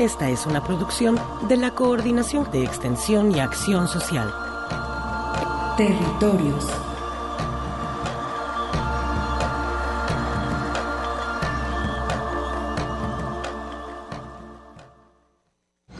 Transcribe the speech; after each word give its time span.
Esta 0.00 0.30
es 0.30 0.46
una 0.46 0.64
producción 0.64 1.20
de 1.46 1.58
la 1.58 1.72
Coordinación 1.72 2.50
de 2.50 2.64
Extensión 2.64 3.36
y 3.36 3.38
Acción 3.38 3.86
Social. 3.86 4.32
Territorios. 5.76 6.66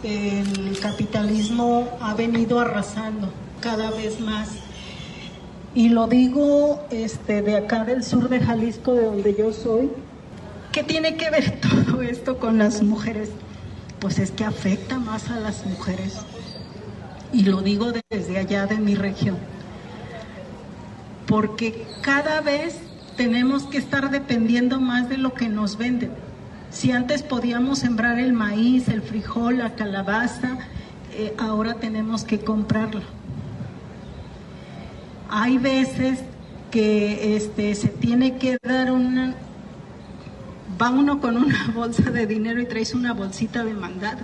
El 0.02 0.80
capitalismo 0.80 1.86
ha 2.00 2.14
venido 2.14 2.58
arrasando 2.58 3.28
cada 3.60 3.90
vez 3.90 4.18
más. 4.18 4.48
Y 5.74 5.90
lo 5.90 6.06
digo 6.06 6.86
este, 6.90 7.42
de 7.42 7.58
acá 7.58 7.84
del 7.84 8.02
sur 8.02 8.30
de 8.30 8.40
Jalisco, 8.40 8.94
de 8.94 9.04
donde 9.04 9.34
yo 9.34 9.52
soy. 9.52 9.90
¿Qué 10.72 10.84
tiene 10.84 11.18
que 11.18 11.28
ver 11.28 11.60
todo 11.86 12.00
esto 12.00 12.38
con 12.38 12.56
las 12.56 12.82
mujeres? 12.82 13.28
Pues 14.00 14.18
es 14.18 14.30
que 14.30 14.44
afecta 14.44 14.98
más 14.98 15.30
a 15.30 15.38
las 15.38 15.64
mujeres. 15.66 16.16
Y 17.32 17.44
lo 17.44 17.62
digo 17.62 17.92
desde 18.10 18.38
allá 18.38 18.66
de 18.66 18.76
mi 18.76 18.94
región. 18.94 19.38
Porque 21.26 21.86
cada 22.02 22.40
vez 22.40 22.76
tenemos 23.16 23.64
que 23.64 23.78
estar 23.78 24.10
dependiendo 24.10 24.80
más 24.80 25.08
de 25.08 25.18
lo 25.18 25.34
que 25.34 25.48
nos 25.48 25.76
venden. 25.76 26.10
Si 26.70 26.92
antes 26.92 27.22
podíamos 27.22 27.80
sembrar 27.80 28.18
el 28.18 28.32
maíz, 28.32 28.88
el 28.88 29.02
frijol, 29.02 29.58
la 29.58 29.74
calabaza, 29.74 30.58
eh, 31.12 31.34
ahora 31.38 31.74
tenemos 31.74 32.24
que 32.24 32.40
comprarlo. 32.40 33.02
Hay 35.28 35.58
veces 35.58 36.20
que 36.70 37.36
este, 37.36 37.74
se 37.74 37.88
tiene 37.88 38.36
que 38.38 38.58
dar 38.62 38.90
una... 38.90 39.34
Va 40.80 40.90
uno 40.90 41.20
con 41.20 41.36
una 41.36 41.70
bolsa 41.74 42.10
de 42.10 42.26
dinero 42.26 42.60
y 42.60 42.66
traes 42.66 42.94
una 42.94 43.12
bolsita 43.12 43.64
de 43.64 43.74
mandado. 43.74 44.20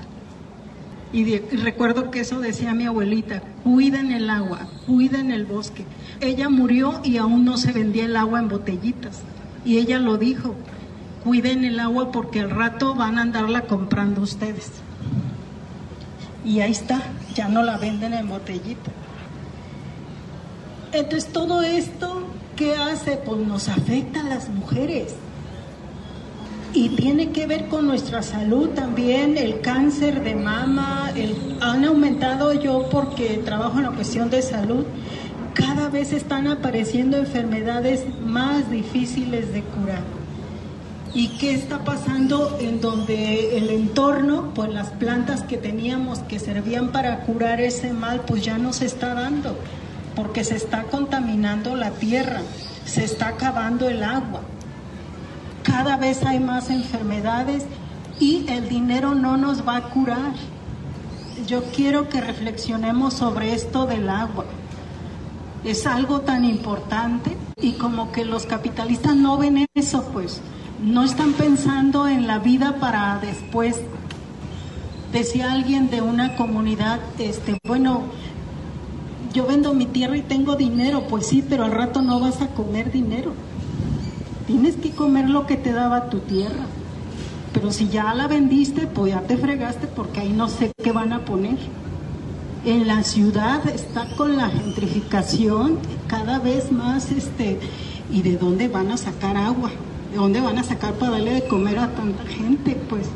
Y, 1.13 1.23
y 1.23 1.39
recuerdo 1.39 2.11
que 2.11 2.21
eso 2.21 2.41
decía 2.41 2.75
mi 2.75 2.85
abuelita, 2.85 3.43
cuiden 3.63 4.13
el 4.13 4.29
agua, 4.29 4.69
cuiden 4.87 5.31
el 5.31 5.47
bosque. 5.47 5.85
Ella 6.21 6.49
murió 6.49 7.01
y 7.05 7.17
aún 7.19 7.45
no 7.45 7.57
se 7.57 7.73
vendía 7.73 8.05
el 8.05 8.17
agua 8.17 8.41
en 8.41 8.49
botellitas. 8.49 9.23
Y 9.65 9.79
ella 9.79 9.99
lo 9.99 10.17
dijo, 10.17 10.55
cuiden 11.25 11.65
el 11.65 11.81
agua 11.81 12.13
porque 12.13 12.41
al 12.41 12.51
rato 12.51 12.95
van 12.95 13.19
a 13.19 13.23
andarla 13.23 13.63
comprando 13.63 14.21
ustedes. 14.21 14.71
Y 16.45 16.61
ahí 16.61 16.71
está, 16.71 17.03
ya 17.35 17.49
no 17.49 17.65
la 17.65 17.77
venden 17.77 18.15
en 18.15 18.29
botellita. 18.29 18.93
Entonces 20.93 21.33
todo 21.33 21.63
esto, 21.63 22.29
¿qué 22.55 22.77
hace? 22.77 23.17
Pues 23.17 23.39
nos 23.41 23.69
afecta 23.69 24.21
a 24.21 24.23
las 24.23 24.49
mujeres. 24.49 25.17
Y 26.73 26.91
tiene 26.91 27.31
que 27.31 27.47
ver 27.47 27.69
con 27.69 27.87
nuestra 27.87 28.23
salud 28.23 28.71
también, 28.71 29.39
el 29.39 29.61
cáncer 29.61 30.23
de 30.23 30.35
mama, 30.35 31.11
el, 31.15 31.59
han 31.61 31.85
aumentado 31.85 32.53
yo 32.53 32.89
porque 32.91 33.41
trabajo 33.45 33.79
en 33.79 33.85
la 33.85 33.93
cuestión 33.93 34.29
de 34.29 34.43
salud, 34.43 34.85
cada 35.55 35.89
vez 35.89 36.13
están 36.13 36.47
apareciendo 36.47 37.17
enfermedades 37.17 38.05
más 38.21 38.71
difíciles 38.71 39.53
de 39.55 39.63
curar. 39.63 40.03
¿Y 41.15 41.29
qué 41.39 41.55
está 41.55 41.83
pasando 41.83 42.59
en 42.61 42.83
donde 42.83 43.57
el 43.57 43.71
entorno, 43.71 44.53
pues 44.55 44.71
las 44.71 44.91
plantas 44.91 45.43
que 45.43 45.57
teníamos 45.57 46.19
que 46.19 46.39
servían 46.39 46.93
para 46.93 47.21
curar 47.21 47.59
ese 47.63 47.95
mal, 47.95 48.21
pues 48.27 48.45
ya 48.45 48.59
no 48.59 48.75
se 48.75 48.85
está 48.85 49.15
dando? 49.15 49.57
Porque 50.15 50.45
se 50.45 50.57
está 50.57 50.83
contaminando 50.83 51.75
la 51.75 51.93
tierra, 51.93 52.43
se 52.85 53.05
está 53.05 53.29
acabando 53.29 53.89
el 53.89 54.03
agua. 54.03 54.43
Cada 55.67 55.97
vez 55.97 56.25
hay 56.25 56.39
más 56.39 56.71
enfermedades 56.71 57.65
y 58.21 58.49
el 58.49 58.69
dinero 58.69 59.17
no 59.17 59.37
nos 59.37 59.67
va 59.67 59.77
a 59.77 59.83
curar. 59.91 60.33
Yo 61.49 61.65
quiero 61.75 62.09
que 62.09 62.21
reflexionemos 62.21 63.15
sobre 63.15 63.53
esto 63.53 63.85
del 63.85 64.09
agua. 64.09 64.45
Es 65.65 65.89
algo 65.89 66.21
tan 66.21 66.45
importante 66.45 67.37
y 67.61 67.73
como 67.73 68.13
que 68.13 68.25
los 68.25 68.47
capitalistas 68.47 69.17
no 69.17 69.39
ven 69.39 69.67
eso, 69.75 70.09
pues 70.13 70.41
no 70.85 71.03
están 71.03 71.33
pensando 71.33 72.07
en 72.07 72.29
la 72.29 72.39
vida 72.39 72.77
para 72.79 73.19
después. 73.19 73.81
Decía 75.13 75.51
alguien 75.51 75.91
de 75.91 76.01
una 76.01 76.37
comunidad, 76.37 77.01
este, 77.19 77.59
bueno, 77.67 78.03
yo 79.35 79.47
vendo 79.47 79.75
mi 79.75 79.87
tierra 79.87 80.17
y 80.17 80.23
tengo 80.23 80.55
dinero, 80.55 81.09
pues 81.09 81.27
sí, 81.27 81.45
pero 81.47 81.65
al 81.65 81.73
rato 81.73 82.03
no 82.03 82.21
vas 82.21 82.41
a 82.41 82.49
comer 82.49 82.93
dinero. 82.93 83.33
Tienes 84.47 84.77
que 84.77 84.91
comer 84.91 85.29
lo 85.29 85.47
que 85.47 85.57
te 85.57 85.73
daba 85.73 86.09
tu 86.09 86.19
tierra. 86.21 86.67
Pero 87.53 87.73
si 87.73 87.89
ya 87.89 88.15
la 88.15 88.29
vendiste, 88.29 88.87
pues 88.87 89.13
ya 89.13 89.23
te 89.23 89.37
fregaste 89.37 89.87
porque 89.87 90.21
ahí 90.21 90.33
no 90.33 90.49
sé 90.49 90.73
qué 90.83 90.93
van 90.93 91.13
a 91.13 91.25
poner. 91.25 91.59
En 92.65 92.87
la 92.87 93.03
ciudad 93.03 93.67
está 93.69 94.07
con 94.17 94.37
la 94.37 94.49
gentrificación 94.49 95.79
cada 96.07 96.39
vez 96.39 96.71
más, 96.71 97.13
este, 97.13 97.59
¿y 98.11 98.23
de 98.23 98.37
dónde 98.37 98.69
van 98.69 98.91
a 98.91 98.97
sacar 98.97 99.37
agua? 99.37 99.71
¿De 100.11 100.19
dónde 100.19 100.41
van 100.41 100.59
a 100.59 100.65
sacar 100.65 100.95
para 100.95 101.13
darle 101.13 101.35
de 101.35 101.47
comer 101.47 101.79
a 101.79 101.95
tanta 101.95 102.25
gente? 102.25 102.77
Pues 102.89 103.07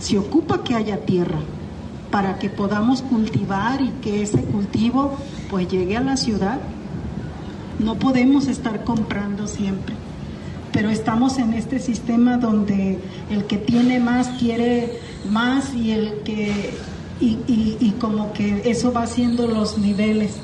se 0.00 0.18
ocupa 0.18 0.62
que 0.62 0.74
haya 0.74 1.04
tierra 1.04 1.38
para 2.10 2.38
que 2.38 2.50
podamos 2.50 3.02
cultivar 3.02 3.80
y 3.80 3.88
que 4.02 4.22
ese 4.22 4.42
cultivo 4.42 5.16
pues 5.50 5.68
llegue 5.68 5.96
a 5.96 6.00
la 6.00 6.16
ciudad. 6.16 6.60
No 7.78 7.96
podemos 7.96 8.46
estar 8.46 8.84
comprando 8.84 9.46
siempre, 9.46 9.94
pero 10.74 10.90
estamos 10.90 11.38
en 11.38 11.54
este 11.54 11.78
sistema 11.78 12.36
donde 12.36 12.98
el 13.30 13.44
que 13.44 13.56
tiene 13.56 14.00
más 14.00 14.28
quiere 14.40 14.98
más 15.30 15.72
y 15.72 15.92
el 15.92 16.22
que 16.24 16.74
y, 17.20 17.94
como 18.00 18.32
que 18.34 18.68
eso 18.68 18.92
va 18.92 19.04
haciendo 19.04 19.46
los 19.46 19.78
niveles 19.78 20.36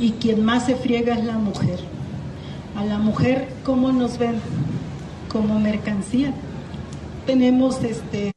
y 0.00 0.12
quien 0.12 0.44
más 0.44 0.64
se 0.66 0.76
friega 0.76 1.14
es 1.14 1.24
la 1.24 1.36
mujer. 1.36 1.80
A 2.76 2.84
la 2.84 2.98
mujer, 2.98 3.48
¿cómo 3.64 3.92
nos 3.92 4.16
ven? 4.18 4.40
como 5.36 5.60
mercancía. 5.60 6.32
Tenemos 7.26 7.82
este, 7.82 8.32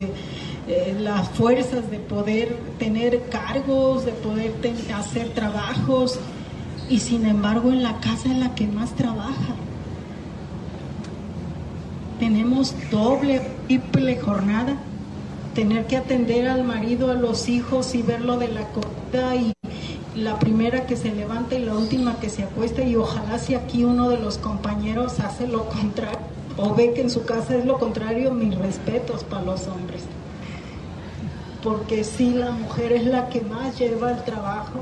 eh, 0.67 0.97
las 0.99 1.29
fuerzas 1.29 1.89
de 1.89 1.99
poder 1.99 2.57
tener 2.77 3.29
cargos, 3.29 4.05
de 4.05 4.11
poder 4.11 4.53
hacer 4.93 5.29
trabajos, 5.29 6.19
y 6.89 6.99
sin 6.99 7.25
embargo 7.25 7.71
en 7.71 7.83
la 7.83 7.99
casa 7.99 8.29
es 8.31 8.37
la 8.37 8.53
que 8.55 8.67
más 8.67 8.95
trabaja. 8.95 9.55
Tenemos 12.19 12.75
doble, 12.91 13.41
triple 13.67 14.17
jornada, 14.19 14.77
tener 15.55 15.87
que 15.87 15.97
atender 15.97 16.47
al 16.47 16.63
marido, 16.63 17.11
a 17.11 17.15
los 17.15 17.49
hijos 17.49 17.95
y 17.95 18.01
verlo 18.01 18.37
de 18.37 18.49
la 18.49 18.67
comida 18.67 19.35
y 19.35 19.53
la 20.15 20.37
primera 20.37 20.85
que 20.85 20.97
se 20.97 21.13
levanta 21.13 21.55
y 21.55 21.63
la 21.63 21.75
última 21.75 22.19
que 22.19 22.29
se 22.29 22.43
acuesta. 22.43 22.83
Y 22.83 22.95
ojalá 22.95 23.39
si 23.39 23.55
aquí 23.55 23.85
uno 23.85 24.09
de 24.09 24.19
los 24.19 24.37
compañeros 24.37 25.19
hace 25.19 25.47
lo 25.47 25.65
contrario 25.69 26.19
o 26.61 26.75
ve 26.75 26.93
que 26.93 27.01
en 27.01 27.09
su 27.09 27.23
casa 27.23 27.55
es 27.55 27.65
lo 27.65 27.79
contrario, 27.79 28.31
mis 28.31 28.55
respetos 28.57 29.23
para 29.23 29.43
los 29.43 29.67
hombres. 29.67 30.03
Porque 31.63 32.03
sí, 32.03 32.31
la 32.31 32.51
mujer 32.51 32.91
es 32.91 33.05
la 33.05 33.29
que 33.29 33.41
más 33.41 33.79
lleva 33.79 34.11
el 34.11 34.23
trabajo, 34.23 34.79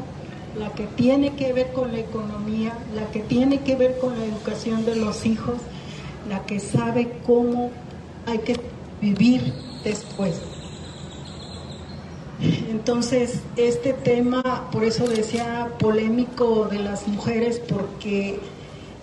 la 0.58 0.70
que 0.72 0.86
tiene 0.86 1.36
que 1.36 1.54
ver 1.54 1.72
con 1.72 1.92
la 1.92 2.00
economía, 2.00 2.74
la 2.96 3.06
que 3.12 3.20
tiene 3.20 3.60
que 3.60 3.76
ver 3.76 4.00
con 4.00 4.18
la 4.18 4.26
educación 4.26 4.86
de 4.86 4.96
los 4.96 5.26
hijos, 5.26 5.58
la 6.30 6.46
que 6.46 6.60
sabe 6.60 7.20
cómo 7.26 7.72
hay 8.26 8.40
que 8.40 8.60
vivir 9.02 9.54
después. 9.84 10.42
Entonces, 12.70 13.42
este 13.56 13.94
tema, 13.94 14.70
por 14.72 14.84
eso 14.84 15.08
decía 15.08 15.72
polémico 15.80 16.68
de 16.70 16.80
las 16.80 17.08
mujeres, 17.08 17.60
porque 17.60 18.40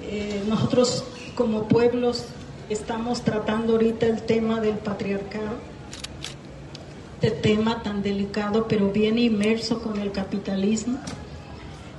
eh, 0.02 0.44
nosotros 0.48 1.04
como 1.34 1.64
pueblos 1.64 2.26
estamos 2.68 3.22
tratando 3.22 3.72
ahorita 3.72 4.06
el 4.06 4.22
tema 4.22 4.60
del 4.60 4.76
patriarcado, 4.76 5.56
este 7.20 7.30
tema 7.30 7.82
tan 7.82 8.02
delicado, 8.02 8.68
pero 8.68 8.90
bien 8.90 9.18
inmerso 9.18 9.82
con 9.82 9.98
el 9.98 10.12
capitalismo. 10.12 10.98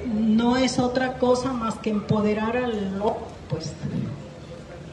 No 0.06 0.56
es 0.56 0.78
otra 0.78 1.18
cosa 1.18 1.52
más 1.52 1.76
que 1.80 1.90
empoderar 1.90 2.58
al 2.58 3.00
loco, 3.00 3.28
pues, 3.50 3.74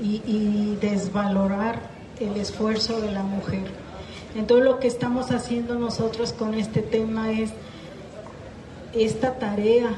y, 0.02 0.76
desvalorar 0.81 1.81
el 2.19 2.37
esfuerzo 2.37 3.00
de 3.00 3.12
la 3.12 3.22
mujer. 3.22 3.64
Entonces 4.34 4.64
lo 4.64 4.81
que 4.81 4.88
estamos 4.88 5.31
haciendo 5.31 5.75
nosotros 5.76 6.32
con 6.32 6.54
este 6.54 6.81
tema 6.81 7.31
es 7.31 7.50
esta 8.94 9.38
tarea 9.38 9.90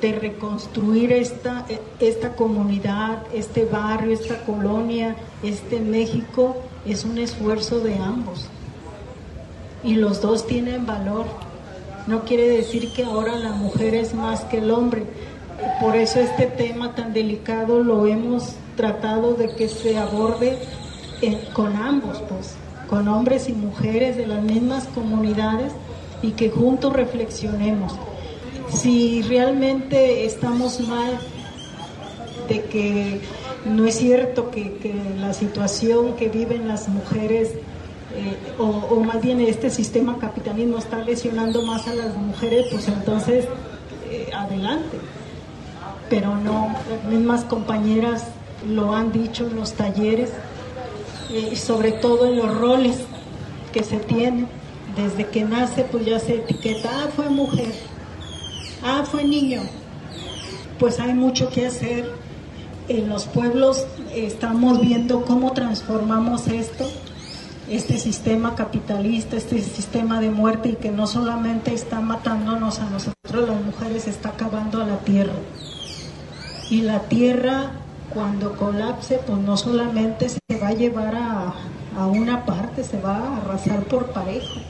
de 0.00 0.12
reconstruir 0.12 1.12
esta, 1.12 1.66
esta 1.98 2.34
comunidad, 2.34 3.22
este 3.34 3.64
barrio, 3.64 4.12
esta 4.12 4.44
colonia, 4.44 5.16
este 5.42 5.80
México, 5.80 6.56
es 6.86 7.04
un 7.04 7.18
esfuerzo 7.18 7.80
de 7.80 7.96
ambos. 7.96 8.46
Y 9.82 9.94
los 9.94 10.20
dos 10.20 10.46
tienen 10.46 10.86
valor. 10.86 11.26
No 12.06 12.24
quiere 12.24 12.48
decir 12.48 12.92
que 12.92 13.04
ahora 13.04 13.36
la 13.36 13.52
mujer 13.52 13.94
es 13.94 14.14
más 14.14 14.42
que 14.44 14.58
el 14.58 14.70
hombre. 14.70 15.04
Por 15.80 15.96
eso 15.96 16.18
este 16.20 16.46
tema 16.46 16.94
tan 16.94 17.12
delicado 17.12 17.82
lo 17.82 18.06
hemos 18.06 18.54
tratado 18.80 19.34
de 19.34 19.54
que 19.54 19.68
se 19.68 19.98
aborde 19.98 20.58
con 21.52 21.76
ambos, 21.76 22.22
pues, 22.30 22.54
con 22.88 23.08
hombres 23.08 23.50
y 23.50 23.52
mujeres 23.52 24.16
de 24.16 24.26
las 24.26 24.42
mismas 24.42 24.86
comunidades 24.94 25.72
y 26.22 26.30
que 26.30 26.48
juntos 26.48 26.94
reflexionemos 26.94 27.92
si 28.72 29.20
realmente 29.22 30.24
estamos 30.24 30.80
mal 30.80 31.18
de 32.48 32.62
que 32.64 33.20
no 33.66 33.84
es 33.84 33.96
cierto 33.96 34.50
que, 34.50 34.94
la 35.18 35.34
situación 35.34 36.14
que 36.14 36.30
viven 36.30 36.66
las 36.66 36.88
mujeres 36.88 37.50
eh, 38.16 38.36
o, 38.58 38.98
más 39.00 39.20
bien 39.20 39.40
este 39.40 39.68
sistema 39.68 40.16
capitalismo 40.18 40.78
está 40.78 41.04
lesionando 41.04 41.62
más 41.66 41.86
a 41.86 41.94
las 41.94 42.16
mujeres, 42.16 42.66
pues 42.72 42.88
entonces 42.88 43.44
eh, 44.10 44.30
adelante. 44.34 44.96
Pero 46.08 46.34
no, 46.36 46.74
las 46.88 47.04
mismas 47.04 47.44
compañeras 47.44 48.24
lo 48.68 48.94
han 48.94 49.12
dicho 49.12 49.46
en 49.46 49.56
los 49.56 49.72
talleres, 49.72 50.30
y 51.30 51.36
eh, 51.36 51.56
sobre 51.56 51.92
todo 51.92 52.26
en 52.26 52.36
los 52.36 52.56
roles 52.56 52.98
que 53.72 53.82
se 53.84 53.98
tienen. 53.98 54.48
Desde 54.96 55.26
que 55.26 55.44
nace, 55.44 55.84
pues 55.84 56.04
ya 56.04 56.18
se 56.18 56.36
etiqueta, 56.36 56.90
ah, 56.92 57.08
fue 57.14 57.28
mujer, 57.28 57.72
ah, 58.82 59.04
fue 59.08 59.24
niño. 59.24 59.62
Pues 60.78 60.98
hay 60.98 61.14
mucho 61.14 61.48
que 61.48 61.66
hacer. 61.66 62.12
En 62.88 63.08
los 63.08 63.26
pueblos 63.26 63.86
estamos 64.12 64.80
viendo 64.80 65.24
cómo 65.24 65.52
transformamos 65.52 66.48
esto, 66.48 66.90
este 67.68 67.98
sistema 67.98 68.56
capitalista, 68.56 69.36
este 69.36 69.62
sistema 69.62 70.20
de 70.20 70.30
muerte 70.30 70.70
y 70.70 70.74
que 70.74 70.90
no 70.90 71.06
solamente 71.06 71.72
está 71.72 72.00
matándonos 72.00 72.80
a 72.80 72.90
nosotros 72.90 73.48
las 73.48 73.62
mujeres, 73.62 74.08
está 74.08 74.30
acabando 74.30 74.82
a 74.82 74.86
la 74.86 74.98
tierra. 74.98 75.34
Y 76.68 76.82
la 76.82 77.02
tierra 77.02 77.79
cuando 78.14 78.56
colapse, 78.56 79.20
pues 79.26 79.38
no 79.38 79.56
solamente 79.56 80.28
se 80.28 80.38
va 80.60 80.68
a 80.68 80.74
llevar 80.74 81.14
a, 81.14 81.54
a 81.98 82.06
una 82.06 82.44
parte, 82.44 82.84
se 82.84 83.00
va 83.00 83.16
a 83.16 83.36
arrasar 83.38 83.84
por 83.84 84.06
parejo. 84.06 84.60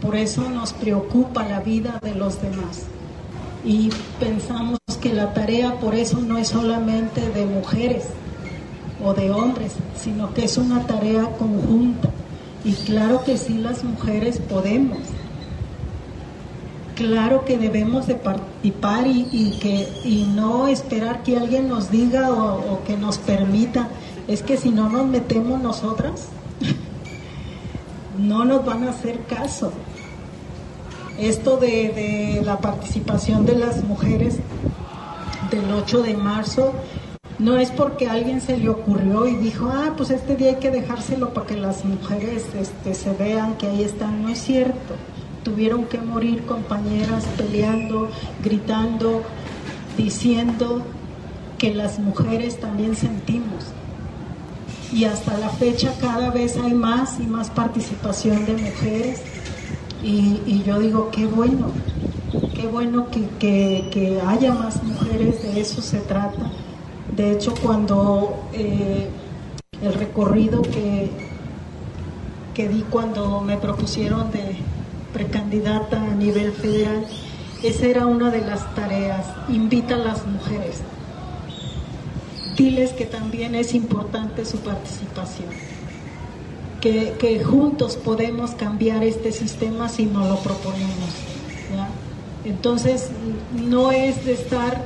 Por 0.00 0.16
eso 0.16 0.48
nos 0.50 0.72
preocupa 0.72 1.48
la 1.48 1.60
vida 1.60 1.98
de 2.02 2.14
los 2.14 2.40
demás 2.42 2.86
y 3.64 3.90
pensamos 4.20 4.78
que 5.00 5.12
la 5.12 5.32
tarea 5.32 5.80
por 5.80 5.94
eso 5.94 6.20
no 6.20 6.38
es 6.38 6.48
solamente 6.48 7.28
de 7.30 7.46
mujeres 7.46 8.04
o 9.02 9.14
de 9.14 9.30
hombres, 9.30 9.72
sino 9.96 10.32
que 10.34 10.44
es 10.44 10.58
una 10.58 10.86
tarea 10.86 11.28
conjunta. 11.38 12.10
Y 12.64 12.72
claro 12.72 13.24
que 13.24 13.36
sí 13.36 13.58
las 13.58 13.84
mujeres 13.84 14.38
podemos. 14.38 14.98
Claro 16.94 17.44
que 17.44 17.58
debemos 17.58 18.06
de 18.06 18.14
participar 18.14 19.06
y, 19.06 19.58
que, 19.60 19.88
y 20.04 20.30
no 20.34 20.68
esperar 20.68 21.22
que 21.22 21.36
alguien 21.36 21.68
nos 21.68 21.90
diga 21.90 22.30
o, 22.30 22.82
que 22.86 22.96
nos 22.96 23.18
permita. 23.18 23.88
Es 24.28 24.42
que 24.42 24.56
si 24.56 24.70
no 24.70 24.88
nos 24.88 25.06
metemos 25.06 25.60
nosotras, 25.60 26.28
no 28.18 28.44
nos 28.44 28.64
van 28.64 28.84
a 28.84 28.90
hacer 28.90 29.20
caso 29.24 29.72
esto 31.18 31.56
de, 31.58 32.42
la 32.44 32.58
participación 32.58 33.46
de 33.46 33.56
las 33.56 33.84
mujeres 33.84 34.38
del 35.50 35.72
8 35.72 36.02
de 36.02 36.14
marzo 36.16 36.72
no 37.38 37.56
es 37.56 37.70
porque 37.70 38.08
alguien 38.08 38.40
se 38.40 38.56
le 38.56 38.68
ocurrió 38.68 39.26
y 39.26 39.36
dijo, 39.36 39.68
ah, 39.72 39.94
pues 39.96 40.10
este 40.10 40.36
día 40.36 40.50
hay 40.50 40.56
que 40.56 40.70
dejárselo 40.70 41.34
para 41.34 41.46
que 41.46 41.56
las 41.56 41.84
mujeres 41.84 42.44
este, 42.58 42.94
se 42.94 43.12
vean 43.12 43.56
que 43.56 43.66
ahí 43.66 43.82
están. 43.82 44.22
No 44.22 44.28
es 44.28 44.38
cierto. 44.38 44.94
Tuvieron 45.44 45.84
que 45.84 45.98
morir 45.98 46.44
compañeras 46.46 47.24
peleando, 47.36 48.08
gritando, 48.42 49.22
diciendo 49.96 50.82
que 51.58 51.74
las 51.74 51.98
mujeres 51.98 52.58
también 52.58 52.96
sentimos. 52.96 53.66
Y 54.92 55.04
hasta 55.04 55.36
la 55.38 55.50
fecha 55.50 55.92
cada 56.00 56.30
vez 56.30 56.56
hay 56.56 56.72
más 56.74 57.20
y 57.20 57.26
más 57.26 57.50
participación 57.50 58.46
de 58.46 58.54
mujeres 58.54 59.20
y, 60.02 60.62
yo 60.66 60.78
digo, 60.78 61.10
qué 61.10 61.26
bueno, 61.26 61.68
qué 62.54 62.66
bueno 62.66 63.06
que, 63.10 64.20
haya 64.26 64.52
más 64.52 64.82
mujeres, 64.82 65.42
de 65.42 65.60
eso 65.60 65.80
se 65.80 65.98
trata. 66.00 66.50
De 67.16 67.32
hecho, 67.32 67.54
cuando 67.62 68.48
eh, 68.52 69.08
el 69.80 69.94
recorrido 69.94 70.60
que, 70.62 71.10
que 72.52 72.68
di 72.68 72.82
cuando 72.90 73.40
me 73.40 73.56
propusieron 73.56 74.30
de 74.30 74.56
precandidata 75.14 76.02
a 76.02 76.14
nivel 76.14 76.52
federal, 76.52 77.06
esa 77.62 77.86
era 77.86 78.06
una 78.06 78.30
de 78.30 78.42
las 78.42 78.74
tareas, 78.74 79.26
invita 79.48 79.94
a 79.94 79.98
las 79.98 80.26
mujeres. 80.26 80.82
Diles 82.56 82.92
que 82.92 83.06
también 83.06 83.54
es 83.54 83.74
importante 83.74 84.44
su 84.44 84.58
participación 84.58 85.48
que, 87.18 87.42
juntos 87.42 87.96
podemos 87.96 88.50
cambiar 88.52 89.04
este 89.04 89.32
sistema 89.32 89.88
si 89.88 90.04
nos 90.04 90.28
lo 90.28 90.36
proponemos. 90.36 91.10
Entonces, 92.44 93.08
no 93.54 93.90
es 93.90 94.26
de 94.26 94.34
estar 94.34 94.82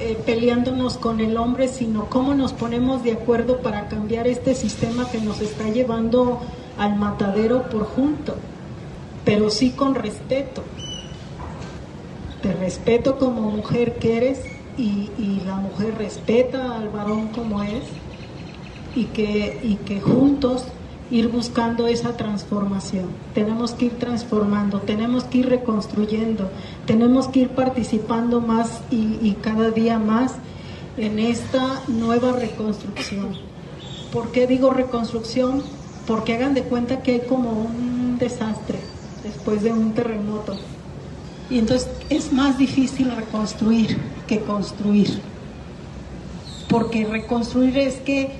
eh, 0.00 0.18
peleándonos 0.26 0.96
con 0.96 1.20
el 1.20 1.36
hombre, 1.36 1.68
sino 1.68 2.06
cómo 2.06 2.34
nos 2.34 2.52
ponemos 2.52 3.04
de 3.04 3.12
acuerdo 3.12 3.60
para 3.60 3.88
cambiar 3.88 4.26
este 4.26 4.56
sistema 4.56 5.08
que 5.08 5.20
nos 5.20 5.40
está 5.40 5.68
llevando 5.68 6.40
al 6.78 6.96
matadero 6.96 7.70
por 7.70 7.84
junto, 7.84 8.34
pero 9.26 9.50
sí 9.50 9.70
con 9.70 9.96
respeto. 9.96 10.62
Te 12.40 12.52
respeto 12.54 13.18
como 13.18 13.50
mujer 13.50 13.96
que 13.96 14.16
eres 14.16 14.40
y, 14.78 15.10
y 15.18 15.42
la 15.44 15.56
mujer 15.56 15.96
respeta 15.98 16.76
al 16.76 16.88
varón 16.90 17.28
como 17.28 17.62
es 17.62 17.82
y 18.94 19.06
que, 19.06 19.60
y 19.64 19.74
que 19.84 20.00
juntos 20.00 20.64
ir 21.10 21.28
buscando 21.28 21.88
esa 21.88 22.16
transformación. 22.16 23.06
Tenemos 23.34 23.72
que 23.72 23.86
ir 23.86 23.98
transformando, 23.98 24.80
tenemos 24.80 25.24
que 25.24 25.38
ir 25.38 25.48
reconstruyendo, 25.48 26.48
tenemos 26.86 27.26
que 27.26 27.40
ir 27.40 27.48
participando 27.50 28.40
más 28.40 28.80
y, 28.92 29.32
cada 29.42 29.70
día 29.70 29.98
más 29.98 30.34
en 30.96 31.18
esta 31.18 31.82
nueva 31.88 32.32
reconstrucción. 32.32 33.30
¿Por 34.12 34.30
qué 34.30 34.46
digo 34.46 34.70
reconstrucción? 34.70 35.62
Porque 36.06 36.34
hagan 36.34 36.54
de 36.54 36.62
cuenta 36.62 37.02
que 37.02 37.12
hay 37.12 37.20
como 37.20 37.50
un 37.50 38.18
desastre 38.18 38.78
después 39.26 39.62
de 39.62 39.72
un 39.72 39.92
terremoto. 39.92 40.56
Y 41.50 41.58
entonces 41.58 41.88
es 42.10 42.32
más 42.32 42.58
difícil 42.58 43.10
reconstruir 43.14 43.96
que 44.26 44.40
construir. 44.40 45.20
Porque 46.68 47.04
reconstruir 47.04 47.78
es 47.78 47.96
que 47.96 48.32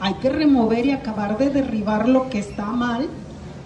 hay 0.00 0.14
que 0.14 0.30
remover 0.30 0.86
y 0.86 0.90
acabar 0.92 1.38
de 1.38 1.50
derribar 1.50 2.08
lo 2.08 2.30
que 2.30 2.38
está 2.38 2.66
mal 2.66 3.08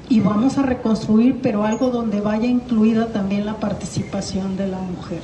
y 0.08 0.20
vamos 0.20 0.58
a 0.58 0.62
reconstruir, 0.62 1.38
pero 1.40 1.64
algo 1.64 1.90
donde 1.90 2.20
vaya 2.20 2.46
incluida 2.46 3.12
también 3.12 3.46
la 3.46 3.60
participación 3.60 4.56
de 4.56 4.66
la 4.66 4.78
mujer. 4.78 5.20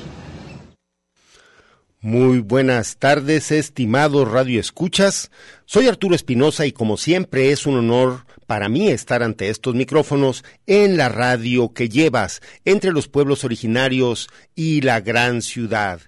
Muy 2.00 2.38
buenas 2.38 2.98
tardes, 2.98 3.50
estimados 3.50 4.30
Radio 4.30 4.60
Escuchas. 4.60 5.32
Soy 5.64 5.88
Arturo 5.88 6.14
Espinosa 6.14 6.66
y 6.66 6.70
como 6.70 6.96
siempre 6.96 7.50
es 7.50 7.66
un 7.66 7.78
honor 7.78 8.26
para 8.46 8.68
mí 8.68 8.88
estar 8.88 9.22
ante 9.22 9.48
estos 9.48 9.74
micrófonos 9.74 10.44
en 10.66 10.96
la 10.96 11.08
radio 11.08 11.72
que 11.72 11.88
llevas 11.88 12.40
entre 12.64 12.92
los 12.92 13.08
pueblos 13.08 13.44
originarios 13.44 14.28
y 14.54 14.80
la 14.80 15.00
gran 15.00 15.42
ciudad. 15.42 16.00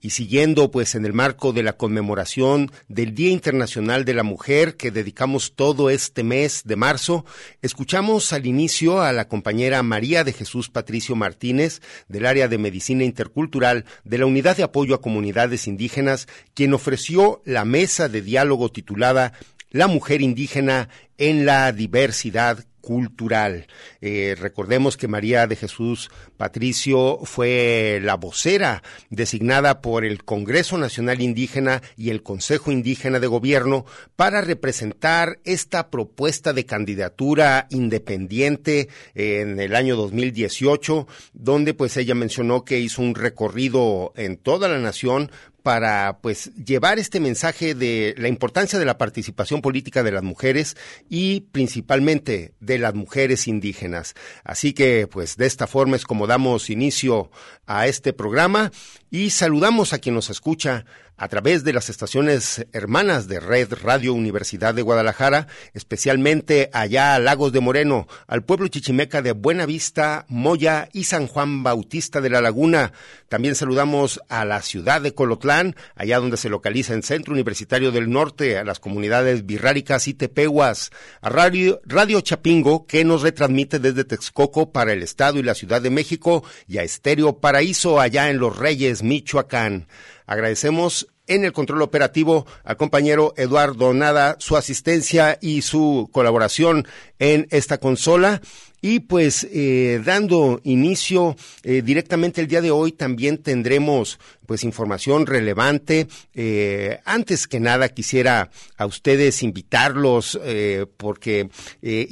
y 0.00 0.10
siguiendo 0.10 0.70
pues 0.70 0.94
en 0.96 1.06
el 1.06 1.14
marco 1.14 1.54
de 1.54 1.62
la 1.62 1.78
conmemoración 1.78 2.70
del 2.88 3.14
Día 3.14 3.30
Internacional 3.30 4.04
de 4.04 4.12
la 4.12 4.22
Mujer 4.22 4.76
que 4.76 4.90
dedicamos 4.90 5.54
todo 5.56 5.88
este 5.88 6.22
mes 6.22 6.60
de 6.66 6.76
marzo, 6.76 7.24
escuchamos 7.62 8.34
al 8.34 8.44
inicio 8.44 9.00
a 9.00 9.14
la 9.14 9.28
compañera 9.28 9.82
María 9.82 10.22
de 10.22 10.34
Jesús 10.34 10.68
Patricio 10.68 11.16
Martínez 11.16 11.80
del 12.06 12.26
área 12.26 12.48
de 12.48 12.58
Medicina 12.58 13.02
Intercultural 13.02 13.86
de 14.04 14.18
la 14.18 14.26
Unidad 14.26 14.58
de 14.58 14.64
Apoyo 14.64 14.94
a 14.94 15.00
Comunidades 15.00 15.66
Indígenas, 15.66 16.28
quien 16.52 16.74
ofreció 16.74 17.40
la 17.46 17.64
mesa 17.64 18.10
de 18.10 18.20
diálogo 18.20 18.70
titulada 18.70 19.32
La 19.74 19.88
mujer 19.88 20.22
indígena 20.22 20.88
en 21.18 21.46
la 21.46 21.72
diversidad 21.72 22.64
cultural. 22.80 23.66
Eh, 24.00 24.36
recordemos 24.38 24.96
que 24.96 25.08
María 25.08 25.48
de 25.48 25.56
Jesús 25.56 26.12
Patricio 26.36 27.18
fue 27.24 27.98
la 28.00 28.14
vocera 28.14 28.84
designada 29.10 29.80
por 29.80 30.04
el 30.04 30.22
Congreso 30.22 30.78
Nacional 30.78 31.20
Indígena 31.20 31.82
y 31.96 32.10
el 32.10 32.22
Consejo 32.22 32.70
Indígena 32.70 33.18
de 33.18 33.26
Gobierno 33.26 33.84
para 34.14 34.42
representar 34.42 35.40
esta 35.44 35.90
propuesta 35.90 36.52
de 36.52 36.66
candidatura 36.66 37.66
independiente 37.70 38.88
en 39.16 39.58
el 39.58 39.74
año 39.74 39.96
2018, 39.96 41.08
donde 41.32 41.74
pues 41.74 41.96
ella 41.96 42.14
mencionó 42.14 42.64
que 42.64 42.78
hizo 42.78 43.02
un 43.02 43.16
recorrido 43.16 44.12
en 44.14 44.36
toda 44.36 44.68
la 44.68 44.78
nación 44.78 45.32
para 45.64 46.18
pues 46.20 46.54
llevar 46.56 46.98
este 46.98 47.20
mensaje 47.20 47.74
de 47.74 48.14
la 48.18 48.28
importancia 48.28 48.78
de 48.78 48.84
la 48.84 48.98
participación 48.98 49.62
política 49.62 50.02
de 50.02 50.12
las 50.12 50.22
mujeres 50.22 50.76
y 51.08 51.40
principalmente 51.52 52.52
de 52.60 52.76
las 52.76 52.92
mujeres 52.92 53.48
indígenas. 53.48 54.12
Así 54.44 54.74
que 54.74 55.06
pues 55.06 55.38
de 55.38 55.46
esta 55.46 55.66
forma 55.66 55.96
es 55.96 56.04
como 56.04 56.26
damos 56.26 56.68
inicio 56.68 57.30
a 57.64 57.86
este 57.86 58.12
programa 58.12 58.72
y 59.10 59.30
saludamos 59.30 59.94
a 59.94 60.00
quien 60.00 60.14
nos 60.14 60.28
escucha 60.28 60.84
a 61.16 61.28
través 61.28 61.64
de 61.64 61.72
las 61.72 61.90
estaciones 61.90 62.66
hermanas 62.72 63.28
de 63.28 63.40
Red 63.40 63.74
Radio 63.82 64.14
Universidad 64.14 64.74
de 64.74 64.82
Guadalajara, 64.82 65.46
especialmente 65.72 66.70
allá 66.72 67.14
a 67.14 67.18
Lagos 67.18 67.52
de 67.52 67.60
Moreno, 67.60 68.08
al 68.26 68.44
pueblo 68.44 68.68
chichimeca 68.68 69.22
de 69.22 69.32
Buenavista, 69.32 70.26
Moya 70.28 70.88
y 70.92 71.04
San 71.04 71.26
Juan 71.26 71.62
Bautista 71.62 72.20
de 72.20 72.30
la 72.30 72.40
Laguna. 72.40 72.92
También 73.28 73.54
saludamos 73.54 74.20
a 74.28 74.44
la 74.44 74.60
ciudad 74.62 75.00
de 75.00 75.14
Colotlán, 75.14 75.76
allá 75.94 76.18
donde 76.18 76.36
se 76.36 76.48
localiza 76.48 76.94
el 76.94 77.04
Centro 77.04 77.32
Universitario 77.32 77.92
del 77.92 78.10
Norte, 78.10 78.58
a 78.58 78.64
las 78.64 78.80
comunidades 78.80 79.46
birráricas 79.46 80.08
y 80.08 80.14
tepehuas, 80.14 80.90
a 81.20 81.28
Radio, 81.28 81.80
Radio 81.84 82.20
Chapingo, 82.20 82.86
que 82.86 83.04
nos 83.04 83.22
retransmite 83.22 83.78
desde 83.78 84.04
Texcoco 84.04 84.72
para 84.72 84.92
el 84.92 85.02
Estado 85.02 85.38
y 85.38 85.42
la 85.42 85.54
Ciudad 85.54 85.80
de 85.80 85.90
México, 85.90 86.44
y 86.66 86.78
a 86.78 86.82
Estéreo 86.82 87.38
Paraíso, 87.38 88.00
allá 88.00 88.30
en 88.30 88.38
Los 88.38 88.56
Reyes, 88.56 89.02
Michoacán. 89.02 89.86
Agradecemos 90.26 91.08
en 91.26 91.44
el 91.44 91.52
control 91.52 91.82
operativo 91.82 92.46
al 92.64 92.76
compañero 92.76 93.34
Eduardo 93.36 93.92
Nada 93.94 94.36
su 94.38 94.56
asistencia 94.56 95.38
y 95.40 95.62
su 95.62 96.08
colaboración 96.12 96.86
en 97.18 97.46
esta 97.50 97.78
consola. 97.78 98.40
Y 98.86 99.00
pues 99.00 99.48
eh, 99.50 100.02
dando 100.04 100.60
inicio 100.62 101.36
eh, 101.62 101.80
directamente 101.80 102.42
el 102.42 102.48
día 102.48 102.60
de 102.60 102.70
hoy 102.70 102.92
también 102.92 103.38
tendremos 103.38 104.18
pues 104.44 104.62
información 104.62 105.24
relevante. 105.24 106.06
Eh, 106.34 107.00
antes 107.06 107.48
que 107.48 107.60
nada 107.60 107.88
quisiera 107.88 108.50
a 108.76 108.84
ustedes 108.84 109.42
invitarlos 109.42 110.38
eh, 110.44 110.84
porque 110.98 111.48
eh, 111.80 112.08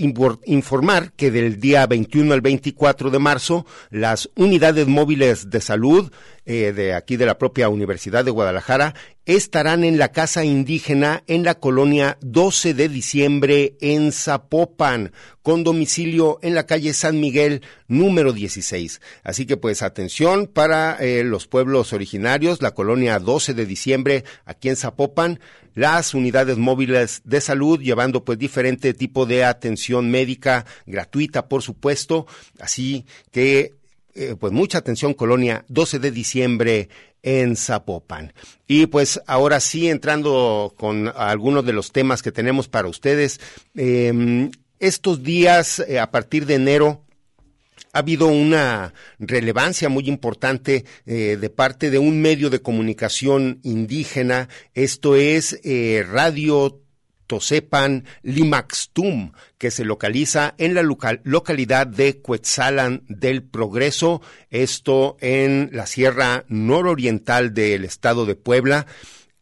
informar 0.47 1.13
que 1.13 1.31
del 1.31 1.61
día 1.61 1.87
21 1.87 2.33
al 2.33 2.41
24 2.41 3.11
de 3.11 3.19
marzo 3.19 3.67
las 3.91 4.31
unidades 4.35 4.87
móviles 4.87 5.51
de 5.51 5.61
salud 5.61 6.11
eh, 6.45 6.73
de 6.73 6.95
aquí 6.95 7.17
de 7.17 7.27
la 7.27 7.39
propia 7.39 7.69
Universidad 7.69 8.25
de 8.25 8.31
Guadalajara 8.31 8.95
estarán 9.27 9.85
en 9.85 9.99
la 9.99 10.11
casa 10.11 10.45
indígena 10.45 11.23
en 11.27 11.45
la 11.45 11.55
colonia 11.55 12.19
12 12.23 12.75
de 12.75 12.89
diciembre 12.89 13.77
en 13.81 14.11
Zapopan, 14.11 15.13
con 15.43 15.63
domicilio 15.65 16.39
en 16.43 16.55
la 16.55 16.67
calle 16.67 16.93
San 16.93 17.21
Miguel 17.21 17.63
número 17.87 18.33
16. 18.33 19.01
Así 19.23 19.47
que 19.47 19.57
pues 19.57 19.83
atención 19.83 20.47
para 20.47 20.97
eh, 20.97 21.23
los 21.25 21.47
pueblos 21.47 21.93
originarios, 21.93 22.63
la 22.63 22.73
colonia 22.73 23.19
12 23.19 23.55
de 23.55 23.67
diciembre 23.67 24.25
aquí 24.45 24.69
en 24.69 24.77
Zapopan, 24.77 25.41
las 25.75 26.15
unidades 26.15 26.59
móviles 26.59 27.23
de 27.25 27.41
salud 27.41 27.81
llevando 27.81 28.25
pues 28.25 28.39
diferente 28.39 28.93
tipo 28.93 29.25
de 29.25 29.45
atención 29.45 30.11
médica 30.11 30.67
gratuita, 30.87 31.49
por 31.49 31.63
supuesto. 31.63 32.27
Así 32.59 33.07
que 33.31 33.75
eh, 34.15 34.37
pues 34.39 34.53
mucha 34.53 34.79
atención, 34.79 35.15
Colonia, 35.15 35.65
12 35.69 35.99
de 35.99 36.11
diciembre 36.11 36.89
en 37.23 37.57
Zapopan. 37.57 38.33
Y 38.67 38.87
pues 38.87 39.21
ahora 39.27 39.61
sí, 39.61 39.89
entrando 39.89 40.75
con 40.77 41.09
algunos 41.17 41.65
de 41.65 41.73
los 41.73 41.93
temas 41.93 42.23
que 42.23 42.33
tenemos 42.33 42.69
para 42.69 42.89
ustedes, 42.89 43.41
eh, 43.75 44.51
estos 44.83 45.23
días, 45.23 45.79
eh, 45.79 46.01
a 46.01 46.11
partir 46.11 46.45
de 46.45 46.55
enero, 46.55 47.05
ha 47.93 48.01
habido 48.01 48.27
una 48.27 48.95
relevancia 49.19 49.89
muy 49.89 50.09
importante 50.09 50.85
eh, 51.07 51.39
de 51.41 51.51
parte 51.51 51.91
de 51.91 51.99
un 51.99 52.21
medio 52.21 52.51
de 52.51 52.63
comunicación 52.63 53.61
indígena, 53.63 54.49
esto 54.75 55.15
es 55.15 55.61
eh, 55.63 56.05
Radio 56.11 56.82
Tosepan 57.33 58.05
Limaxtum, 58.23 59.33
que 59.57 59.71
se 59.71 59.87
localiza 59.87 60.55
en 60.59 60.75
la 60.75 60.83
local, 60.83 61.23
localidad 61.25 61.87
de 61.87 62.19
Cuetzalan 62.19 63.05
del 63.09 63.43
Progreso, 63.43 64.21
esto 64.51 65.17
en 65.23 65.71
la 65.73 65.87
sierra 65.87 66.45
nororiental 66.49 67.55
del 67.55 67.87
estado 67.87 68.27
de 68.27 68.35
Puebla. 68.35 68.87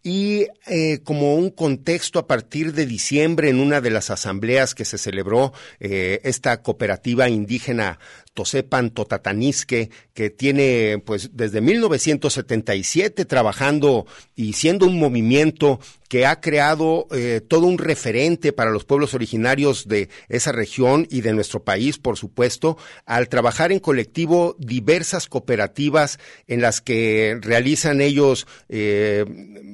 Y 0.05 0.47
eh, 0.69 1.01
como 1.03 1.35
un 1.35 1.51
contexto 1.51 2.21
a 2.21 2.29
partir 2.29 2.75
de 2.75 2.87
diciembre 2.87 3.51
en 3.51 3.59
una 3.59 3.81
de 3.81 3.91
las 3.91 4.11
asambleas 4.11 4.77
que 4.77 4.85
se 4.85 4.97
celebró 4.97 5.53
eh, 5.81 6.21
esta 6.23 6.63
cooperativa 6.63 7.29
indígena 7.29 7.99
Tosepan 8.35 8.91
Totatanisque 8.91 9.91
que 10.15 10.31
tiene 10.31 11.03
pues 11.05 11.31
desde 11.33 11.61
1977 11.61 13.25
trabajando 13.25 14.07
y 14.37 14.53
siendo 14.53 14.87
un 14.87 14.99
movimiento 14.99 15.81
que 16.09 16.27
ha 16.27 16.41
creado 16.41 17.07
eh, 17.13 17.41
todo 17.47 17.67
un 17.67 17.79
referente 17.79 18.53
para 18.53 18.71
los 18.71 18.85
pueblos 18.85 19.15
originarios 19.15 19.87
de 19.87 20.09
esa 20.29 20.51
región 20.51 21.07
y 21.09 21.21
de 21.21 21.33
nuestro 21.33 21.63
país, 21.63 21.99
por 21.99 22.17
supuesto, 22.17 22.77
al 23.07 23.29
trabajar 23.29 23.71
en 23.71 23.79
colectivo 23.79 24.57
diversas 24.59 25.29
cooperativas 25.29 26.19
en 26.49 26.61
las 26.61 26.81
que 26.81 27.39
realizan 27.41 28.01
ellos 28.01 28.47
eh, 28.69 29.25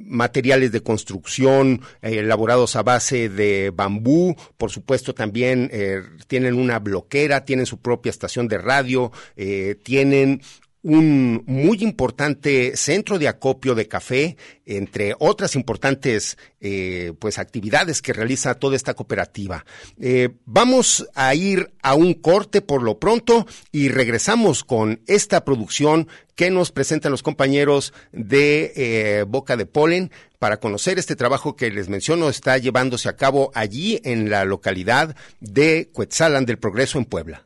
materiales 0.07 0.73
de 0.73 0.83
construcción 0.83 1.83
eh, 2.03 2.19
elaborados 2.19 2.77
a 2.77 2.83
base 2.83 3.29
de 3.29 3.73
bambú, 3.75 4.37
por 4.57 4.71
supuesto 4.71 5.15
también 5.15 5.69
eh, 5.73 6.03
tienen 6.27 6.55
una 6.55 6.79
bloquera, 6.79 7.45
tienen 7.45 7.67
su 7.67 7.79
propia 7.79 8.11
estación 8.11 8.46
de 8.49 8.59
radio, 8.59 9.13
eh, 9.37 9.77
tienen 9.83 10.43
un 10.83 11.43
muy 11.47 11.79
importante 11.83 12.77
centro 12.77 13.19
de 13.19 13.27
acopio 13.27 13.75
de 13.75 13.89
café, 13.89 14.37
entre 14.65 15.17
otras 15.19 15.57
importantes 15.57 16.39
eh, 16.61 17.13
pues 17.19 17.41
actividades 17.41 18.01
que 18.01 18.13
realiza 18.13 18.55
toda 18.55 18.77
esta 18.77 18.95
cooperativa. 18.95 19.65
Eh, 19.99 20.29
vamos 20.45 21.09
a 21.17 21.35
ir 21.35 21.73
a 21.83 21.95
un 21.95 22.15
corte 22.15 22.61
por 22.61 22.85
lo 22.85 23.01
pronto 23.01 23.49
y 23.73 23.89
regresamos 23.89 24.63
con 24.63 25.01
esta 25.09 25.45
producción 25.45 26.07
que 26.37 26.53
nos 26.53 26.71
presentan 26.71 27.11
los 27.11 27.25
compañeros 27.25 27.93
de 28.13 29.25
Boca 29.27 29.57
de 29.57 29.67
Polen 29.67 30.13
para 30.39 30.61
conocer 30.61 30.99
este 30.99 31.17
trabajo 31.17 31.57
que 31.57 31.71
les 31.71 31.89
menciono 31.89 32.29
está 32.29 32.59
llevándose 32.59 33.09
a 33.09 33.17
cabo 33.17 33.51
allí 33.55 34.01
en 34.05 34.31
la 34.31 34.45
localidad 34.45 35.17
de 35.41 35.89
Cuetzalan 35.93 36.47
del 36.47 36.59
Progreso 36.59 36.99
en 36.99 37.07
Puebla. 37.07 37.46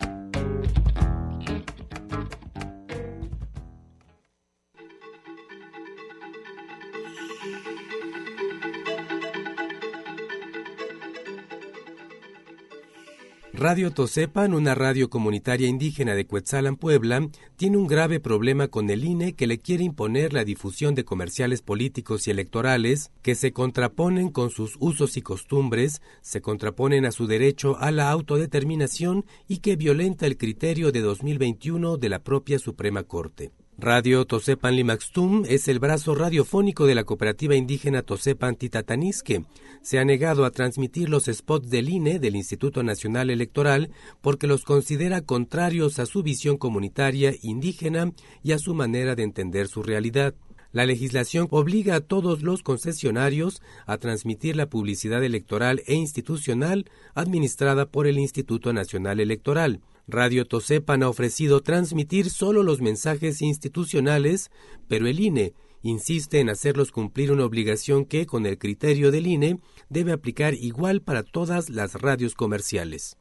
Radio 13.61 13.91
Tosepan, 13.91 14.55
una 14.55 14.73
radio 14.73 15.11
comunitaria 15.11 15.67
indígena 15.67 16.15
de 16.15 16.25
Cuetzalan, 16.25 16.77
Puebla, 16.77 17.29
tiene 17.57 17.77
un 17.77 17.85
grave 17.85 18.19
problema 18.19 18.69
con 18.69 18.89
el 18.89 19.05
INE 19.05 19.33
que 19.33 19.45
le 19.45 19.59
quiere 19.59 19.83
imponer 19.83 20.33
la 20.33 20.43
difusión 20.43 20.95
de 20.95 21.05
comerciales 21.05 21.61
políticos 21.61 22.27
y 22.27 22.31
electorales 22.31 23.11
que 23.21 23.35
se 23.35 23.53
contraponen 23.53 24.29
con 24.29 24.49
sus 24.49 24.77
usos 24.79 25.15
y 25.15 25.21
costumbres, 25.21 26.01
se 26.21 26.41
contraponen 26.41 27.05
a 27.05 27.11
su 27.11 27.27
derecho 27.27 27.77
a 27.77 27.91
la 27.91 28.09
autodeterminación 28.09 29.25
y 29.47 29.59
que 29.59 29.75
violenta 29.75 30.25
el 30.25 30.37
criterio 30.37 30.91
de 30.91 31.01
2021 31.01 31.97
de 31.97 32.09
la 32.09 32.23
propia 32.23 32.57
Suprema 32.57 33.03
Corte. 33.03 33.51
Radio 33.81 34.25
Tosepan 34.25 34.75
Limaxtum 34.75 35.43
es 35.49 35.67
el 35.67 35.79
brazo 35.79 36.13
radiofónico 36.13 36.85
de 36.85 36.93
la 36.93 37.03
cooperativa 37.03 37.55
indígena 37.55 38.03
Tosepan 38.03 38.55
Titatanisque. 38.55 39.43
Se 39.81 39.97
ha 39.97 40.05
negado 40.05 40.45
a 40.45 40.51
transmitir 40.51 41.09
los 41.09 41.25
spots 41.25 41.67
del 41.71 41.89
INE, 41.89 42.19
del 42.19 42.35
Instituto 42.35 42.83
Nacional 42.83 43.31
Electoral, 43.31 43.89
porque 44.21 44.45
los 44.45 44.65
considera 44.65 45.21
contrarios 45.21 45.97
a 45.97 46.05
su 46.05 46.21
visión 46.21 46.57
comunitaria 46.57 47.33
indígena 47.41 48.11
y 48.43 48.51
a 48.51 48.59
su 48.59 48.75
manera 48.75 49.15
de 49.15 49.23
entender 49.23 49.67
su 49.67 49.81
realidad. 49.81 50.35
La 50.71 50.85
legislación 50.85 51.47
obliga 51.49 51.95
a 51.95 52.01
todos 52.01 52.43
los 52.43 52.61
concesionarios 52.61 53.63
a 53.87 53.97
transmitir 53.97 54.55
la 54.55 54.69
publicidad 54.69 55.23
electoral 55.23 55.81
e 55.87 55.95
institucional 55.95 56.85
administrada 57.15 57.87
por 57.87 58.05
el 58.05 58.19
Instituto 58.19 58.73
Nacional 58.73 59.19
Electoral. 59.19 59.81
Radio 60.07 60.45
Tosepan 60.45 61.03
ha 61.03 61.09
ofrecido 61.09 61.61
transmitir 61.61 62.29
solo 62.29 62.63
los 62.63 62.81
mensajes 62.81 63.41
institucionales, 63.41 64.49
pero 64.87 65.07
el 65.07 65.19
INE 65.19 65.53
insiste 65.83 66.39
en 66.39 66.49
hacerlos 66.49 66.91
cumplir 66.91 67.31
una 67.31 67.45
obligación 67.45 68.05
que, 68.05 68.25
con 68.25 68.45
el 68.45 68.57
criterio 68.57 69.11
del 69.11 69.27
INE, 69.27 69.57
debe 69.89 70.11
aplicar 70.11 70.53
igual 70.53 71.01
para 71.01 71.23
todas 71.23 71.69
las 71.69 72.01
radios 72.01 72.35
comerciales. 72.35 73.17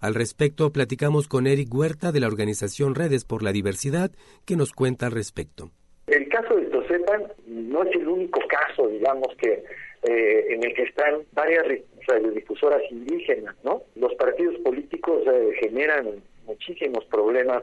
Al 0.00 0.14
respecto, 0.14 0.72
platicamos 0.72 1.26
con 1.26 1.46
Eric 1.46 1.72
Huerta 1.74 2.12
de 2.12 2.20
la 2.20 2.26
organización 2.26 2.94
Redes 2.94 3.24
por 3.24 3.42
la 3.42 3.52
Diversidad, 3.52 4.10
que 4.44 4.56
nos 4.56 4.72
cuenta 4.72 5.06
al 5.06 5.12
respecto. 5.12 5.70
El 6.06 6.28
caso 6.28 6.54
de 6.54 6.66
Tosepan 6.66 7.24
no 7.46 7.82
es 7.82 7.96
el 7.96 8.06
único 8.06 8.40
caso, 8.46 8.88
digamos, 8.88 9.28
que 9.40 9.64
eh, 10.02 10.54
en 10.54 10.64
el 10.64 10.74
que 10.74 10.82
están 10.82 11.22
varias 11.32 11.66
radiodifusoras 12.06 12.82
indígenas, 12.90 13.54
¿no? 13.64 13.82
Los 13.94 14.14
partidos 14.14 14.56
políticos 14.60 15.22
eh, 15.26 15.52
generan 15.60 16.22
muchísimos 16.46 17.04
problemas 17.06 17.62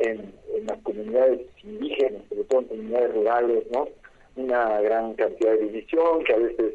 en, 0.00 0.34
las 0.66 0.78
comunidades 0.82 1.42
indígenas, 1.62 2.22
sobre 2.28 2.44
todo 2.44 2.60
en 2.60 2.68
comunidades 2.68 3.14
rurales, 3.14 3.64
¿no? 3.70 3.88
Una 4.36 4.80
gran 4.80 5.14
cantidad 5.14 5.52
de 5.52 5.66
división 5.66 6.24
que 6.24 6.32
a 6.32 6.38
veces 6.38 6.74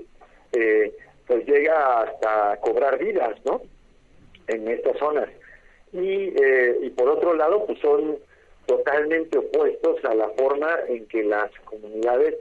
eh, 0.54 0.96
pues 1.28 1.46
llega 1.46 2.02
hasta 2.02 2.58
cobrar 2.62 2.98
vidas, 3.00 3.38
¿no? 3.46 3.62
En 4.48 4.68
estas 4.68 4.98
zonas. 4.98 5.30
Y, 5.94 6.34
y 6.86 6.90
por 6.92 7.10
otro 7.10 7.34
lado, 7.34 7.66
pues 7.66 7.80
son 7.80 8.18
totalmente 8.66 9.38
opuestos 9.38 10.04
a 10.06 10.16
la 10.16 10.30
forma 10.30 10.70
en 10.88 11.06
que 11.08 11.24
las 11.24 11.52
comunidades 11.66 12.36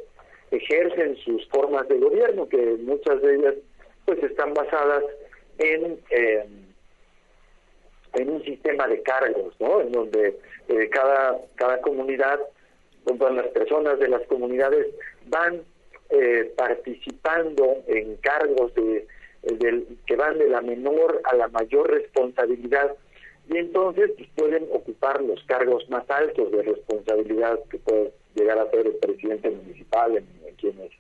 ejercen 0.51 1.17
sus 1.17 1.47
formas 1.49 1.89
de 1.89 1.99
gobierno, 1.99 2.49
que 2.49 2.77
muchas 2.81 3.21
de 3.23 3.35
ellas 3.35 3.55
pues 4.11 4.25
están 4.25 4.55
basadas 4.55 5.05
en 5.59 6.01
eh, 6.11 6.45
en 8.15 8.29
un 8.29 8.43
sistema 8.43 8.89
de 8.89 9.03
cargos, 9.03 9.55
¿no? 9.61 9.81
En 9.81 9.93
donde 9.93 10.37
eh, 10.69 10.89
cada 10.91 11.39
cada 11.55 11.81
comunidad, 11.81 12.41
donde 13.05 13.31
las 13.31 13.47
personas 13.49 14.01
de 14.01 14.09
las 14.09 14.27
comunidades 14.27 14.89
van 15.27 15.63
eh, 16.09 16.53
participando 16.57 17.85
en 17.87 18.17
cargos 18.17 18.75
de, 18.75 19.07
que 20.07 20.17
van 20.17 20.39
de 20.39 20.49
la 20.49 20.61
menor 20.61 21.21
a 21.23 21.37
la 21.37 21.47
mayor 21.47 21.89
responsabilidad 21.89 22.97
y 23.49 23.59
entonces 23.59 24.11
pues, 24.17 24.29
pueden 24.35 24.65
ocupar 24.73 25.23
los 25.23 25.41
cargos 25.45 25.89
más 25.89 26.03
altos 26.11 26.51
de 26.51 26.63
responsabilidad 26.63 27.61
que 27.71 27.79
puede 27.79 28.13
llegar 28.35 28.59
a 28.59 28.71
ser 28.71 28.89
el 28.89 28.97
presidente 28.97 29.51
municipal, 29.51 30.17
en, 30.17 30.27
quienes 30.57 30.91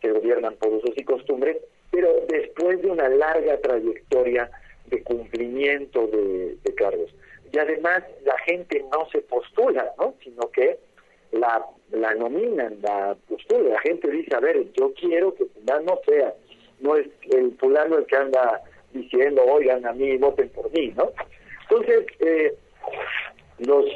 se 0.00 0.10
gobiernan 0.10 0.54
por 0.56 0.70
usos 0.70 0.90
y 0.96 1.04
costumbres, 1.04 1.58
pero 1.94 2.12
después 2.28 2.82
de 2.82 2.90
una 2.90 3.08
larga 3.08 3.56
trayectoria 3.60 4.50
de 4.86 5.02
cumplimiento 5.04 6.08
de, 6.08 6.56
cargos. 6.76 7.14
Y 7.52 7.58
además 7.58 8.02
la 8.24 8.36
gente 8.38 8.84
no 8.92 9.08
se 9.12 9.20
postula, 9.20 9.92
¿no? 9.96 10.14
sino 10.24 10.50
que 10.50 10.76
la, 11.30 11.64
nominan, 12.16 12.78
la 12.82 13.16
postula. 13.28 13.70
La 13.70 13.80
gente 13.80 14.10
dice, 14.10 14.34
a 14.34 14.40
ver, 14.40 14.72
yo 14.72 14.92
quiero 14.94 15.34
que 15.36 15.44
fulano 15.46 16.00
sea, 16.04 16.34
no 16.80 16.96
es 16.96 17.06
el 17.30 17.56
fulano 17.58 17.98
el 17.98 18.06
que 18.06 18.16
anda 18.16 18.60
diciendo, 18.92 19.44
oigan 19.44 19.86
a 19.86 19.92
mí, 19.92 20.16
voten 20.16 20.48
por 20.48 20.72
mí, 20.72 20.92
¿no? 20.96 21.12
Entonces, 21.62 22.06
eh, 22.18 22.56
los 23.58 23.86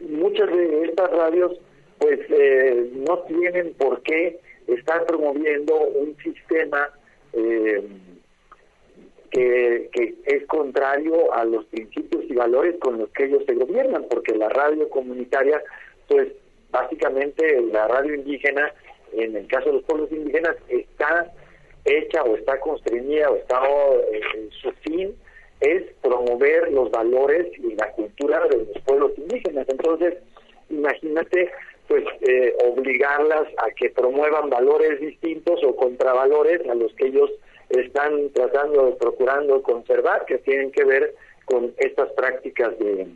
muchas 0.00 0.48
de 0.48 0.84
estas 0.86 1.10
radios 1.10 1.52
pues 1.98 2.20
eh, 2.30 2.90
no 2.94 3.18
tienen 3.20 3.74
por 3.74 4.02
qué 4.02 4.40
estar 4.66 5.06
promoviendo 5.06 5.74
un 5.76 6.16
sistema 6.18 6.90
eh, 7.32 7.88
que, 9.30 10.14
es 10.24 10.46
contrario 10.46 11.32
a 11.34 11.44
los 11.44 11.64
principios 11.66 12.24
y 12.28 12.34
valores 12.34 12.76
con 12.80 12.98
los 12.98 13.10
que 13.10 13.24
ellos 13.24 13.42
se 13.46 13.54
gobiernan, 13.54 14.06
porque 14.10 14.34
la 14.34 14.48
radio 14.48 14.88
comunitaria, 14.88 15.62
pues 16.08 16.28
básicamente 16.70 17.60
la 17.72 17.88
radio 17.88 18.14
indígena, 18.14 18.72
en 19.12 19.36
el 19.36 19.46
caso 19.46 19.66
de 19.66 19.74
los 19.74 19.84
pueblos 19.84 20.10
indígenas, 20.12 20.56
está 20.68 21.32
hecha 21.84 22.22
o 22.22 22.36
está 22.36 22.58
constreñida 22.60 23.30
o 23.30 23.36
está 23.36 23.60
en 24.34 24.50
su 24.50 24.72
fin 24.82 25.14
es 25.60 25.82
promover 26.02 26.70
los 26.70 26.90
valores 26.90 27.46
y 27.58 27.74
la 27.74 27.90
cultura 27.92 28.46
de 28.48 28.58
los 28.58 28.82
pueblos 28.84 29.12
indígenas. 29.16 29.66
Entonces, 29.68 30.14
imagínate, 30.70 31.50
pues, 31.88 32.04
eh, 32.20 32.54
obligarlas 32.64 33.48
a 33.58 33.70
que 33.72 33.90
promuevan 33.90 34.50
valores 34.50 35.00
distintos 35.00 35.60
o 35.64 35.74
contravalores 35.74 36.66
a 36.68 36.74
los 36.74 36.92
que 36.94 37.06
ellos 37.06 37.30
están 37.70 38.30
tratando, 38.30 38.96
procurando 38.96 39.62
conservar, 39.62 40.24
que 40.26 40.38
tienen 40.38 40.70
que 40.70 40.84
ver 40.84 41.14
con 41.46 41.72
estas 41.78 42.10
prácticas 42.12 42.78
de 42.78 43.08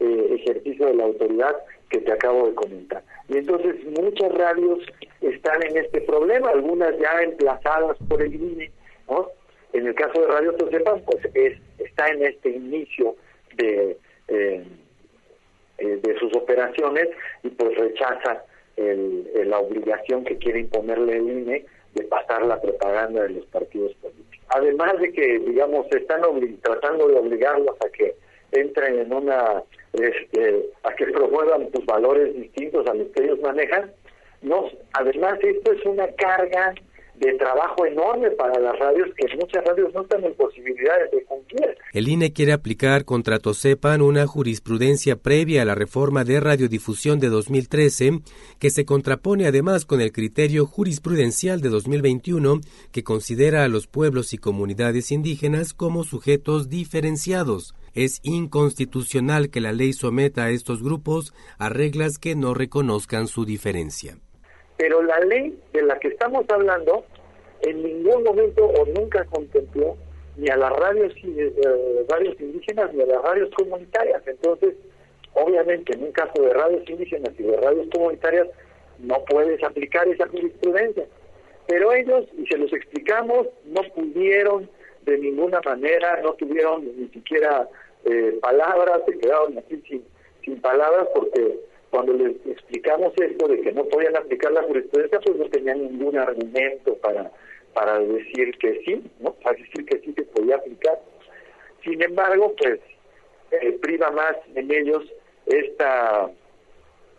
ejercicio 0.00 0.86
de 0.86 0.94
la 0.94 1.04
autoridad 1.04 1.56
que 1.88 2.00
te 2.00 2.12
acabo 2.12 2.48
de 2.48 2.54
comentar. 2.54 3.02
Y 3.28 3.38
entonces 3.38 3.76
muchas 3.84 4.32
radios 4.32 4.80
están 5.20 5.62
en 5.62 5.76
este 5.76 6.00
problema, 6.00 6.50
algunas 6.50 6.98
ya 6.98 7.22
emplazadas 7.22 7.96
por 8.08 8.22
el 8.22 8.34
INE, 8.34 8.70
¿no? 9.08 9.28
En 9.72 9.86
el 9.86 9.94
caso 9.94 10.20
de 10.20 10.26
Radio 10.26 10.54
Tosepan, 10.54 11.02
pues 11.02 11.24
es, 11.34 11.58
está 11.78 12.08
en 12.08 12.24
este 12.24 12.50
inicio 12.50 13.14
de, 13.56 13.96
eh, 14.28 14.64
eh, 15.82 15.98
de 16.00 16.18
sus 16.18 16.32
operaciones 16.36 17.08
y 17.42 17.48
pues 17.48 17.76
rechaza 17.76 18.44
el, 18.76 19.28
la 19.46 19.58
obligación 19.58 20.24
que 20.24 20.38
quiere 20.38 20.60
imponerle 20.60 21.16
el 21.16 21.28
INE 21.28 21.66
de 21.94 22.04
pasar 22.04 22.46
la 22.46 22.60
propaganda 22.60 23.22
de 23.24 23.30
los 23.30 23.46
partidos 23.46 23.92
políticos. 23.94 24.46
Además 24.50 24.98
de 25.00 25.12
que, 25.12 25.40
digamos, 25.40 25.86
están 25.90 26.22
tratando 26.62 27.08
de 27.08 27.16
obligarlos 27.16 27.76
a 27.84 27.88
que 27.90 28.14
entren 28.52 29.00
en 29.00 29.12
una, 29.12 29.62
este, 29.92 30.66
a 30.84 30.94
que 30.94 31.06
promuevan 31.06 31.70
sus 31.72 31.84
valores 31.84 32.34
distintos 32.34 32.86
a 32.86 32.94
los 32.94 33.08
que 33.08 33.24
ellos 33.24 33.40
manejan, 33.40 33.90
no, 34.42 34.68
además 34.92 35.38
esto 35.42 35.72
es 35.72 35.84
una 35.84 36.06
carga 36.12 36.74
de 37.22 37.34
trabajo 37.34 37.86
enorme 37.86 38.30
para 38.32 38.58
las 38.58 38.76
radios 38.78 39.08
que 39.16 39.36
muchas 39.36 39.64
radios 39.64 39.94
no 39.94 40.02
están 40.02 40.24
en 40.24 40.34
posibilidades 40.34 41.10
de 41.12 41.24
cumplir. 41.24 41.76
El 41.92 42.08
INE 42.08 42.32
quiere 42.32 42.52
aplicar 42.52 43.04
contra 43.04 43.38
Tosepan 43.38 44.02
una 44.02 44.26
jurisprudencia 44.26 45.16
previa 45.16 45.62
a 45.62 45.64
la 45.64 45.76
reforma 45.76 46.24
de 46.24 46.40
radiodifusión 46.40 47.20
de 47.20 47.28
2013 47.28 48.20
que 48.58 48.70
se 48.70 48.84
contrapone 48.84 49.46
además 49.46 49.84
con 49.84 50.00
el 50.00 50.10
criterio 50.10 50.66
jurisprudencial 50.66 51.60
de 51.60 51.68
2021 51.68 52.60
que 52.90 53.04
considera 53.04 53.62
a 53.62 53.68
los 53.68 53.86
pueblos 53.86 54.32
y 54.32 54.38
comunidades 54.38 55.12
indígenas 55.12 55.74
como 55.74 56.02
sujetos 56.02 56.68
diferenciados. 56.68 57.74
Es 57.94 58.20
inconstitucional 58.24 59.50
que 59.50 59.60
la 59.60 59.72
ley 59.72 59.92
someta 59.92 60.44
a 60.44 60.50
estos 60.50 60.82
grupos 60.82 61.32
a 61.58 61.68
reglas 61.68 62.18
que 62.18 62.34
no 62.34 62.52
reconozcan 62.54 63.28
su 63.28 63.44
diferencia. 63.44 64.16
Pero 64.78 65.02
la 65.02 65.20
ley 65.20 65.56
de 65.72 65.82
la 65.82 65.98
que 66.00 66.08
estamos 66.08 66.44
hablando 66.48 67.04
en 67.62 67.82
ningún 67.82 68.24
momento 68.24 68.64
o 68.64 68.86
nunca 68.86 69.24
contempló 69.26 69.96
ni 70.36 70.48
a 70.48 70.56
las 70.56 70.72
radios, 70.72 71.12
eh, 71.24 72.04
radios 72.08 72.40
indígenas 72.40 72.92
ni 72.94 73.02
a 73.02 73.06
las 73.06 73.22
radios 73.22 73.50
comunitarias. 73.54 74.22
Entonces, 74.26 74.74
obviamente, 75.34 75.94
en 75.94 76.04
un 76.04 76.12
caso 76.12 76.42
de 76.42 76.52
radios 76.52 76.88
indígenas 76.88 77.32
y 77.38 77.42
de 77.42 77.56
radios 77.56 77.88
comunitarias, 77.92 78.48
no 78.98 79.24
puedes 79.26 79.62
aplicar 79.62 80.08
esa 80.08 80.28
jurisprudencia. 80.28 81.06
Pero 81.66 81.92
ellos, 81.92 82.26
y 82.36 82.46
se 82.46 82.58
los 82.58 82.72
explicamos, 82.72 83.46
no 83.66 83.82
pudieron 83.94 84.68
de 85.02 85.18
ninguna 85.18 85.60
manera, 85.64 86.20
no 86.22 86.34
tuvieron 86.34 86.84
ni 86.96 87.08
siquiera 87.08 87.68
eh, 88.04 88.38
palabras, 88.40 89.02
se 89.06 89.18
quedaron 89.18 89.58
así 89.58 89.82
sin, 89.88 90.04
sin 90.44 90.60
palabras 90.60 91.08
porque 91.14 91.58
cuando 91.90 92.14
les 92.14 92.34
explicamos 92.46 93.12
esto 93.16 93.48
de 93.48 93.60
que 93.60 93.72
no 93.72 93.84
podían 93.84 94.16
aplicar 94.16 94.52
la 94.52 94.62
jurisprudencia, 94.62 95.20
pues 95.20 95.36
no 95.36 95.44
tenían 95.46 95.82
ningún 95.82 96.16
argumento 96.16 96.94
para, 96.96 97.30
para 97.74 97.98
decir 97.98 98.56
que 98.58 98.82
sí, 98.84 99.02
¿no? 99.20 99.32
Para 99.34 99.56
decir 99.56 99.84
que 99.86 99.98
sí 100.00 100.12
se 100.14 100.22
podía 100.24 100.56
aplicar. 100.56 100.98
Sin 101.82 102.02
embargo, 102.02 102.54
pues 102.56 102.80
eh, 103.50 103.78
priva 103.80 104.10
más 104.10 104.36
en 104.54 104.70
ellos 104.70 105.04
esta 105.46 106.30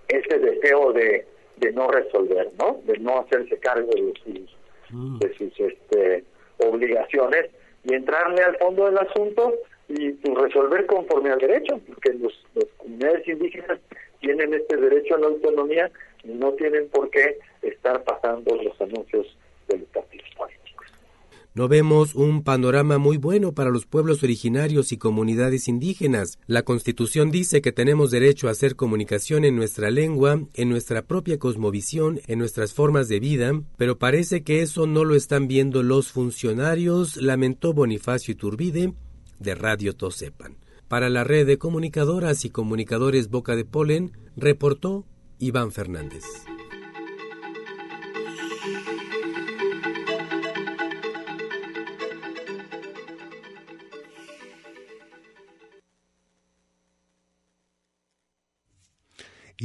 este 0.08 0.40
deseo 0.40 0.94
de, 0.94 1.26
de 1.58 1.72
no 1.72 1.88
resolver, 1.90 2.50
¿no? 2.60 2.82
De 2.86 2.98
no 2.98 3.20
hacerse 3.20 3.58
cargo 3.60 3.90
de 3.94 4.14
sus, 4.24 4.58
mm. 4.90 5.20
de 5.20 5.34
sus 5.36 5.60
este, 5.60 6.24
obligaciones 6.58 7.50
y 7.84 7.94
entrarle 7.94 8.44
al 8.44 8.58
fondo 8.58 8.86
del 8.86 8.98
asunto 8.98 9.54
y 9.88 10.12
pues, 10.12 10.36
resolver 10.36 10.86
conforme 10.86 11.32
al 11.32 11.40
derecho, 11.40 11.80
porque 11.88 12.14
los, 12.14 12.34
las 12.56 12.66
comunidades 12.78 13.28
indígenas 13.28 13.80
tienen 14.20 14.54
este 14.54 14.78
derecho 14.78 15.16
a 15.16 15.20
la 15.20 15.28
autonomía 15.28 15.92
y 16.24 16.30
no 16.30 16.54
tienen 16.54 16.88
por 16.90 17.10
qué 17.10 17.40
estar 17.62 18.04
pasando 18.04 18.56
los 18.56 18.80
anuncios 18.80 19.38
de 19.68 19.80
los 19.80 19.88
partidos 19.90 20.04
políticos. 20.04 20.13
No 21.56 21.68
vemos 21.68 22.16
un 22.16 22.44
panorama 22.44 22.98
muy 22.98 23.18
bueno 23.18 23.54
para 23.54 23.70
los 23.70 23.86
pueblos 23.86 24.24
originarios 24.24 24.92
y 24.92 24.98
comunidades 24.98 25.68
indígenas. 25.68 26.40
La 26.48 26.64
Constitución 26.64 27.30
dice 27.30 27.62
que 27.62 27.72
tenemos 27.72 28.10
derecho 28.10 28.48
a 28.48 28.52
hacer 28.52 28.76
comunicación 28.76 29.46
en 29.46 29.56
nuestra 29.56 29.92
lengua, 29.92 30.42
en 30.56 30.70
nuestra 30.70 31.06
propia 31.06 31.38
cosmovisión, 31.38 32.20
en 32.26 32.40
nuestras 32.40 32.74
formas 32.74 33.08
de 33.08 33.20
vida, 33.20 33.62
pero 33.78 34.00
parece 34.00 34.42
que 34.42 34.64
eso 34.64 34.88
no 34.88 35.04
lo 35.04 35.14
están 35.14 35.48
viendo 35.48 35.84
los 35.84 36.12
funcionarios, 36.12 37.18
lamentó 37.18 37.72
Bonifacio 37.74 38.32
Iturbide 38.32 38.94
de 39.38 39.54
Radio 39.54 39.96
Tosepan. 39.96 40.58
Para 40.88 41.10
la 41.10 41.24
red 41.24 41.46
de 41.46 41.60
comunicadoras 41.60 42.46
y 42.46 42.50
comunicadores 42.50 43.30
Boca 43.30 43.56
de 43.56 43.66
Polen, 43.66 44.12
reportó 44.36 45.06
Iván 45.38 45.72
Fernández. 45.72 46.24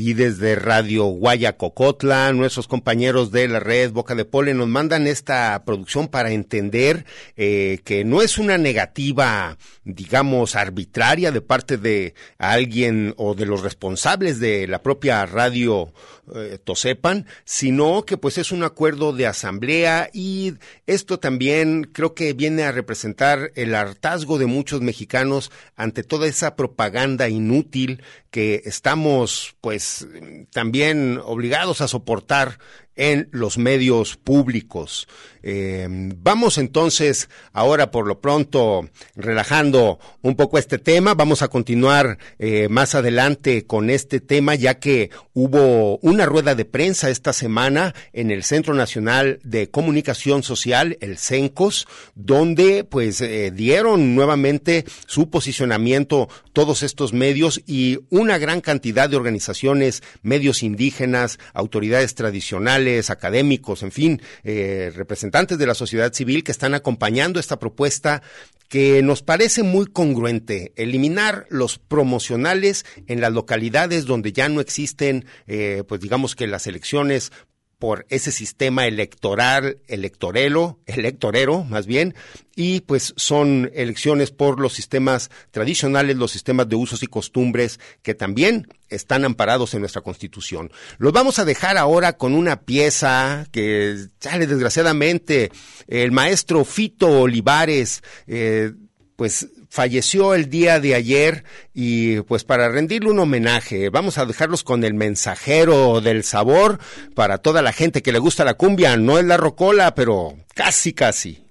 Y 0.00 0.14
desde 0.14 0.54
Radio 0.54 1.06
Guayacocotla, 1.06 2.32
nuestros 2.32 2.68
compañeros 2.68 3.32
de 3.32 3.48
la 3.48 3.58
red 3.58 3.90
Boca 3.90 4.14
de 4.14 4.24
Pole 4.24 4.54
nos 4.54 4.68
mandan 4.68 5.08
esta 5.08 5.60
producción 5.64 6.06
para 6.06 6.30
entender 6.30 7.04
eh, 7.36 7.80
que 7.84 8.04
no 8.04 8.22
es 8.22 8.38
una 8.38 8.58
negativa, 8.58 9.58
digamos, 9.82 10.54
arbitraria 10.54 11.32
de 11.32 11.40
parte 11.40 11.78
de 11.78 12.14
alguien 12.38 13.12
o 13.16 13.34
de 13.34 13.46
los 13.46 13.62
responsables 13.62 14.38
de 14.38 14.68
la 14.68 14.84
propia 14.84 15.26
radio 15.26 15.92
eh, 16.34 16.58
Tosepan, 16.62 17.26
sino 17.44 18.04
que 18.04 18.16
pues 18.16 18.38
es 18.38 18.52
un 18.52 18.62
acuerdo 18.62 19.12
de 19.12 19.26
asamblea 19.26 20.10
y 20.12 20.54
esto 20.86 21.18
también 21.18 21.84
creo 21.84 22.14
que 22.14 22.32
viene 22.32 22.64
a 22.64 22.72
representar 22.72 23.52
el 23.54 23.74
hartazgo 23.74 24.38
de 24.38 24.46
muchos 24.46 24.80
mexicanos 24.80 25.50
ante 25.76 26.02
toda 26.02 26.26
esa 26.26 26.56
propaganda 26.56 27.28
inútil 27.28 28.02
que 28.30 28.62
estamos 28.64 29.56
pues 29.60 30.06
también 30.52 31.20
obligados 31.24 31.80
a 31.80 31.88
soportar 31.88 32.58
en 32.98 33.28
los 33.30 33.56
medios 33.58 34.16
públicos. 34.16 35.08
Eh, 35.42 35.86
vamos 35.88 36.58
entonces 36.58 37.28
ahora 37.52 37.90
por 37.90 38.06
lo 38.06 38.20
pronto 38.20 38.88
relajando 39.14 39.98
un 40.22 40.36
poco 40.36 40.58
este 40.58 40.78
tema. 40.78 41.14
Vamos 41.14 41.42
a 41.42 41.48
continuar 41.48 42.18
eh, 42.38 42.68
más 42.68 42.94
adelante 42.94 43.66
con 43.66 43.90
este 43.90 44.20
tema 44.20 44.54
ya 44.54 44.78
que 44.78 45.10
hubo 45.34 45.98
una 45.98 46.26
rueda 46.26 46.54
de 46.54 46.64
prensa 46.64 47.10
esta 47.10 47.32
semana 47.32 47.94
en 48.12 48.30
el 48.30 48.42
Centro 48.42 48.74
Nacional 48.74 49.38
de 49.44 49.70
Comunicación 49.70 50.42
Social, 50.42 50.96
el 51.00 51.18
CENCOS, 51.18 51.86
donde 52.14 52.84
pues 52.84 53.20
eh, 53.20 53.50
dieron 53.52 54.14
nuevamente 54.14 54.84
su 55.06 55.30
posicionamiento 55.30 56.28
todos 56.52 56.82
estos 56.82 57.12
medios 57.12 57.62
y 57.66 58.00
una 58.10 58.38
gran 58.38 58.60
cantidad 58.60 59.08
de 59.08 59.16
organizaciones, 59.16 60.02
medios 60.22 60.62
indígenas, 60.62 61.38
autoridades 61.54 62.14
tradicionales, 62.14 63.10
académicos, 63.10 63.82
en 63.82 63.92
fin, 63.92 64.22
representantes 64.42 65.28
de 65.46 65.66
la 65.66 65.74
sociedad 65.74 66.12
civil 66.12 66.42
que 66.42 66.50
están 66.50 66.74
acompañando 66.74 67.38
esta 67.38 67.58
propuesta 67.58 68.22
que 68.68 69.02
nos 69.02 69.22
parece 69.22 69.62
muy 69.62 69.86
congruente, 69.86 70.72
eliminar 70.76 71.46
los 71.48 71.78
promocionales 71.78 72.84
en 73.06 73.20
las 73.20 73.32
localidades 73.32 74.04
donde 74.04 74.32
ya 74.32 74.48
no 74.48 74.60
existen, 74.60 75.26
eh, 75.46 75.84
pues 75.86 76.00
digamos 76.00 76.34
que 76.34 76.48
las 76.48 76.66
elecciones 76.66 77.32
por 77.78 78.06
ese 78.08 78.32
sistema 78.32 78.86
electoral, 78.86 79.78
electorelo, 79.86 80.80
electorero 80.86 81.62
más 81.64 81.86
bien, 81.86 82.14
y 82.56 82.80
pues 82.80 83.14
son 83.16 83.70
elecciones 83.72 84.32
por 84.32 84.58
los 84.58 84.72
sistemas 84.72 85.30
tradicionales, 85.52 86.16
los 86.16 86.32
sistemas 86.32 86.68
de 86.68 86.76
usos 86.76 87.02
y 87.04 87.06
costumbres 87.06 87.78
que 88.02 88.14
también 88.14 88.66
están 88.88 89.24
amparados 89.24 89.74
en 89.74 89.80
nuestra 89.80 90.02
Constitución. 90.02 90.72
Los 90.98 91.12
vamos 91.12 91.38
a 91.38 91.44
dejar 91.44 91.78
ahora 91.78 92.16
con 92.16 92.34
una 92.34 92.62
pieza 92.62 93.46
que 93.52 94.06
sale 94.18 94.46
desgraciadamente 94.48 95.52
el 95.86 96.10
maestro 96.10 96.64
Fito 96.64 97.20
Olivares, 97.20 98.02
eh, 98.26 98.72
pues 99.14 99.48
falleció 99.68 100.34
el 100.34 100.50
día 100.50 100.80
de 100.80 100.94
ayer 100.94 101.44
y 101.74 102.20
pues 102.22 102.44
para 102.44 102.68
rendirle 102.68 103.10
un 103.10 103.18
homenaje 103.18 103.90
vamos 103.90 104.18
a 104.18 104.26
dejarlos 104.26 104.64
con 104.64 104.84
el 104.84 104.94
mensajero 104.94 106.00
del 106.00 106.24
sabor 106.24 106.78
para 107.14 107.38
toda 107.38 107.62
la 107.62 107.72
gente 107.72 108.02
que 108.02 108.12
le 108.12 108.18
gusta 108.18 108.44
la 108.44 108.54
cumbia, 108.54 108.96
no 108.96 109.18
es 109.18 109.24
la 109.24 109.36
rocola, 109.36 109.94
pero 109.94 110.36
casi 110.54 110.92
casi. 110.92 111.47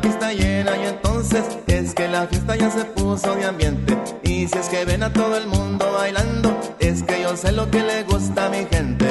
pista 0.00 0.32
llena 0.32 0.76
y 0.76 0.86
entonces 0.86 1.44
es 1.66 1.94
que 1.94 2.08
la 2.08 2.26
fiesta 2.26 2.56
ya 2.56 2.70
se 2.70 2.84
puso 2.84 3.34
de 3.34 3.44
ambiente. 3.44 3.96
Y 4.22 4.46
si 4.48 4.58
es 4.58 4.68
que 4.68 4.84
ven 4.84 5.02
a 5.02 5.12
todo 5.12 5.36
el 5.36 5.46
mundo 5.46 5.90
bailando, 5.92 6.58
es 6.78 7.02
que 7.02 7.22
yo 7.22 7.36
sé 7.36 7.52
lo 7.52 7.70
que 7.70 7.82
le 7.82 8.02
gusta 8.04 8.46
a 8.46 8.48
mi 8.48 8.64
gente. 8.66 9.06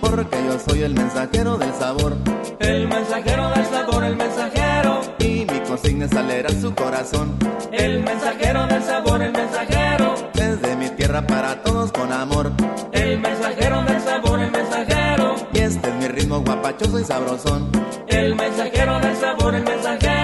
Porque 0.00 0.44
yo 0.46 0.58
soy 0.58 0.82
el 0.82 0.94
mensajero 0.94 1.56
del 1.58 1.72
sabor. 1.74 2.16
El 2.60 2.88
mensajero 2.88 3.50
del 3.50 3.66
sabor, 3.66 4.04
el 4.04 4.16
mensajero. 4.16 5.00
Y 5.18 5.46
mi 5.50 5.60
consigna 5.66 6.06
es 6.06 6.14
alegrar 6.14 6.52
su 6.52 6.74
corazón. 6.74 7.36
El 7.72 8.02
mensajero 8.02 8.66
del 8.66 8.82
sabor, 8.82 9.22
el 9.22 9.32
mensajero. 9.32 10.14
Desde 10.34 10.76
mi 10.76 10.88
tierra 10.90 11.26
para 11.26 11.62
todos 11.62 11.92
con 11.92 12.12
amor. 12.12 12.52
El 18.08 18.34
mensajero 18.36 19.00
del 19.00 19.16
sabor, 19.16 19.54
el 19.54 19.64
mensajero 19.64 20.23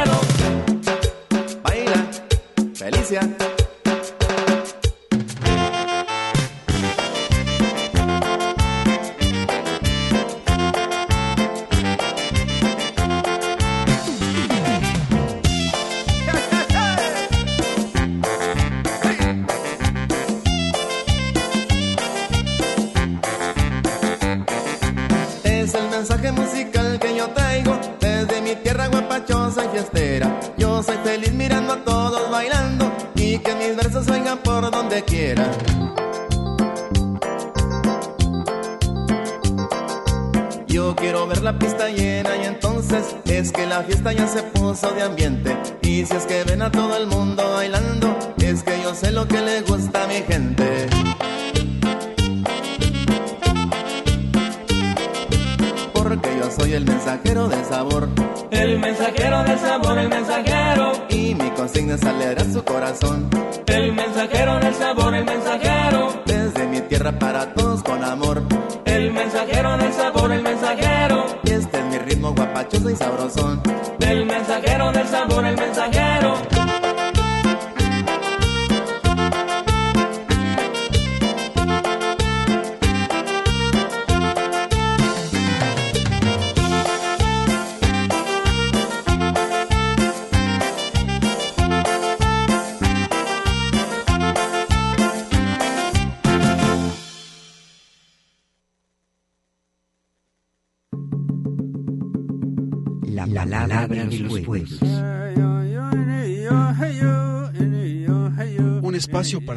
mensajero 59.41 59.45
del 59.45 59.59
sabor, 59.59 59.99
el 59.99 60.09
mensajero. 60.09 60.93
Y 61.09 61.35
mi 61.35 61.51
consigna 61.51 61.95
es 61.95 62.05
alegrar 62.05 62.47
su 62.53 62.65
corazón. 62.65 63.31
El 63.67 63.93
mensajero 63.93 64.59
del 64.59 64.75
sabor, 64.75 65.15
el 65.15 65.25
mensajero. 65.25 66.23
Desde 66.27 66.67
mi 66.67 66.81
tierra 66.83 67.19
para 67.19 67.53
todos 67.55 67.83
con 67.83 68.05
amor. 68.05 68.43
El 68.85 69.13
mensajero 69.13 69.77
del 69.77 69.93
sabor, 69.93 70.33
el 70.33 70.43
mensajero. 70.43 71.27
Y 71.45 71.51
este 71.51 71.79
es 71.79 71.85
mi 71.87 71.99
ritmo 71.99 72.35
guapachoso 72.35 72.91
y 72.91 72.97
sabrosón. 72.97 73.63
El 74.01 74.27
mensajero 74.27 74.93
del 74.93 75.07
sabor, 75.07 75.47
el 75.47 75.57
mensajero. 75.57 76.10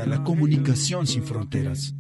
Para 0.04 0.18
la 0.18 0.24
comunicación 0.24 1.08
sin 1.08 1.24
fronteras. 1.24 1.94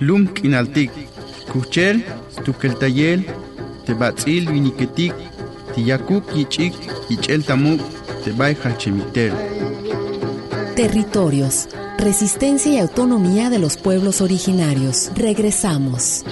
Lum 0.00 0.28
kinaltik, 0.28 0.92
kuchel, 1.52 2.04
tukeltayel, 2.44 3.26
tebatzil 3.84 4.48
viniketik, 4.52 5.14
tiyakuk 5.74 6.24
yichik, 6.36 6.74
yichel 7.08 7.44
tamuk, 7.44 7.80
tebay 8.24 8.54
halchemiter. 8.62 9.32
Territorios, 10.76 11.68
resistencia 11.98 12.72
y 12.72 12.78
autonomía 12.78 13.50
de 13.50 13.58
los 13.58 13.76
pueblos 13.76 14.20
originarios. 14.20 15.10
Regresamos. 15.16 16.24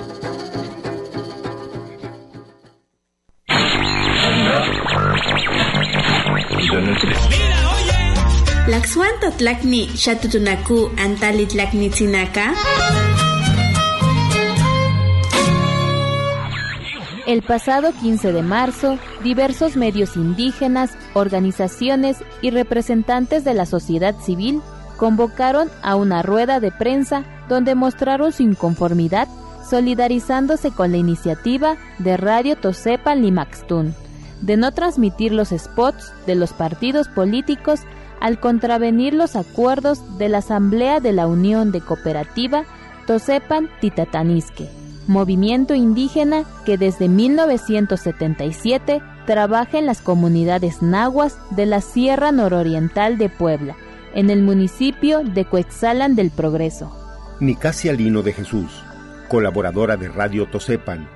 El 17.26 17.42
pasado 17.42 17.92
15 17.92 18.32
de 18.32 18.42
marzo, 18.42 18.98
diversos 19.22 19.76
medios 19.76 20.16
indígenas, 20.16 20.96
organizaciones 21.12 22.18
y 22.40 22.50
representantes 22.50 23.44
de 23.44 23.52
la 23.52 23.66
sociedad 23.66 24.14
civil 24.20 24.62
convocaron 24.96 25.68
a 25.82 25.96
una 25.96 26.22
rueda 26.22 26.58
de 26.60 26.72
prensa 26.72 27.24
donde 27.48 27.74
mostraron 27.74 28.32
su 28.32 28.42
inconformidad 28.42 29.28
solidarizándose 29.68 30.70
con 30.70 30.92
la 30.92 30.98
iniciativa 30.98 31.76
de 31.98 32.16
Radio 32.16 32.56
Tosepa 32.56 33.14
Limaxtún 33.14 33.94
de 34.40 34.56
no 34.56 34.72
transmitir 34.72 35.32
los 35.32 35.48
spots 35.48 36.12
de 36.26 36.34
los 36.34 36.52
partidos 36.52 37.08
políticos 37.08 37.80
al 38.26 38.40
contravenir 38.40 39.14
los 39.14 39.36
acuerdos 39.36 40.18
de 40.18 40.28
la 40.28 40.38
Asamblea 40.38 40.98
de 40.98 41.12
la 41.12 41.28
Unión 41.28 41.70
de 41.70 41.80
Cooperativa 41.80 42.64
Tosepan 43.06 43.70
Titatanisque, 43.80 44.68
movimiento 45.06 45.76
indígena 45.76 46.42
que 46.64 46.76
desde 46.76 47.08
1977 47.08 49.00
trabaja 49.26 49.78
en 49.78 49.86
las 49.86 50.00
comunidades 50.00 50.82
nahuas 50.82 51.38
de 51.52 51.66
la 51.66 51.80
Sierra 51.80 52.32
Nororiental 52.32 53.16
de 53.16 53.28
Puebla, 53.28 53.76
en 54.12 54.30
el 54.30 54.42
municipio 54.42 55.22
de 55.22 55.44
Coexalan 55.44 56.16
del 56.16 56.32
Progreso. 56.32 56.90
Nicasia 57.38 57.92
Lino 57.92 58.22
de 58.22 58.32
Jesús, 58.32 58.82
colaboradora 59.28 59.96
de 59.96 60.08
Radio 60.08 60.46
Tosepan, 60.46 61.08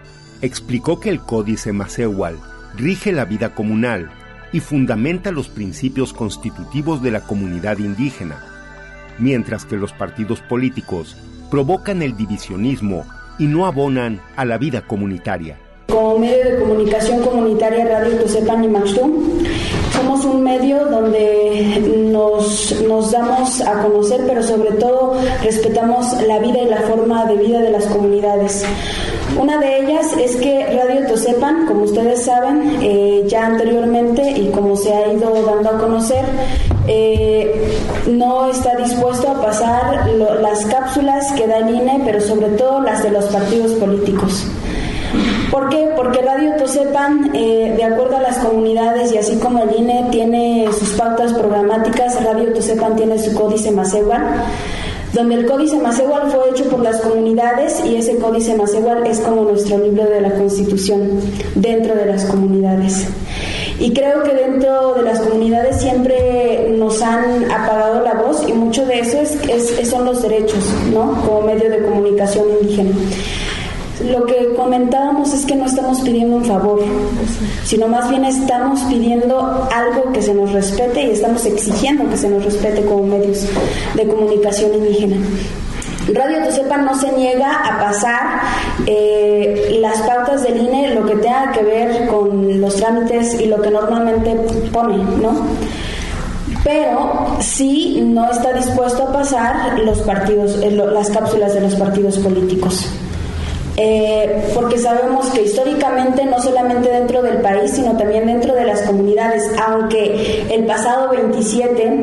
explicó 0.42 1.00
que 1.00 1.10
el 1.10 1.18
Códice 1.18 1.72
Macehual 1.72 2.36
rige 2.76 3.10
la 3.10 3.24
vida 3.24 3.52
comunal 3.52 4.12
y 4.52 4.60
fundamenta 4.60 5.30
los 5.30 5.48
principios 5.48 6.12
constitutivos 6.12 7.02
de 7.02 7.10
la 7.10 7.20
comunidad 7.20 7.78
indígena, 7.78 8.44
mientras 9.18 9.64
que 9.64 9.76
los 9.76 9.92
partidos 9.92 10.40
políticos 10.40 11.16
provocan 11.50 12.02
el 12.02 12.16
divisionismo 12.16 13.04
y 13.38 13.46
no 13.46 13.66
abonan 13.66 14.20
a 14.36 14.44
la 14.44 14.58
vida 14.58 14.86
comunitaria. 14.86 15.58
Como 15.90 16.18
medio 16.18 16.44
de 16.44 16.58
comunicación 16.60 17.20
comunitaria 17.20 17.84
Radio 17.84 18.18
Tosepan 18.18 18.62
y 18.62 18.68
Maxtum, 18.68 19.10
somos 19.92 20.24
un 20.24 20.42
medio 20.42 20.86
donde 20.86 21.82
nos, 22.12 22.80
nos 22.82 23.10
damos 23.10 23.60
a 23.60 23.82
conocer, 23.82 24.20
pero 24.26 24.42
sobre 24.42 24.70
todo 24.72 25.14
respetamos 25.42 26.06
la 26.22 26.38
vida 26.38 26.62
y 26.62 26.66
la 26.66 26.82
forma 26.82 27.24
de 27.26 27.36
vida 27.36 27.60
de 27.60 27.70
las 27.70 27.86
comunidades. 27.86 28.64
Una 29.36 29.58
de 29.58 29.80
ellas 29.80 30.06
es 30.18 30.36
que 30.36 30.64
Radio 30.66 31.08
Tosepan, 31.08 31.66
como 31.66 31.82
ustedes 31.82 32.24
saben, 32.24 32.78
eh, 32.80 33.24
ya 33.26 33.46
anteriormente 33.46 34.30
y 34.30 34.50
como 34.50 34.76
se 34.76 34.92
ha 34.92 35.12
ido 35.12 35.42
dando 35.42 35.70
a 35.70 35.78
conocer, 35.78 36.24
eh, 36.86 37.78
no 38.08 38.48
está 38.48 38.76
dispuesto 38.76 39.28
a 39.28 39.40
pasar 39.40 40.08
las 40.40 40.64
cápsulas 40.66 41.32
que 41.32 41.46
da 41.46 41.58
el 41.58 41.74
INE, 41.74 42.02
pero 42.04 42.20
sobre 42.20 42.48
todo 42.50 42.80
las 42.80 43.02
de 43.02 43.10
los 43.10 43.24
partidos 43.26 43.72
políticos. 43.72 44.46
¿Por 45.50 45.68
qué? 45.68 45.88
Porque 45.96 46.22
Radio 46.22 46.52
Tosepan, 46.56 47.30
eh, 47.34 47.74
de 47.76 47.84
acuerdo 47.84 48.16
a 48.16 48.20
las 48.20 48.38
comunidades 48.38 49.12
y 49.12 49.18
así 49.18 49.36
como 49.36 49.64
el 49.64 49.76
INE 49.76 50.06
tiene 50.10 50.68
sus 50.78 50.90
pautas 50.90 51.32
programáticas, 51.32 52.22
Radio 52.22 52.52
Tosepan 52.52 52.94
tiene 52.96 53.18
su 53.18 53.34
códice 53.34 53.72
Macehual, 53.72 54.22
donde 55.12 55.34
el 55.34 55.46
códice 55.46 55.76
Macehual 55.78 56.30
fue 56.30 56.50
hecho 56.50 56.68
por 56.68 56.80
las 56.80 57.00
comunidades 57.00 57.82
y 57.84 57.96
ese 57.96 58.16
códice 58.16 58.54
Macehual 58.54 59.06
es 59.06 59.18
como 59.20 59.42
nuestro 59.42 59.78
libro 59.78 60.04
de 60.04 60.20
la 60.20 60.30
Constitución 60.34 61.20
dentro 61.56 61.96
de 61.96 62.06
las 62.06 62.24
comunidades. 62.26 63.08
Y 63.80 63.92
creo 63.92 64.22
que 64.22 64.34
dentro 64.34 64.94
de 64.94 65.02
las 65.02 65.20
comunidades 65.20 65.80
siempre 65.80 66.68
nos 66.76 67.02
han 67.02 67.50
apagado 67.50 68.04
la 68.04 68.14
voz 68.14 68.46
y 68.46 68.52
mucho 68.52 68.86
de 68.86 69.00
eso 69.00 69.18
es, 69.20 69.36
es, 69.48 69.88
son 69.88 70.04
los 70.04 70.22
derechos, 70.22 70.64
¿no? 70.92 71.20
Como 71.24 71.42
medio 71.42 71.70
de 71.70 71.82
comunicación 71.82 72.44
indígena 72.60 72.92
lo 74.08 74.24
que 74.24 74.54
comentábamos 74.56 75.32
es 75.34 75.44
que 75.44 75.54
no 75.54 75.66
estamos 75.66 76.00
pidiendo 76.00 76.36
un 76.36 76.44
favor, 76.44 76.80
sino 77.64 77.88
más 77.88 78.08
bien 78.08 78.24
estamos 78.24 78.80
pidiendo 78.82 79.68
algo 79.74 80.12
que 80.12 80.22
se 80.22 80.34
nos 80.34 80.52
respete 80.52 81.02
y 81.02 81.10
estamos 81.10 81.44
exigiendo 81.46 82.08
que 82.08 82.16
se 82.16 82.28
nos 82.28 82.44
respete 82.44 82.84
como 82.84 83.04
medios 83.04 83.46
de 83.94 84.06
comunicación 84.06 84.74
indígena. 84.74 85.16
Radio 86.12 86.42
Tosepa 86.42 86.78
no 86.78 86.98
se 86.98 87.12
niega 87.12 87.52
a 87.52 87.78
pasar 87.78 88.40
eh, 88.86 89.76
las 89.80 90.00
pautas 90.02 90.42
del 90.42 90.56
INE, 90.56 90.94
lo 90.94 91.06
que 91.06 91.16
tenga 91.16 91.52
que 91.52 91.62
ver 91.62 92.06
con 92.08 92.60
los 92.60 92.76
trámites 92.76 93.38
y 93.40 93.46
lo 93.46 93.60
que 93.60 93.70
normalmente 93.70 94.34
pone, 94.72 94.96
¿no? 94.96 95.46
pero 96.64 97.38
sí 97.40 98.02
no 98.04 98.30
está 98.30 98.52
dispuesto 98.52 99.04
a 99.04 99.12
pasar 99.12 99.78
los 99.80 99.98
partidos, 100.00 100.58
eh, 100.62 100.70
las 100.70 101.08
cápsulas 101.10 101.54
de 101.54 101.62
los 101.62 101.74
partidos 101.74 102.18
políticos. 102.18 102.86
Eh, 103.82 104.50
porque 104.54 104.76
sabemos 104.76 105.30
que 105.30 105.40
históricamente 105.40 106.26
no 106.26 106.38
solamente 106.38 106.90
dentro 106.90 107.22
del 107.22 107.38
país, 107.38 107.70
sino 107.70 107.96
también 107.96 108.26
dentro 108.26 108.54
de 108.54 108.66
las 108.66 108.82
comunidades, 108.82 109.42
aunque 109.66 110.44
el 110.50 110.66
pasado 110.66 111.08
27 111.08 112.02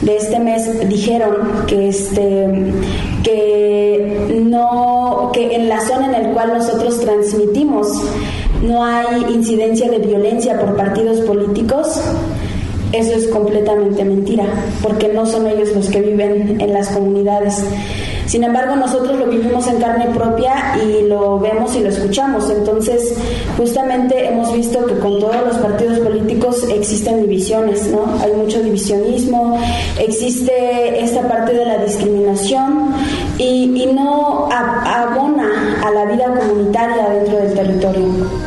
de 0.00 0.16
este 0.16 0.38
mes 0.38 0.88
dijeron 0.88 1.66
que 1.66 1.88
este 1.88 2.72
que 3.22 4.30
no 4.46 5.30
que 5.34 5.54
en 5.56 5.68
la 5.68 5.80
zona 5.86 6.06
en 6.06 6.22
la 6.22 6.32
cual 6.32 6.54
nosotros 6.54 6.98
transmitimos 7.00 7.88
no 8.62 8.82
hay 8.82 9.22
incidencia 9.28 9.90
de 9.90 9.98
violencia 9.98 10.58
por 10.58 10.74
partidos 10.74 11.20
políticos, 11.20 12.00
eso 12.92 13.12
es 13.12 13.28
completamente 13.28 14.04
mentira, 14.04 14.44
porque 14.82 15.08
no 15.08 15.26
son 15.26 15.46
ellos 15.46 15.70
los 15.74 15.88
que 15.88 16.00
viven 16.00 16.60
en 16.60 16.72
las 16.72 16.88
comunidades. 16.88 17.62
Sin 18.26 18.44
embargo, 18.44 18.76
nosotros 18.76 19.18
lo 19.18 19.26
vivimos 19.26 19.66
en 19.66 19.80
carne 19.80 20.06
propia 20.14 20.76
y 20.84 21.02
lo 21.08 21.40
vemos 21.40 21.74
y 21.74 21.80
lo 21.80 21.88
escuchamos. 21.88 22.48
Entonces, 22.48 23.14
justamente 23.56 24.28
hemos 24.28 24.52
visto 24.52 24.86
que 24.86 24.94
con 24.98 25.18
todos 25.18 25.34
los 25.46 25.56
partidos 25.56 25.98
políticos 25.98 26.64
existen 26.72 27.22
divisiones, 27.22 27.88
¿no? 27.88 28.04
Hay 28.22 28.32
mucho 28.32 28.62
divisionismo, 28.62 29.58
existe 29.98 31.02
esta 31.02 31.26
parte 31.26 31.54
de 31.54 31.66
la 31.66 31.78
discriminación 31.78 32.94
y, 33.38 33.68
no 33.90 34.48
abona 34.50 35.80
a 35.84 35.90
la 35.90 36.04
vida 36.04 36.26
comunitaria 36.26 37.08
dentro 37.08 37.36
del 37.38 37.54
territorio. 37.54 38.39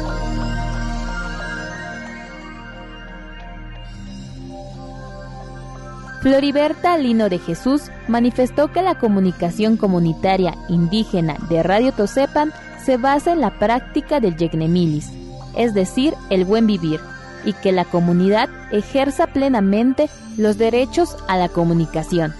Floriberta 6.24 6.98
Lino 6.98 7.28
de 7.28 7.38
Jesús 7.38 7.92
manifestó 8.08 8.72
que 8.72 8.82
la 8.82 8.98
comunicación 8.98 9.76
comunitaria 9.76 10.56
indígena 10.70 11.36
de 11.50 11.62
Radio 11.64 11.92
Tosepan 11.92 12.54
se 12.82 12.96
basa 12.96 13.34
en 13.34 13.42
la 13.42 13.60
práctica 13.60 14.22
del 14.22 14.38
Yegnemilis, 14.38 15.12
es 15.58 15.74
decir, 15.74 16.14
el 16.30 16.46
buen 16.46 16.66
vivir, 16.66 17.02
y 17.44 17.52
que 17.52 17.74
la 17.74 17.84
comunidad 17.84 18.48
ejerza 18.72 19.28
plenamente 19.28 20.10
los 20.38 20.58
derechos 20.58 21.18
a 21.28 21.36
la 21.36 21.50
comunicación 21.50 22.34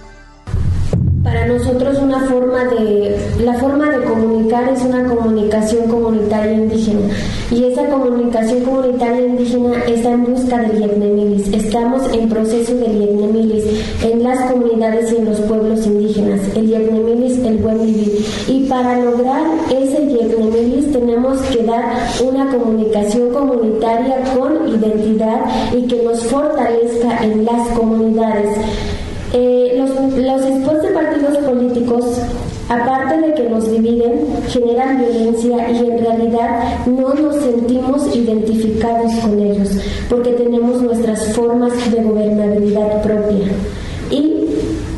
para 1.24 1.48
nosotros 1.48 1.98
una 2.00 2.20
forma 2.20 2.66
de 2.66 3.18
la 3.44 3.54
forma 3.54 3.90
de 3.90 4.06
comunicar 4.06 4.70
es 4.70 4.82
una 4.84 5.04
comunicación 5.06 5.88
comunitaria 5.88 6.54
indígena 6.54 7.08
y 7.50 7.64
esa 7.66 7.88
comunicación 7.88 8.62
comunitaria 8.62 9.26
indígena 9.26 9.84
está 9.86 10.12
en 10.12 10.26
busca 10.26 10.58
del 10.62 10.80
Yetnemilis. 10.80 11.48
Estamos 11.54 12.14
en 12.14 12.30
proceso 12.30 12.76
del 12.76 13.00
Yetnemilis 13.00 13.64
en 14.04 14.24
las 14.24 14.40
comunidades 14.52 15.12
y 15.12 15.18
en 15.18 15.26
los 15.26 15.40
pueblos 15.42 15.86
indígenas. 15.86 16.42
El 16.56 16.68
Yetnemilis, 16.68 17.38
el 17.40 17.58
buen 17.58 17.82
vivir. 17.82 18.26
Y 18.48 18.66
para 18.66 19.00
lograr 19.00 19.44
ese 19.70 20.08
Yetnemilis 20.08 20.92
tenemos 20.92 21.42
que 21.44 21.64
dar 21.64 21.86
una 22.24 22.50
comunicación 22.50 23.30
comunitaria 23.30 24.24
con 24.36 24.68
identidad 24.68 25.42
y 25.74 25.84
que 25.88 26.04
nos 26.04 26.24
fortalezca 26.26 27.24
en 27.24 27.46
las 27.46 27.68
comunidades. 27.70 28.58
Eh, 29.36 29.76
los, 29.78 29.90
los 30.18 30.82
de 30.84 30.90
partidos 30.92 31.38
políticos, 31.38 32.06
aparte 32.70 33.20
de 33.20 33.34
que 33.34 33.50
nos 33.50 33.72
dividen, 33.72 34.28
generan 34.48 35.00
violencia 35.00 35.72
y 35.72 35.90
en 35.90 35.98
realidad 35.98 36.86
no 36.86 37.14
nos 37.16 37.38
sentimos 37.38 38.16
identificados 38.16 39.12
con 39.24 39.40
ellos, 39.40 39.70
porque 40.08 40.34
tenemos 40.34 40.82
nuestras 40.84 41.34
formas 41.34 41.74
de 41.92 42.04
gobernabilidad 42.04 43.02
propia. 43.02 43.48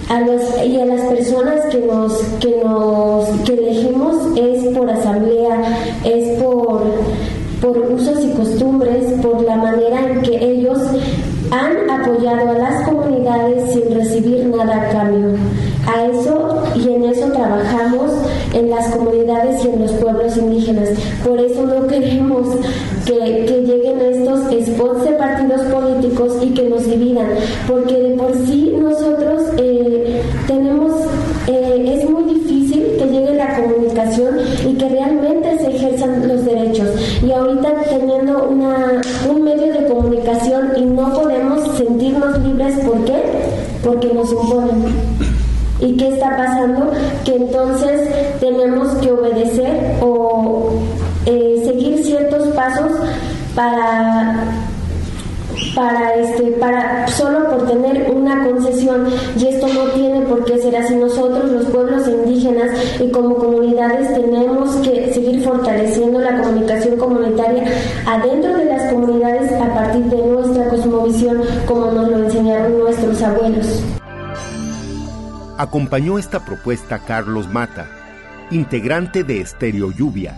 A, 0.09 0.21
los, 0.21 0.41
y 0.65 0.79
a 0.79 0.85
las 0.85 1.01
personas 1.01 1.65
que 1.71 1.79
nos, 1.79 2.13
que 2.39 2.55
nos 2.63 3.27
que 3.43 3.53
elegimos 3.53 4.15
es 4.37 4.77
por 4.77 4.89
asamblea, 4.89 5.63
es 6.03 6.39
por, 6.41 6.83
por 7.59 7.77
usos 7.91 8.23
y 8.23 8.29
costumbres, 8.33 9.03
por 9.21 9.41
la 9.41 9.55
manera 9.55 10.01
en 10.01 10.21
que 10.21 10.51
ellos 10.51 10.79
han 11.51 11.89
apoyado 11.89 12.49
a 12.49 12.53
las 12.53 12.87
comunidades 12.87 13.71
sin 13.71 13.93
recibir 13.93 14.45
nada 14.47 14.81
a 14.81 14.89
cambio. 14.89 15.35
A 15.87 16.05
eso 16.05 16.63
y 16.75 16.93
en 16.93 17.05
eso 17.05 17.27
trabajamos 17.31 18.11
en 18.53 18.69
las 18.69 18.87
comunidades 18.95 19.63
y 19.63 19.67
en 19.67 19.81
los 19.81 19.91
pueblos 19.93 20.35
indígenas. 20.37 20.89
Por 21.23 21.39
eso 21.39 21.65
no 21.65 21.87
queremos 21.87 22.47
que, 23.05 23.15
lleguen 23.65 24.01
estos 24.01 24.39
spots 24.67 25.03
de 25.03 25.11
partidos 25.11 25.61
políticos 25.61 26.33
y 26.41 26.49
que 26.49 26.69
nos 26.69 26.85
dividan, 26.85 27.27
porque 27.67 27.95
de 27.95 28.09
por 28.15 28.33
sí 28.45 28.73
nosotros 28.77 29.43
eh, 29.57 29.94
tenemos, 30.47 30.93
eh, 31.47 31.97
es 31.97 32.09
muy 32.09 32.23
difícil 32.33 32.95
que 32.97 33.05
llegue 33.05 33.33
la 33.35 33.55
comunicación 33.55 34.37
y 34.67 34.73
que 34.73 34.89
realmente 34.89 35.57
se 35.59 35.75
ejerzan 35.75 36.27
los 36.27 36.45
derechos. 36.45 36.89
Y 37.23 37.31
ahorita 37.31 37.73
teniendo 37.89 38.47
una, 38.49 39.01
un 39.29 39.43
medio 39.43 39.73
de 39.73 39.85
comunicación 39.87 40.71
y 40.77 40.81
no 40.81 41.13
podemos 41.13 41.77
sentirnos 41.77 42.39
libres, 42.39 42.75
¿por 42.85 43.03
qué? 43.05 43.21
Porque 43.83 44.13
nos 44.13 44.31
imponen. 44.31 44.85
¿Y 45.79 45.97
qué 45.97 46.09
está 46.09 46.37
pasando? 46.37 46.91
Que 47.25 47.35
entonces 47.35 48.09
tenemos 48.39 48.95
que 48.95 49.11
obedecer 49.11 49.97
o 50.01 50.69
eh, 51.25 51.63
seguir 51.65 52.03
ciertos 52.03 52.47
pasos 52.49 52.91
para 53.55 54.45
para 55.75 56.15
este 56.15 56.43
para 56.53 57.05
solo 57.09 57.49
por 57.49 57.67
tener 57.67 58.09
una 58.09 58.45
concesión 58.45 59.07
y 59.37 59.47
esto 59.47 59.67
no 59.67 59.91
tiene 59.91 60.21
por 60.21 60.45
qué 60.45 60.57
ser 60.57 60.75
así 60.77 60.95
nosotros 60.95 61.51
los 61.51 61.65
pueblos 61.65 62.07
indígenas 62.07 62.71
y 62.99 63.11
como 63.11 63.35
comunidades 63.35 64.13
tenemos 64.13 64.75
que 64.77 65.13
seguir 65.13 65.43
fortaleciendo 65.43 66.19
la 66.19 66.41
comunicación 66.41 66.97
comunitaria 66.97 67.65
adentro 68.07 68.57
de 68.57 68.65
las 68.65 68.93
comunidades 68.93 69.51
a 69.51 69.73
partir 69.73 70.05
de 70.05 70.25
nuestra 70.25 70.69
cosmovisión 70.69 71.41
como 71.65 71.91
nos 71.91 72.09
lo 72.09 72.23
enseñaron 72.25 72.79
nuestros 72.79 73.21
abuelos. 73.21 73.83
Acompañó 75.57 76.17
esta 76.17 76.43
propuesta 76.45 76.99
Carlos 76.99 77.47
Mata, 77.49 77.87
integrante 78.51 79.23
de 79.23 79.41
Estéreo 79.41 79.91
Lluvia, 79.91 80.35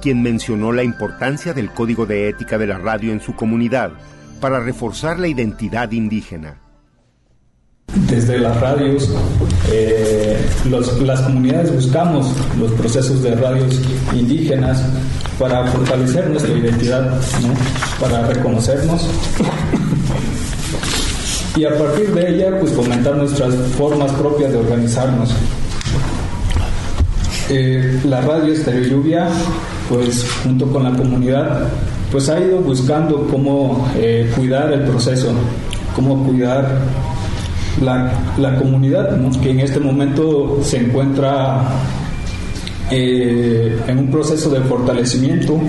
quien 0.00 0.22
mencionó 0.22 0.72
la 0.72 0.82
importancia 0.82 1.52
del 1.52 1.70
código 1.70 2.06
de 2.06 2.28
ética 2.28 2.58
de 2.58 2.66
la 2.66 2.78
radio 2.78 3.12
en 3.12 3.20
su 3.20 3.34
comunidad 3.34 3.92
para 4.36 4.60
reforzar 4.60 5.18
la 5.18 5.28
identidad 5.28 5.90
indígena. 5.92 6.60
Desde 8.08 8.38
las 8.38 8.60
radios, 8.60 9.10
eh, 9.70 10.38
las 11.04 11.20
comunidades 11.22 11.72
buscamos 11.72 12.32
los 12.58 12.72
procesos 12.72 13.22
de 13.22 13.34
radios 13.34 13.80
indígenas 14.12 14.82
para 15.38 15.66
fortalecer 15.68 16.28
nuestra 16.28 16.56
identidad, 16.56 17.20
para 18.00 18.26
reconocernos 18.26 19.08
y 21.56 21.64
a 21.64 21.76
partir 21.78 22.12
de 22.12 22.34
ella 22.34 22.58
pues 22.60 22.72
fomentar 22.72 23.16
nuestras 23.16 23.54
formas 23.78 24.12
propias 24.12 24.52
de 24.52 24.58
organizarnos. 24.58 25.34
Eh, 27.48 28.00
la 28.04 28.20
radio 28.20 28.52
Estereo 28.52 28.84
Lluvia 28.84 29.28
pues 29.88 30.26
junto 30.42 30.70
con 30.70 30.84
la 30.84 30.90
comunidad 30.90 31.68
pues 32.10 32.28
ha 32.28 32.40
ido 32.40 32.58
buscando 32.58 33.26
cómo 33.30 33.88
eh, 33.96 34.30
cuidar 34.36 34.72
el 34.72 34.82
proceso, 34.82 35.32
cómo 35.94 36.24
cuidar 36.24 36.80
la, 37.80 38.56
comunidad 38.58 39.18
que 39.42 39.50
en 39.50 39.60
este 39.60 39.80
momento 39.80 40.60
se 40.62 40.78
encuentra 40.78 41.62
eh, 42.90 43.78
en 43.86 43.98
un 43.98 44.10
proceso 44.10 44.48
de 44.50 44.60
fortalecimiento 44.60 45.60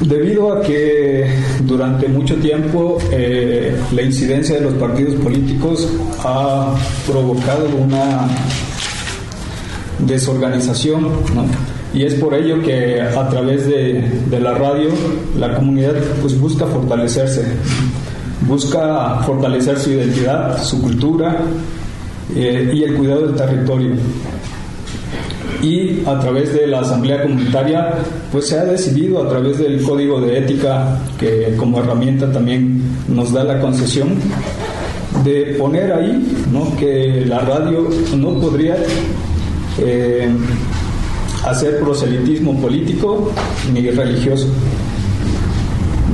debido 0.00 0.52
a 0.52 0.60
que 0.60 1.30
durante 1.60 2.08
mucho 2.08 2.34
tiempo 2.36 2.98
eh, 3.10 3.76
la 3.92 4.02
incidencia 4.02 4.56
de 4.56 4.62
los 4.62 4.74
partidos 4.74 5.14
políticos 5.16 5.88
ha 6.24 6.74
provocado 7.06 7.68
una 7.76 8.26
desorganización. 10.00 11.08
Y 11.94 12.02
es 12.02 12.14
por 12.14 12.34
ello 12.34 12.60
que 12.60 13.00
a 13.00 13.28
través 13.28 13.66
de, 13.68 14.02
la 14.40 14.52
radio 14.54 14.88
la 15.38 15.54
comunidad 15.54 15.94
pues 16.20 16.38
busca 16.38 16.66
fortalecerse, 16.66 17.44
busca 18.48 19.20
fortalecer 19.20 19.78
su 19.78 19.90
identidad, 19.90 20.60
su 20.62 20.82
cultura 20.82 21.38
eh, 22.34 22.72
y 22.74 22.82
el 22.82 22.94
cuidado 22.94 23.28
del 23.28 23.36
territorio. 23.36 23.92
Y 25.62 26.02
a 26.04 26.18
través 26.18 26.52
de 26.52 26.66
la 26.66 26.80
asamblea 26.80 27.22
comunitaria 27.22 27.94
pues 28.32 28.48
se 28.48 28.58
ha 28.58 28.64
decidido 28.64 29.22
a 29.22 29.28
través 29.28 29.58
del 29.58 29.80
código 29.82 30.20
de 30.20 30.38
ética 30.38 30.98
que 31.18 31.54
como 31.56 31.78
herramienta 31.78 32.30
también 32.30 32.82
nos 33.08 33.32
da 33.32 33.44
la 33.44 33.60
concesión 33.60 34.08
de 35.24 35.54
poner 35.58 35.92
ahí 35.92 36.44
¿no? 36.52 36.76
que 36.76 37.24
la 37.24 37.38
radio 37.38 37.88
no 38.16 38.34
podría 38.40 38.76
eh, 39.78 40.28
hacer 41.44 41.80
proselitismo 41.80 42.60
político 42.60 43.30
ni 43.72 43.90
religioso. 43.90 44.48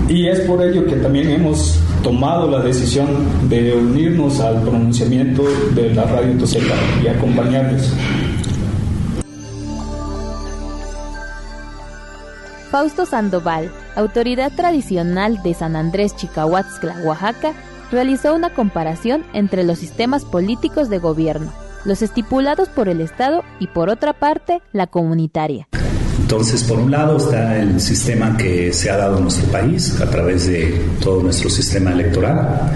Y 0.09 0.27
es 0.27 0.41
por 0.41 0.63
ello 0.63 0.85
que 0.87 0.97
también 0.97 1.31
hemos 1.31 1.79
tomado 2.03 2.51
la 2.51 2.61
decisión 2.61 3.09
de 3.49 3.75
unirnos 3.75 4.41
al 4.41 4.61
pronunciamiento 4.63 5.45
de 5.75 5.95
la 5.95 6.05
radio 6.05 6.37
Toseca 6.37 6.75
y 7.03 7.09
acompañarles. 7.09 7.93
Fausto 12.71 13.05
Sandoval, 13.05 13.71
autoridad 13.97 14.53
tradicional 14.53 15.43
de 15.43 15.55
San 15.55 15.77
Andrés 15.77 16.15
Chicahuatzcla, 16.17 17.03
Oaxaca, 17.05 17.53
realizó 17.91 18.35
una 18.35 18.51
comparación 18.51 19.25
entre 19.33 19.65
los 19.65 19.79
sistemas 19.79 20.25
políticos 20.25 20.89
de 20.89 20.99
gobierno 20.99 21.60
los 21.85 22.03
estipulados 22.03 22.69
por 22.69 22.89
el 22.89 23.01
Estado 23.01 23.43
y 23.59 23.69
por 23.69 23.89
otra 23.89 24.13
parte 24.13 24.61
la 24.73 24.87
comunitaria. 24.87 25.69
Entonces, 26.21 26.63
por 26.63 26.79
un 26.79 26.93
lado 26.93 27.17
está 27.17 27.59
el 27.59 27.81
sistema 27.81 28.37
que 28.37 28.73
se 28.73 28.89
ha 28.89 28.97
dado 28.97 29.17
en 29.17 29.25
nuestro 29.25 29.51
país 29.51 30.01
a 30.01 30.09
través 30.09 30.47
de 30.47 30.81
todo 31.03 31.23
nuestro 31.23 31.51
sistema 31.51 31.91
electoral, 31.93 32.71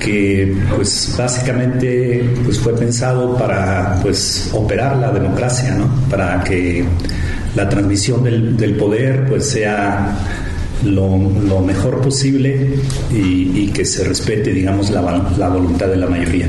que 0.00 0.56
pues 0.74 1.14
básicamente 1.16 2.28
pues 2.44 2.58
fue 2.58 2.74
pensado 2.74 3.36
para 3.36 4.00
pues 4.02 4.50
operar 4.52 4.96
la 4.96 5.12
democracia, 5.12 5.76
¿no? 5.76 5.88
Para 6.10 6.42
que 6.42 6.84
la 7.54 7.68
transmisión 7.68 8.24
del, 8.24 8.74
poder 8.74 9.28
pues 9.28 9.48
sea 9.50 10.18
lo, 10.84 11.18
lo 11.18 11.60
mejor 11.60 12.00
posible 12.00 12.74
y, 13.12 13.60
y, 13.60 13.70
que 13.72 13.84
se 13.84 14.02
respete, 14.02 14.50
digamos, 14.52 14.90
la, 14.90 15.02
la 15.38 15.48
voluntad 15.48 15.86
de 15.86 15.96
la 15.96 16.08
mayoría. 16.08 16.48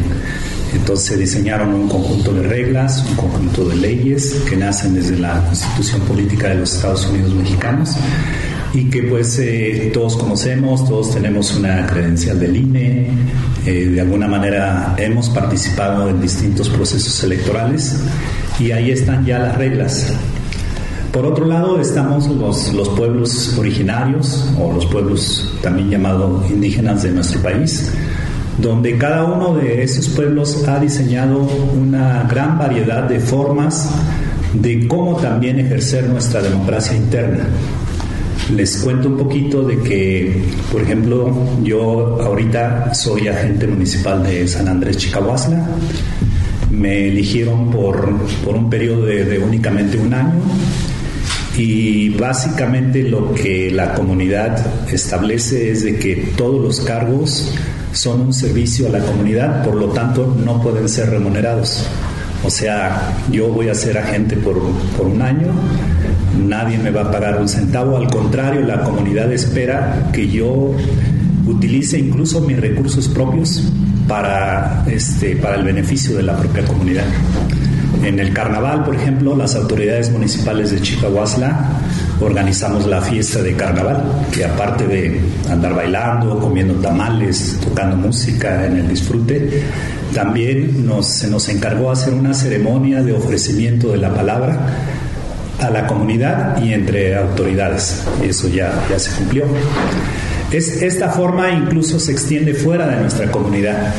Entonces 0.73 1.05
se 1.05 1.17
diseñaron 1.17 1.73
un 1.73 1.87
conjunto 1.87 2.33
de 2.33 2.43
reglas, 2.43 3.05
un 3.09 3.15
conjunto 3.15 3.65
de 3.65 3.75
leyes 3.75 4.41
que 4.49 4.57
nacen 4.57 4.95
desde 4.95 5.17
la 5.17 5.45
Constitución 5.45 6.01
Política 6.01 6.49
de 6.49 6.55
los 6.55 6.73
Estados 6.73 7.05
Unidos 7.07 7.33
Mexicanos 7.33 7.91
y 8.73 8.85
que 8.85 9.03
pues 9.03 9.37
eh, 9.39 9.91
todos 9.93 10.17
conocemos, 10.17 10.87
todos 10.87 11.13
tenemos 11.13 11.55
una 11.55 11.85
credencial 11.85 12.39
del 12.39 12.57
INE, 12.57 13.07
eh, 13.65 13.85
de 13.85 14.01
alguna 14.01 14.27
manera 14.27 14.95
hemos 14.97 15.29
participado 15.29 16.09
en 16.09 16.19
distintos 16.19 16.69
procesos 16.69 17.23
electorales 17.23 17.99
y 18.59 18.71
ahí 18.71 18.91
están 18.91 19.25
ya 19.25 19.39
las 19.39 19.57
reglas. 19.57 20.13
Por 21.11 21.27
otro 21.27 21.45
lado 21.45 21.79
estamos 21.79 22.27
los, 22.27 22.73
los 22.73 22.89
pueblos 22.89 23.55
originarios 23.59 24.49
o 24.59 24.73
los 24.73 24.87
pueblos 24.87 25.53
también 25.61 25.91
llamados 25.91 26.49
indígenas 26.49 27.03
de 27.03 27.11
nuestro 27.11 27.39
país, 27.43 27.91
donde 28.57 28.97
cada 28.97 29.23
uno 29.25 29.55
de 29.55 29.83
esos 29.83 30.09
pueblos 30.09 30.67
ha 30.67 30.79
diseñado 30.79 31.39
una 31.39 32.23
gran 32.23 32.57
variedad 32.57 33.03
de 33.03 33.19
formas 33.19 33.89
de 34.53 34.87
cómo 34.87 35.17
también 35.17 35.59
ejercer 35.59 36.07
nuestra 36.07 36.41
democracia 36.41 36.95
interna. 36.95 37.45
Les 38.55 38.77
cuento 38.77 39.07
un 39.07 39.17
poquito 39.17 39.63
de 39.63 39.77
que, 39.79 40.43
por 40.71 40.81
ejemplo, 40.81 41.33
yo 41.63 42.21
ahorita 42.21 42.93
soy 42.93 43.27
agente 43.27 43.65
municipal 43.67 44.21
de 44.21 44.47
San 44.47 44.67
Andrés 44.67 44.97
Chicahuasla. 44.97 45.65
Me 46.69 47.07
eligieron 47.07 47.71
por, 47.71 48.17
por 48.43 48.55
un 48.55 48.69
periodo 48.69 49.05
de, 49.05 49.25
de 49.25 49.39
únicamente 49.39 49.97
un 49.97 50.13
año 50.13 50.41
y 51.57 52.09
básicamente 52.09 53.03
lo 53.03 53.33
que 53.33 53.71
la 53.71 53.93
comunidad 53.93 54.91
establece 54.91 55.71
es 55.71 55.83
de 55.83 55.97
que 55.97 56.15
todos 56.35 56.61
los 56.61 56.81
cargos 56.81 57.53
son 57.93 58.21
un 58.21 58.33
servicio 58.33 58.87
a 58.87 58.91
la 58.91 58.99
comunidad, 58.99 59.63
por 59.63 59.75
lo 59.75 59.87
tanto 59.89 60.35
no 60.43 60.61
pueden 60.61 60.89
ser 60.89 61.09
remunerados. 61.09 61.87
O 62.43 62.49
sea, 62.49 63.13
yo 63.31 63.47
voy 63.47 63.69
a 63.69 63.75
ser 63.75 63.97
agente 63.97 64.35
por, 64.35 64.59
por 64.97 65.07
un 65.07 65.21
año, 65.21 65.47
nadie 66.45 66.77
me 66.77 66.91
va 66.91 67.03
a 67.03 67.11
pagar 67.11 67.39
un 67.39 67.47
centavo, 67.47 67.95
al 67.95 68.07
contrario, 68.07 68.61
la 68.61 68.83
comunidad 68.83 69.31
espera 69.31 70.09
que 70.11 70.27
yo 70.27 70.71
utilice 71.45 71.99
incluso 71.99 72.41
mis 72.41 72.59
recursos 72.59 73.07
propios 73.07 73.63
para, 74.07 74.83
este, 74.87 75.35
para 75.37 75.55
el 75.55 75.63
beneficio 75.63 76.17
de 76.17 76.23
la 76.23 76.35
propia 76.35 76.65
comunidad. 76.65 77.05
En 78.03 78.19
el 78.19 78.33
carnaval, 78.33 78.83
por 78.83 78.95
ejemplo, 78.95 79.35
las 79.35 79.55
autoridades 79.55 80.11
municipales 80.11 80.71
de 80.71 80.81
Chicahuasla 80.81 81.79
organizamos 82.21 82.85
la 82.85 83.01
fiesta 83.01 83.41
de 83.41 83.55
carnaval, 83.55 84.03
que 84.31 84.45
aparte 84.45 84.87
de 84.87 85.19
andar 85.49 85.75
bailando, 85.75 86.39
comiendo 86.39 86.75
tamales, 86.75 87.57
tocando 87.63 87.95
música 87.95 88.65
en 88.65 88.77
el 88.77 88.87
disfrute, 88.87 89.63
también 90.13 90.85
nos, 90.85 91.07
se 91.07 91.29
nos 91.29 91.49
encargó 91.49 91.91
hacer 91.91 92.13
una 92.13 92.33
ceremonia 92.33 93.01
de 93.01 93.13
ofrecimiento 93.13 93.91
de 93.91 93.97
la 93.97 94.13
palabra 94.13 94.67
a 95.59 95.69
la 95.69 95.87
comunidad 95.87 96.61
y 96.61 96.73
entre 96.73 97.15
autoridades. 97.15 98.03
Eso 98.21 98.47
ya, 98.47 98.71
ya 98.89 98.99
se 98.99 99.11
cumplió. 99.11 99.45
Es, 100.51 100.81
esta 100.81 101.09
forma 101.09 101.51
incluso 101.51 101.99
se 101.99 102.11
extiende 102.11 102.53
fuera 102.53 102.87
de 102.87 102.97
nuestra 102.97 103.31
comunidad. 103.31 103.93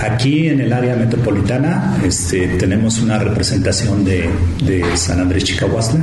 Aquí 0.00 0.48
en 0.48 0.60
el 0.60 0.72
área 0.72 0.96
metropolitana 0.96 1.98
este, 2.04 2.48
tenemos 2.56 3.00
una 3.00 3.18
representación 3.18 4.04
de, 4.04 4.30
de, 4.64 4.96
San 4.96 5.20
Andrés 5.20 5.44
Chicahuasla 5.44 6.00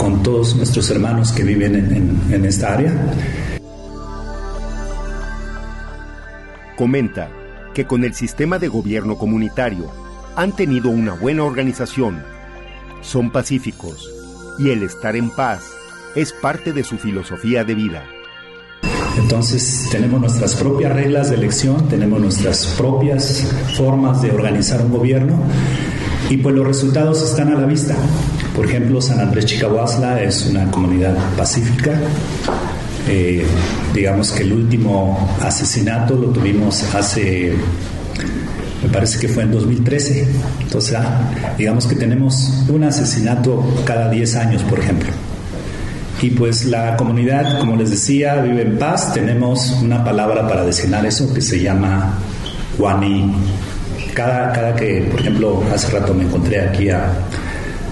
con 0.00 0.22
todos 0.22 0.56
nuestros 0.56 0.90
hermanos 0.90 1.30
que 1.30 1.44
viven 1.44 1.74
en, 1.74 1.94
en, 1.94 2.32
en 2.32 2.44
esta 2.46 2.72
área. 2.72 2.92
Comenta 6.76 7.28
que 7.74 7.86
con 7.86 8.04
el 8.04 8.14
sistema 8.14 8.58
de 8.58 8.68
gobierno 8.68 9.18
comunitario 9.18 9.90
han 10.36 10.56
tenido 10.56 10.88
una 10.88 11.12
buena 11.12 11.44
organización, 11.44 12.22
son 13.02 13.30
pacíficos 13.30 14.10
y 14.58 14.70
el 14.70 14.82
estar 14.82 15.16
en 15.16 15.28
paz 15.30 15.64
es 16.16 16.32
parte 16.32 16.72
de 16.72 16.82
su 16.82 16.96
filosofía 16.96 17.64
de 17.64 17.74
vida. 17.74 18.04
Entonces 19.18 19.86
tenemos 19.92 20.20
nuestras 20.20 20.54
propias 20.54 20.94
reglas 20.94 21.28
de 21.28 21.36
elección, 21.36 21.88
tenemos 21.88 22.20
nuestras 22.20 22.64
propias 22.78 23.46
formas 23.76 24.22
de 24.22 24.30
organizar 24.30 24.80
un 24.80 24.92
gobierno 24.92 25.42
y 26.30 26.38
pues 26.38 26.54
los 26.54 26.66
resultados 26.66 27.22
están 27.22 27.52
a 27.52 27.60
la 27.60 27.66
vista. 27.66 27.96
Por 28.54 28.66
ejemplo, 28.66 29.00
San 29.00 29.20
Andrés 29.20 29.46
Chicahuasla 29.46 30.22
es 30.22 30.46
una 30.46 30.70
comunidad 30.70 31.16
pacífica. 31.36 31.98
Eh, 33.08 33.44
digamos 33.94 34.32
que 34.32 34.42
el 34.42 34.52
último 34.52 35.36
asesinato 35.42 36.14
lo 36.16 36.28
tuvimos 36.28 36.82
hace, 36.94 37.54
me 38.82 38.88
parece 38.90 39.18
que 39.18 39.28
fue 39.28 39.44
en 39.44 39.52
2013. 39.52 40.26
Entonces, 40.60 40.94
ah, 40.98 41.30
digamos 41.56 41.86
que 41.86 41.94
tenemos 41.94 42.64
un 42.68 42.84
asesinato 42.84 43.64
cada 43.84 44.10
10 44.10 44.36
años, 44.36 44.62
por 44.64 44.80
ejemplo. 44.80 45.10
Y 46.22 46.30
pues 46.30 46.66
la 46.66 46.96
comunidad, 46.96 47.58
como 47.58 47.76
les 47.76 47.90
decía, 47.90 48.36
vive 48.42 48.62
en 48.62 48.78
paz. 48.78 49.14
Tenemos 49.14 49.70
una 49.80 50.04
palabra 50.04 50.46
para 50.46 50.64
designar 50.64 51.06
eso 51.06 51.32
que 51.32 51.40
se 51.40 51.60
llama 51.60 52.18
guaní. 52.76 53.32
Cada, 54.12 54.52
cada 54.52 54.76
que, 54.76 55.08
por 55.10 55.20
ejemplo, 55.20 55.62
hace 55.72 55.90
rato 55.98 56.12
me 56.12 56.24
encontré 56.24 56.60
aquí 56.60 56.90
a 56.90 57.10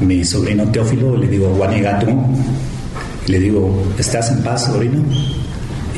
mi 0.01 0.24
sobrino 0.24 0.64
Teófilo, 0.70 1.16
le 1.16 1.26
digo. 1.28 1.59
Y 3.26 3.32
le 3.32 3.40
digo, 3.40 3.84
¿estás 3.99 4.30
en 4.30 4.42
paz, 4.42 4.66
sobrino? 4.66 5.03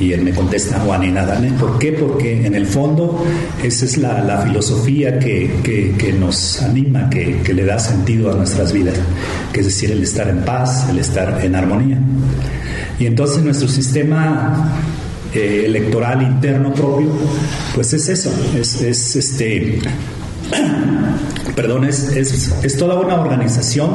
Y 0.00 0.12
él 0.14 0.22
me 0.22 0.32
contesta, 0.32 0.80
Juan 0.80 1.12
Nadane. 1.12 1.52
¿Por 1.52 1.78
qué? 1.78 1.92
Porque 1.92 2.46
en 2.46 2.54
el 2.54 2.66
fondo 2.66 3.22
esa 3.62 3.84
es 3.84 3.98
la, 3.98 4.24
la 4.24 4.38
filosofía 4.38 5.18
que, 5.18 6.14
nos 6.18 6.62
anima, 6.62 7.10
que, 7.10 7.42
que, 7.42 7.52
le 7.52 7.66
da 7.66 7.78
sentido 7.78 8.32
a 8.32 8.34
nuestras 8.34 8.72
vidas, 8.72 8.94
que 9.52 9.60
es 9.60 9.66
decir, 9.66 9.90
el 9.90 10.02
estar 10.02 10.28
en 10.28 10.40
paz, 10.40 10.88
el 10.88 10.98
estar 10.98 11.44
en 11.44 11.54
armonía. 11.54 11.98
Y 12.98 13.06
entonces 13.06 13.42
nuestro 13.42 13.68
sistema 13.68 14.72
eh, 15.34 15.64
electoral 15.66 16.22
interno 16.22 16.72
propio, 16.72 17.10
pues 17.74 17.92
es 17.92 18.08
eso, 18.08 18.32
es, 18.58 18.80
es 18.80 19.16
este... 19.16 19.78
Perdón, 21.56 21.84
es, 21.84 22.16
es, 22.16 22.76
toda 22.78 22.98
una 22.98 23.20
organización 23.20 23.90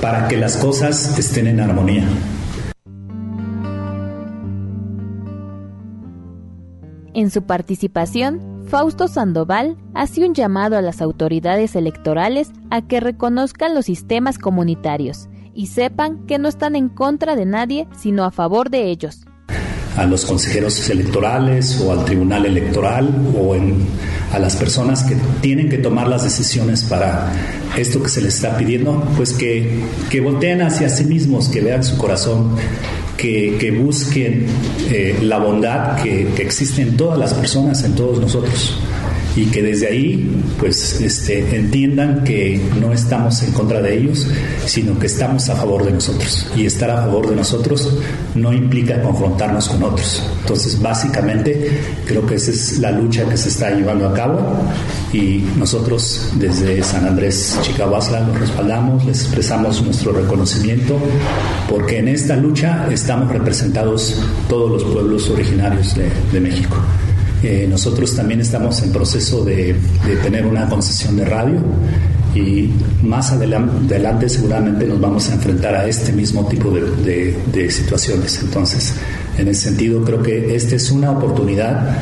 para 0.00 0.28
que 0.28 0.36
las 0.36 0.56
cosas 0.56 1.18
estén 1.18 1.46
en 1.46 1.60
armonía. 1.60 2.04
En 7.14 7.30
su 7.30 7.42
participación, 7.42 8.64
Fausto 8.68 9.08
Sandoval 9.08 9.76
hace 9.94 10.24
un 10.24 10.34
llamado 10.34 10.76
a 10.76 10.82
las 10.82 11.00
autoridades 11.00 11.74
electorales 11.74 12.52
a 12.70 12.82
que 12.82 13.00
reconozcan 13.00 13.74
los 13.74 13.86
sistemas 13.86 14.38
comunitarios 14.38 15.28
y 15.54 15.66
sepan 15.66 16.26
que 16.26 16.38
no 16.38 16.48
están 16.48 16.76
en 16.76 16.88
contra 16.88 17.34
de 17.34 17.46
nadie, 17.46 17.88
sino 17.96 18.24
a 18.24 18.30
favor 18.30 18.70
de 18.70 18.90
ellos. 18.90 19.27
A 19.96 20.06
los 20.06 20.24
consejeros 20.24 20.88
electorales 20.90 21.80
o 21.80 21.92
al 21.92 22.04
tribunal 22.04 22.46
electoral 22.46 23.12
o 23.36 23.56
a 24.32 24.38
las 24.38 24.54
personas 24.56 25.02
que 25.02 25.16
tienen 25.40 25.68
que 25.68 25.78
tomar 25.78 26.06
las 26.06 26.22
decisiones 26.22 26.82
para 26.84 27.32
esto 27.76 28.02
que 28.02 28.08
se 28.08 28.20
les 28.20 28.36
está 28.36 28.56
pidiendo, 28.56 29.02
pues 29.16 29.32
que, 29.32 29.80
que 30.10 30.20
volteen 30.20 30.62
hacia 30.62 30.88
sí 30.88 31.04
mismos, 31.04 31.48
que 31.48 31.60
vean 31.60 31.82
su 31.82 31.96
corazón, 31.98 32.56
que, 33.16 33.56
que 33.58 33.70
busquen 33.72 34.46
eh, 34.90 35.18
la 35.22 35.38
bondad 35.38 35.96
que, 36.02 36.28
existe 36.38 36.82
en 36.82 36.96
todas 36.96 37.18
las 37.18 37.34
personas, 37.34 37.82
en 37.84 37.94
todos 37.94 38.18
nosotros. 38.20 38.78
Y 39.36 39.46
que 39.46 39.62
desde 39.62 39.88
ahí, 39.88 40.30
pues, 40.58 41.00
este, 41.00 41.56
entiendan 41.56 42.24
que 42.24 42.60
no 42.80 42.92
estamos 42.92 43.42
en 43.42 43.52
contra 43.52 43.80
de 43.80 43.96
ellos, 43.96 44.26
sino 44.66 44.98
que 44.98 45.06
estamos 45.06 45.48
a 45.48 45.56
favor 45.56 45.84
de 45.84 45.92
nosotros. 45.92 46.46
Y 46.56 46.66
estar 46.66 46.90
a 46.90 47.02
favor 47.02 47.28
de 47.28 47.36
nosotros 47.36 47.92
no 48.34 48.52
implica 48.52 49.00
confrontarnos 49.02 49.68
con 49.68 49.82
otros. 49.82 50.22
Entonces, 50.40 50.80
básicamente, 50.80 51.70
creo 52.06 52.26
que 52.26 52.34
esa 52.34 52.50
es 52.50 52.78
la 52.78 52.90
lucha 52.90 53.28
que 53.28 53.36
se 53.36 53.48
está 53.48 53.70
llevando 53.70 54.08
a 54.08 54.14
cabo. 54.14 54.40
Y 55.12 55.44
nosotros, 55.56 56.32
desde 56.36 56.82
San 56.82 57.06
Andrés 57.06 57.58
Chicahuasla, 57.62 58.20
los 58.20 58.40
respaldamos, 58.40 59.04
les 59.04 59.22
expresamos 59.22 59.82
nuestro 59.82 60.12
reconocimiento, 60.12 60.98
porque 61.68 61.98
en 61.98 62.08
esta 62.08 62.36
lucha 62.36 62.88
estamos 62.90 63.32
representados 63.32 64.20
todos 64.48 64.70
los 64.70 64.84
pueblos 64.84 65.28
originarios 65.30 65.94
de, 65.94 66.10
de 66.32 66.40
México. 66.40 66.76
Eh, 67.42 67.66
nosotros 67.68 68.14
también 68.16 68.40
estamos 68.40 68.82
en 68.82 68.92
proceso 68.92 69.44
de, 69.44 69.76
tener 70.22 70.46
una 70.46 70.68
concesión 70.68 71.16
de 71.16 71.24
radio 71.24 71.60
y 72.34 72.70
más 73.02 73.32
adelante, 73.32 73.94
adelante, 73.94 74.28
seguramente 74.28 74.86
nos 74.86 75.00
vamos 75.00 75.28
a 75.30 75.34
enfrentar 75.34 75.74
a 75.74 75.86
este 75.86 76.12
mismo 76.12 76.46
tipo 76.46 76.70
de, 76.70 76.82
de, 77.02 77.38
de 77.52 77.70
situaciones. 77.70 78.40
Entonces, 78.42 78.94
en 79.38 79.48
ese 79.48 79.68
sentido, 79.68 80.02
creo 80.04 80.22
que 80.22 80.54
esta 80.54 80.74
es 80.74 80.90
una 80.90 81.12
oportunidad 81.12 81.96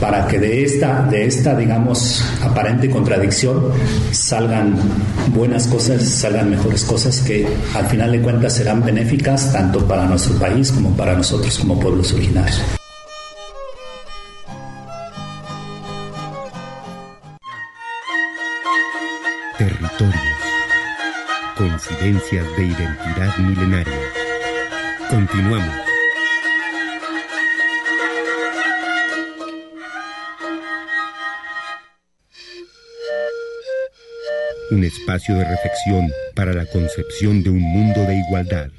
para 0.00 0.26
que 0.26 0.38
de 0.38 0.64
esta, 0.64 1.02
de 1.02 1.26
esta, 1.26 1.56
digamos, 1.56 2.22
aparente 2.42 2.88
contradicción 2.88 3.72
salgan 4.12 4.76
buenas 5.34 5.66
cosas, 5.66 6.04
salgan 6.04 6.50
mejores 6.50 6.84
cosas 6.84 7.20
que 7.20 7.46
al 7.74 7.86
final 7.86 8.12
de 8.12 8.20
cuentas 8.20 8.54
serán 8.54 8.84
benéficas 8.84 9.52
tanto 9.52 9.86
para 9.86 10.06
nuestro 10.06 10.34
país 10.36 10.70
como 10.72 10.96
para 10.96 11.14
nosotros 11.14 11.58
como 11.58 11.78
pueblos 11.78 12.12
originarios. 12.12 12.77
Territorios. 19.98 20.38
Coincidencias 21.56 22.56
de 22.56 22.66
identidad 22.66 23.36
milenaria. 23.38 24.12
Continuamos. 25.10 25.74
Un 34.70 34.84
espacio 34.84 35.34
de 35.34 35.44
reflexión 35.44 36.12
para 36.36 36.52
la 36.52 36.66
concepción 36.66 37.42
de 37.42 37.50
un 37.50 37.60
mundo 37.60 38.00
de 38.02 38.18
igualdad. 38.18 38.70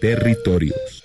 Territorios. 0.00 1.04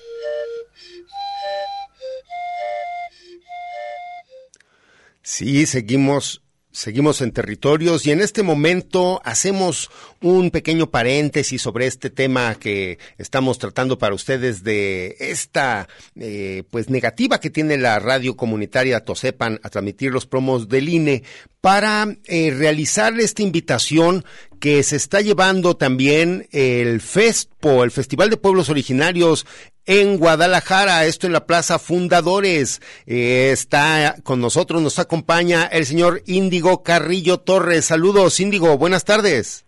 Sí, 5.21 5.67
seguimos 5.67 6.41
Seguimos 6.71 7.21
en 7.21 7.31
territorios 7.31 8.05
y 8.05 8.11
en 8.11 8.21
este 8.21 8.43
momento 8.43 9.21
hacemos 9.25 9.89
un 10.21 10.51
pequeño 10.51 10.91
paréntesis 10.91 11.59
sobre 11.59 11.87
este 11.87 12.11
tema 12.11 12.53
que 12.53 12.99
estamos 13.17 13.57
tratando 13.57 13.97
para 13.97 14.13
ustedes 14.13 14.63
de 14.63 15.15
esta 15.19 15.87
eh, 16.15 16.61
pues 16.69 16.91
negativa 16.91 17.39
que 17.39 17.49
tiene 17.49 17.77
la 17.77 17.97
radio 17.97 18.37
comunitaria 18.37 19.03
Tosepan 19.03 19.59
a 19.63 19.69
transmitir 19.69 20.11
los 20.11 20.27
promos 20.27 20.69
del 20.69 20.89
INE 20.89 21.23
para 21.61 22.07
eh, 22.25 22.53
realizar 22.57 23.19
esta 23.19 23.41
invitación 23.41 24.23
que 24.59 24.83
se 24.83 24.95
está 24.95 25.21
llevando 25.21 25.75
también 25.75 26.47
el 26.51 27.01
FESPO, 27.01 27.83
el 27.83 27.91
Festival 27.91 28.29
de 28.29 28.37
Pueblos 28.37 28.69
Originarios 28.69 29.45
en 29.85 30.17
Guadalajara, 30.17 31.05
esto 31.05 31.27
en 31.27 31.33
la 31.33 31.45
Plaza 31.45 31.79
Fundadores. 31.79 32.81
Eh, 33.07 33.49
está 33.51 34.15
con 34.23 34.39
nosotros, 34.39 34.81
nos 34.81 34.99
acompaña 34.99 35.65
el 35.65 35.85
señor 35.85 36.21
Índigo 36.25 36.83
Carrillo 36.83 37.39
Torres. 37.39 37.85
Saludos, 37.85 38.39
Índigo, 38.39 38.77
buenas 38.77 39.03
tardes. 39.03 39.65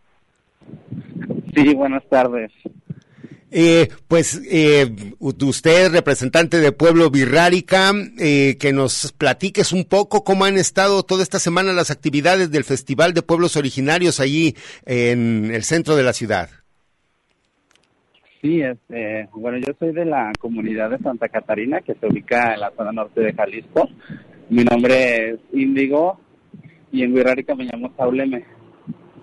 Sí, 1.55 1.73
buenas 1.73 2.03
tardes. 2.09 2.51
Eh, 3.54 3.89
pues 4.08 4.41
eh, 4.49 4.89
usted, 5.20 5.91
representante 5.91 6.58
de 6.58 6.72
Pueblo 6.72 7.10
Virrárica, 7.10 7.91
eh, 8.18 8.56
que 8.58 8.72
nos 8.72 9.12
platiques 9.12 9.74
un 9.74 9.84
poco 9.84 10.24
cómo 10.24 10.45
han 10.45 10.58
estado 10.58 11.04
toda 11.04 11.22
esta 11.22 11.38
semana 11.38 11.74
las 11.74 11.91
actividades 11.91 12.49
del 12.49 12.64
Festival 12.64 13.14
de 13.14 13.24
Pueblos 13.24 13.58
Originarios 13.58 14.22
allí 14.22 14.56
en 14.86 15.52
el 15.54 15.64
centro 15.64 15.97
de 15.97 16.04
la 16.04 16.14
ciudad. 16.14 16.49
Sí, 18.41 18.62
este, 18.62 19.28
bueno, 19.34 19.58
yo 19.58 19.74
soy 19.78 19.91
de 19.91 20.06
la 20.06 20.32
comunidad 20.39 20.89
de 20.89 20.97
Santa 20.99 21.28
Catarina, 21.28 21.82
que 21.82 21.93
se 21.95 22.08
ubica 22.08 22.54
en 22.54 22.62
la 22.62 22.72
zona 22.72 22.93
norte 22.93 23.20
de 23.20 23.34
Jalisco. 23.34 23.88
Mi 24.49 24.64
nombre 24.64 25.32
es 25.32 25.39
Índigo 25.52 26.20
y 26.91 27.04
en 27.04 27.14
Virrárica 27.14 27.54
me 27.54 27.66
llamo 27.66 27.93
Sauleme. 27.97 28.45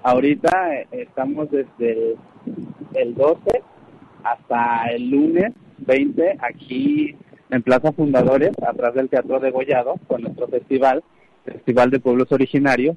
Ahorita 0.03 0.75
eh, 0.75 0.87
estamos 0.93 1.51
desde 1.51 1.93
el, 1.93 2.17
el 2.95 3.15
12 3.15 3.63
hasta 4.23 4.87
el 4.91 5.11
lunes 5.11 5.53
20 5.79 6.39
aquí 6.41 7.17
en 7.51 7.63
Plaza 7.63 7.93
Fundadores, 7.93 8.53
atrás 8.67 8.95
del 8.95 9.09
Teatro 9.09 9.41
de 9.41 9.51
Gollado, 9.51 9.95
con 10.07 10.23
nuestro 10.23 10.49
festival, 10.49 11.03
Festival 11.45 11.91
de 11.91 12.01
Pueblos 12.01 12.31
Originarios. 12.31 12.97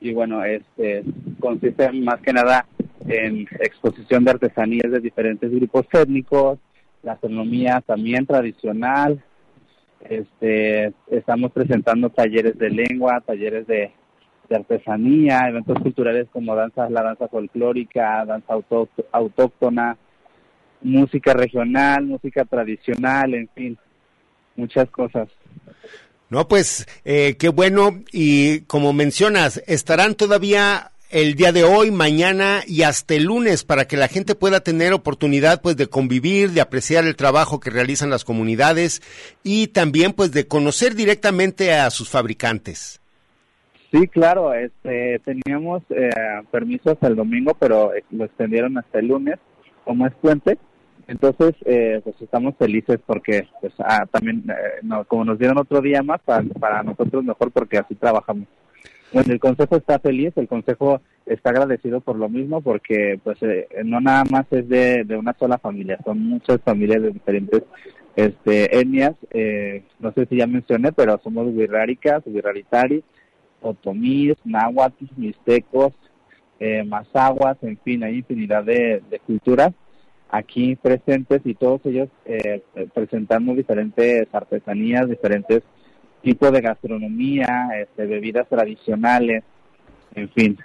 Y 0.00 0.12
bueno, 0.12 0.44
este 0.44 1.02
consiste 1.40 1.90
más 1.92 2.20
que 2.20 2.32
nada 2.32 2.66
en 3.08 3.46
exposición 3.60 4.24
de 4.24 4.32
artesanías 4.32 4.90
de 4.90 5.00
diferentes 5.00 5.50
grupos 5.50 5.86
étnicos, 5.92 6.58
gastronomía 7.02 7.82
también 7.84 8.26
tradicional. 8.26 9.22
Este, 10.08 10.92
estamos 11.08 11.50
presentando 11.52 12.10
talleres 12.10 12.58
de 12.58 12.70
lengua, 12.70 13.22
talleres 13.26 13.66
de, 13.66 13.90
de 14.48 14.56
artesanía, 14.56 15.48
eventos 15.48 15.78
culturales 15.80 16.28
como 16.32 16.54
danza, 16.54 16.88
la 16.90 17.02
danza 17.02 17.28
folclórica, 17.28 18.24
danza 18.24 18.54
autóctona, 19.12 19.96
música 20.86 21.34
regional, 21.34 22.04
música 22.06 22.44
tradicional, 22.44 23.34
en 23.34 23.48
fin, 23.54 23.78
muchas 24.56 24.88
cosas. 24.90 25.28
No, 26.28 26.48
pues 26.48 26.86
eh, 27.04 27.36
qué 27.38 27.48
bueno 27.48 28.00
y 28.12 28.60
como 28.62 28.92
mencionas, 28.92 29.62
estarán 29.66 30.14
todavía 30.14 30.92
el 31.10 31.34
día 31.34 31.52
de 31.52 31.62
hoy, 31.62 31.92
mañana 31.92 32.62
y 32.66 32.82
hasta 32.82 33.14
el 33.14 33.24
lunes 33.24 33.64
para 33.64 33.86
que 33.86 33.96
la 33.96 34.08
gente 34.08 34.34
pueda 34.34 34.60
tener 34.60 34.92
oportunidad 34.92 35.62
pues 35.62 35.76
de 35.76 35.86
convivir, 35.86 36.50
de 36.50 36.60
apreciar 36.60 37.04
el 37.04 37.14
trabajo 37.14 37.60
que 37.60 37.70
realizan 37.70 38.10
las 38.10 38.24
comunidades 38.24 39.02
y 39.44 39.68
también 39.68 40.12
pues 40.12 40.32
de 40.32 40.48
conocer 40.48 40.94
directamente 40.94 41.74
a 41.74 41.90
sus 41.90 42.10
fabricantes. 42.10 43.00
Sí, 43.92 44.08
claro, 44.08 44.52
este, 44.52 45.20
teníamos 45.20 45.82
eh, 45.90 46.10
permiso 46.50 46.90
hasta 46.90 47.06
el 47.06 47.14
domingo, 47.14 47.54
pero 47.58 47.92
lo 48.10 48.24
extendieron 48.24 48.76
hasta 48.76 48.98
el 48.98 49.06
lunes, 49.06 49.36
como 49.84 50.06
es 50.08 50.14
puente. 50.14 50.58
Entonces, 51.08 51.54
eh, 51.64 52.00
pues 52.02 52.20
estamos 52.20 52.56
felices 52.56 52.98
porque, 53.06 53.46
pues, 53.60 53.72
ah, 53.78 54.06
también, 54.10 54.44
eh, 54.50 54.80
no, 54.82 55.04
como 55.04 55.24
nos 55.24 55.38
dieron 55.38 55.58
otro 55.58 55.80
día 55.80 56.02
más, 56.02 56.20
para, 56.22 56.42
para 56.58 56.82
nosotros 56.82 57.24
mejor 57.24 57.52
porque 57.52 57.78
así 57.78 57.94
trabajamos. 57.94 58.48
Bueno, 59.12 59.32
el 59.32 59.38
consejo 59.38 59.76
está 59.76 60.00
feliz, 60.00 60.32
el 60.36 60.48
consejo 60.48 61.00
está 61.24 61.50
agradecido 61.50 62.00
por 62.00 62.16
lo 62.16 62.28
mismo 62.28 62.60
porque, 62.60 63.20
pues, 63.22 63.40
eh, 63.42 63.68
no 63.84 64.00
nada 64.00 64.24
más 64.30 64.46
es 64.50 64.68
de, 64.68 65.04
de 65.04 65.16
una 65.16 65.32
sola 65.38 65.58
familia, 65.58 65.98
son 66.04 66.20
muchas 66.20 66.60
familias 66.62 67.02
de 67.02 67.12
diferentes 67.12 67.62
este, 68.16 68.76
etnias. 68.76 69.14
Eh, 69.30 69.84
no 70.00 70.12
sé 70.12 70.26
si 70.26 70.36
ya 70.38 70.48
mencioné, 70.48 70.90
pero 70.90 71.20
somos 71.22 71.54
wirráricas, 71.54 72.22
wirraritari, 72.26 73.04
otomíes, 73.60 74.38
náhuatl, 74.44 75.04
mixtecos, 75.16 75.92
eh, 76.58 76.82
mazaguas, 76.82 77.58
en 77.62 77.78
fin, 77.78 78.02
hay 78.02 78.16
infinidad 78.16 78.64
de, 78.64 79.02
de 79.08 79.18
culturas 79.20 79.72
aquí 80.30 80.76
presentes 80.76 81.42
y 81.44 81.54
todos 81.54 81.80
ellos 81.84 82.08
eh, 82.24 82.62
presentando 82.94 83.54
diferentes 83.54 84.26
artesanías, 84.32 85.08
diferentes 85.08 85.62
tipos 86.22 86.50
de 86.52 86.60
gastronomía, 86.60 87.68
este, 87.80 88.06
bebidas 88.06 88.48
tradicionales, 88.48 89.44
en 90.14 90.28
fin. 90.30 90.58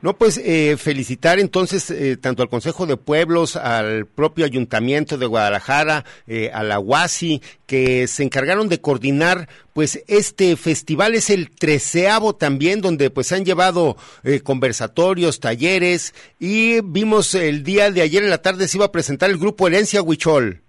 No, 0.00 0.16
pues 0.16 0.38
eh, 0.38 0.76
felicitar 0.76 1.40
entonces 1.40 1.90
eh, 1.90 2.16
tanto 2.16 2.44
al 2.44 2.48
Consejo 2.48 2.86
de 2.86 2.96
Pueblos, 2.96 3.56
al 3.56 4.06
propio 4.06 4.44
Ayuntamiento 4.44 5.18
de 5.18 5.26
Guadalajara, 5.26 6.04
eh, 6.28 6.52
a 6.54 6.62
la 6.62 6.78
UASI, 6.78 7.42
que 7.66 8.06
se 8.06 8.22
encargaron 8.22 8.68
de 8.68 8.80
coordinar, 8.80 9.48
pues 9.72 10.04
este 10.06 10.54
festival 10.54 11.16
es 11.16 11.30
el 11.30 11.50
treceavo 11.50 12.36
también, 12.36 12.80
donde 12.80 13.10
pues 13.10 13.32
han 13.32 13.44
llevado 13.44 13.96
eh, 14.22 14.38
conversatorios, 14.38 15.40
talleres, 15.40 16.14
y 16.38 16.80
vimos 16.80 17.34
el 17.34 17.64
día 17.64 17.90
de 17.90 18.02
ayer 18.02 18.22
en 18.22 18.30
la 18.30 18.40
tarde 18.40 18.68
se 18.68 18.78
iba 18.78 18.86
a 18.86 18.92
presentar 18.92 19.30
el 19.30 19.38
grupo 19.38 19.66
Herencia 19.66 20.00
Huichol. 20.00 20.62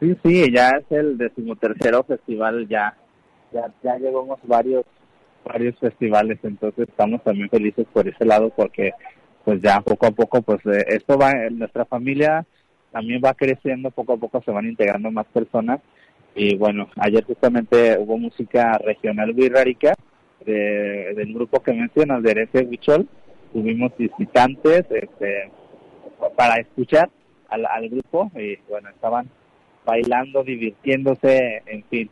Sí, 0.00 0.16
sí, 0.24 0.52
ya 0.52 0.70
es 0.70 0.90
el 0.90 1.16
decimotercero 1.16 2.02
festival, 2.02 2.66
ya, 2.68 2.96
ya, 3.52 3.72
ya 3.84 3.96
llevamos 3.96 4.40
varios 4.42 4.84
varios 5.44 5.78
festivales, 5.78 6.38
entonces 6.42 6.88
estamos 6.88 7.22
también 7.24 7.48
felices 7.48 7.86
por 7.92 8.06
ese 8.06 8.24
lado 8.24 8.50
porque 8.50 8.92
pues 9.44 9.60
ya 9.62 9.80
poco 9.80 10.06
a 10.06 10.10
poco 10.10 10.42
pues 10.42 10.64
eh, 10.66 10.84
esto 10.88 11.16
va, 11.18 11.32
nuestra 11.50 11.84
familia 11.84 12.46
también 12.92 13.20
va 13.24 13.34
creciendo, 13.34 13.90
poco 13.90 14.14
a 14.14 14.16
poco 14.16 14.42
se 14.42 14.50
van 14.50 14.66
integrando 14.66 15.10
más 15.10 15.26
personas. 15.26 15.80
Y 16.34 16.56
bueno, 16.56 16.88
ayer 16.96 17.24
justamente 17.24 17.96
hubo 17.98 18.18
música 18.18 18.78
regional 18.78 19.32
birrárica 19.32 19.94
de, 20.44 21.14
del 21.14 21.34
grupo 21.34 21.60
que 21.60 21.72
mencionas, 21.72 22.22
de 22.22 22.30
Herencia 22.30 22.62
Huichol, 22.62 23.08
tuvimos 23.52 23.92
visitantes 23.96 24.84
este, 24.90 25.50
para 26.36 26.56
escuchar 26.56 27.10
al, 27.48 27.66
al 27.66 27.88
grupo 27.88 28.30
y 28.36 28.56
bueno, 28.68 28.88
estaban 28.90 29.28
bailando, 29.84 30.44
divirtiéndose, 30.44 31.62
en 31.66 31.84
fin, 31.84 32.10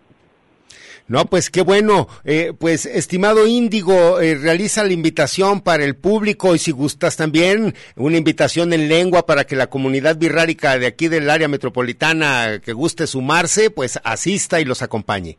no, 1.08 1.24
pues 1.24 1.48
qué 1.48 1.62
bueno. 1.62 2.06
Eh, 2.24 2.52
pues, 2.58 2.84
estimado 2.84 3.46
Índigo, 3.46 4.20
eh, 4.20 4.34
realiza 4.34 4.84
la 4.84 4.92
invitación 4.92 5.62
para 5.62 5.84
el 5.84 5.96
público 5.96 6.54
y 6.54 6.58
si 6.58 6.70
gustas 6.70 7.16
también 7.16 7.74
una 7.96 8.18
invitación 8.18 8.74
en 8.74 8.88
lengua 8.88 9.24
para 9.24 9.44
que 9.44 9.56
la 9.56 9.68
comunidad 9.68 10.18
birrárica 10.18 10.78
de 10.78 10.86
aquí 10.86 11.08
del 11.08 11.30
área 11.30 11.48
metropolitana 11.48 12.60
que 12.62 12.74
guste 12.74 13.06
sumarse, 13.06 13.70
pues 13.70 13.98
asista 14.04 14.60
y 14.60 14.66
los 14.66 14.82
acompañe. 14.82 15.38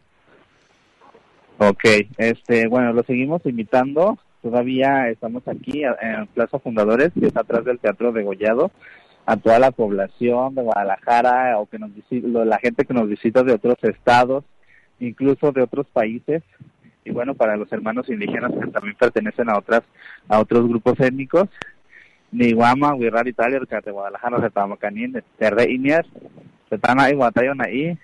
Ok, 1.59 1.83
este, 2.17 2.67
bueno, 2.67 2.91
lo 2.93 3.03
seguimos 3.03 3.45
invitando. 3.45 4.17
Todavía 4.41 5.09
estamos 5.09 5.47
aquí 5.47 5.83
en 5.83 6.25
Plaza 6.27 6.57
Fundadores, 6.57 7.11
que 7.19 7.27
está 7.27 7.41
atrás 7.41 7.65
del 7.65 7.77
Teatro 7.77 8.11
de 8.11 8.23
Gollado, 8.23 8.71
a 9.25 9.37
toda 9.37 9.59
la 9.59 9.69
población 9.69 10.55
de 10.55 10.63
Guadalajara 10.63 11.59
o 11.59 11.67
que 11.67 11.77
nos 11.77 11.91
la 12.09 12.57
gente 12.57 12.85
que 12.85 12.93
nos 12.93 13.07
visita 13.07 13.43
de 13.43 13.53
otros 13.53 13.77
estados 13.83 14.45
incluso 14.99 15.51
de 15.51 15.61
otros 15.61 15.87
países 15.87 16.43
y 17.05 17.11
bueno 17.11 17.33
para 17.33 17.55
los 17.57 17.71
hermanos 17.71 18.09
indígenas 18.09 18.51
que 18.51 18.67
también 18.67 18.95
pertenecen 18.95 19.49
a 19.49 19.57
otras 19.57 19.83
a 20.27 20.39
otros 20.39 20.67
grupos 20.67 20.99
étnicos 20.99 21.49
Niwama, 22.31 22.93
Wirrar 22.93 23.27
Italia, 23.27 23.59
de 23.59 23.91
Guadalajara, 23.91 24.39
de 24.39 24.49
Tamacanín, 24.49 25.13
de 25.13 25.23
Terre 25.37 25.71
Inier, 25.71 26.05
de 26.69 26.77
Tana 26.77 27.09
y 27.09 27.15
Guatayo 27.15 27.55
Naí, 27.55 27.97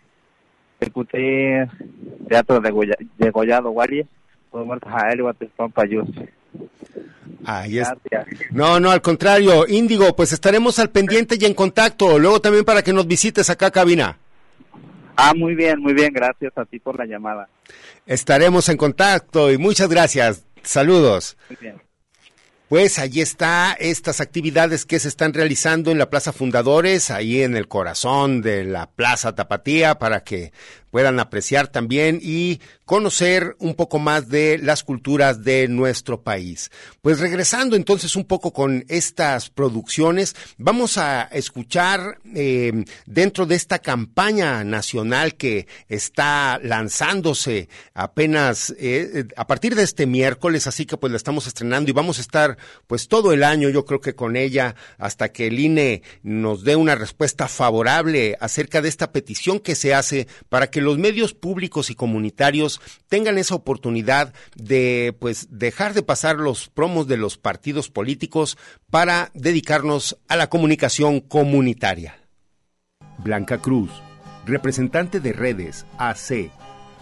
Tecuté, 0.79 1.67
Teatro 2.27 2.59
de 2.59 2.97
Degollado 3.17 3.69
Guari, 3.69 4.05
Podemos 4.49 4.79
Jael 4.79 5.21
Guatespán. 5.21 5.73
Ahí 7.45 7.79
es. 7.79 7.87
No, 8.51 8.79
no, 8.79 8.89
al 8.89 9.01
contrario, 9.01 9.67
Índigo, 9.67 10.15
pues 10.15 10.31
estaremos 10.33 10.79
al 10.79 10.89
pendiente 10.89 11.35
y 11.39 11.45
en 11.45 11.53
contacto. 11.53 12.17
Luego 12.17 12.39
también 12.39 12.65
para 12.65 12.81
que 12.81 12.93
nos 12.93 13.05
visites 13.05 13.49
acá, 13.49 13.69
cabina. 13.69 14.17
Ah, 15.18 15.34
muy 15.36 15.55
bien, 15.55 15.80
muy 15.80 15.93
bien. 15.93 16.13
Gracias 16.13 16.57
a 16.57 16.66
ti 16.66 16.80
por 16.80 16.97
la 16.97 17.05
llamada. 17.05 17.49
Estaremos 18.05 18.70
en 18.70 18.78
contacto 18.78 19.51
y 19.51 19.57
muchas 19.57 19.89
gracias. 19.89 20.45
Saludos. 20.63 21.38
Muy 21.49 21.57
bien. 21.61 21.86
Pues 22.68 22.97
ahí 22.97 23.22
está 23.22 23.74
estas 23.80 24.22
actividades 24.22 24.88
que 24.88 24.97
se 24.97 25.07
están 25.07 25.34
realizando 25.34 25.91
en 25.91 25.99
la 25.99 26.09
Plaza 26.09 26.34
Fundadores, 26.34 27.11
ahí 27.11 27.43
en 27.43 27.55
el 27.55 27.68
corazón 27.68 28.41
de 28.41 28.63
la 28.63 28.89
Plaza 28.89 29.36
Tapatía, 29.36 29.99
para 29.99 30.24
que 30.24 30.51
puedan 30.95 31.19
apreciar 31.19 31.67
también 31.67 32.21
y 32.23 32.61
conocer 32.85 33.57
un 33.59 33.73
poco 33.73 33.99
más 33.99 34.29
de 34.29 34.57
las 34.57 34.85
culturas 34.85 35.43
de 35.43 35.67
nuestro 35.67 36.21
país. 36.21 36.71
Pues 37.01 37.19
regresando 37.19 37.75
entonces 37.75 38.15
un 38.15 38.23
poco 38.23 38.53
con 38.53 38.85
estas 38.87 39.49
producciones, 39.49 40.37
vamos 40.57 40.97
a 40.97 41.23
escuchar 41.23 42.19
eh, 42.33 42.85
dentro 43.05 43.45
de 43.45 43.55
esta 43.55 43.79
campaña 43.79 44.63
nacional 44.63 45.35
que 45.35 45.67
está 45.89 46.61
lanzándose 46.63 47.67
apenas 47.93 48.73
eh, 48.79 49.25
a 49.35 49.47
partir 49.47 49.75
de 49.75 49.83
este 49.83 50.05
miércoles, 50.05 50.65
así 50.65 50.85
que 50.85 50.95
pues 50.95 51.11
la 51.11 51.17
estamos 51.17 51.45
estrenando 51.45 51.89
y 51.89 51.93
vamos 51.93 52.19
a 52.19 52.21
estar 52.21 52.57
pues 52.87 53.09
todo 53.09 53.33
el 53.33 53.43
año 53.43 53.67
yo 53.67 53.83
creo 53.83 53.99
que 53.99 54.15
con 54.15 54.37
ella 54.37 54.75
hasta 54.97 55.33
que 55.33 55.47
el 55.47 55.59
INE 55.59 56.03
nos 56.23 56.63
dé 56.63 56.77
una 56.77 56.95
respuesta 56.95 57.49
favorable 57.49 58.37
acerca 58.39 58.81
de 58.81 58.87
esta 58.87 59.11
petición 59.11 59.59
que 59.59 59.75
se 59.75 59.93
hace 59.93 60.29
para 60.47 60.67
que 60.67 60.84
los 60.86 60.97
medios 60.97 61.33
públicos 61.33 61.89
y 61.89 61.95
comunitarios 61.95 62.79
tengan 63.09 63.38
esa 63.38 63.55
oportunidad 63.55 64.33
de 64.55 65.15
pues 65.19 65.47
dejar 65.49 65.93
de 65.93 66.03
pasar 66.03 66.38
los 66.38 66.69
promos 66.69 67.07
de 67.07 67.17
los 67.17 67.38
partidos 67.38 67.89
políticos 67.89 68.57
para 68.89 69.31
dedicarnos 69.33 70.17
a 70.27 70.36
la 70.36 70.49
comunicación 70.49 71.19
comunitaria. 71.19 72.15
Blanca 73.17 73.57
Cruz, 73.61 73.91
representante 74.45 75.19
de 75.19 75.33
redes 75.33 75.86
AC, 75.97 76.51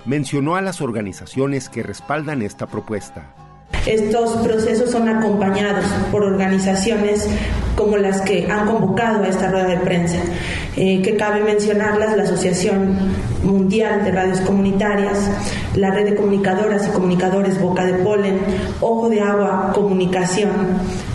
mencionó 0.06 0.56
a 0.56 0.62
las 0.62 0.82
organizaciones 0.82 1.70
que 1.70 1.84
respaldan 1.84 2.42
esta 2.42 2.68
propuesta. 2.68 3.43
Estos 3.86 4.38
procesos 4.38 4.92
son 4.92 5.10
acompañados 5.10 5.86
por 6.10 6.24
organizaciones 6.24 7.28
como 7.76 7.98
las 7.98 8.22
que 8.22 8.50
han 8.50 8.66
convocado 8.66 9.24
a 9.24 9.28
esta 9.28 9.50
rueda 9.50 9.68
de 9.68 9.78
prensa, 9.78 10.20
eh, 10.78 11.02
que 11.02 11.18
cabe 11.18 11.44
mencionarlas, 11.44 12.16
la 12.16 12.24
Asociación 12.24 12.96
Mundial 13.44 14.06
de 14.06 14.12
Radios 14.12 14.40
Comunitarias, 14.42 15.30
la 15.76 15.92
Red 15.92 16.12
de 16.12 16.16
Comunicadoras 16.16 16.88
y 16.88 16.92
Comunicadores 16.92 17.60
Boca 17.60 17.86
de 17.86 17.94
Polen, 17.96 18.40
Ojo 18.80 19.10
de 19.10 19.22
Agua 19.22 19.72
Comunicación, 19.74 20.52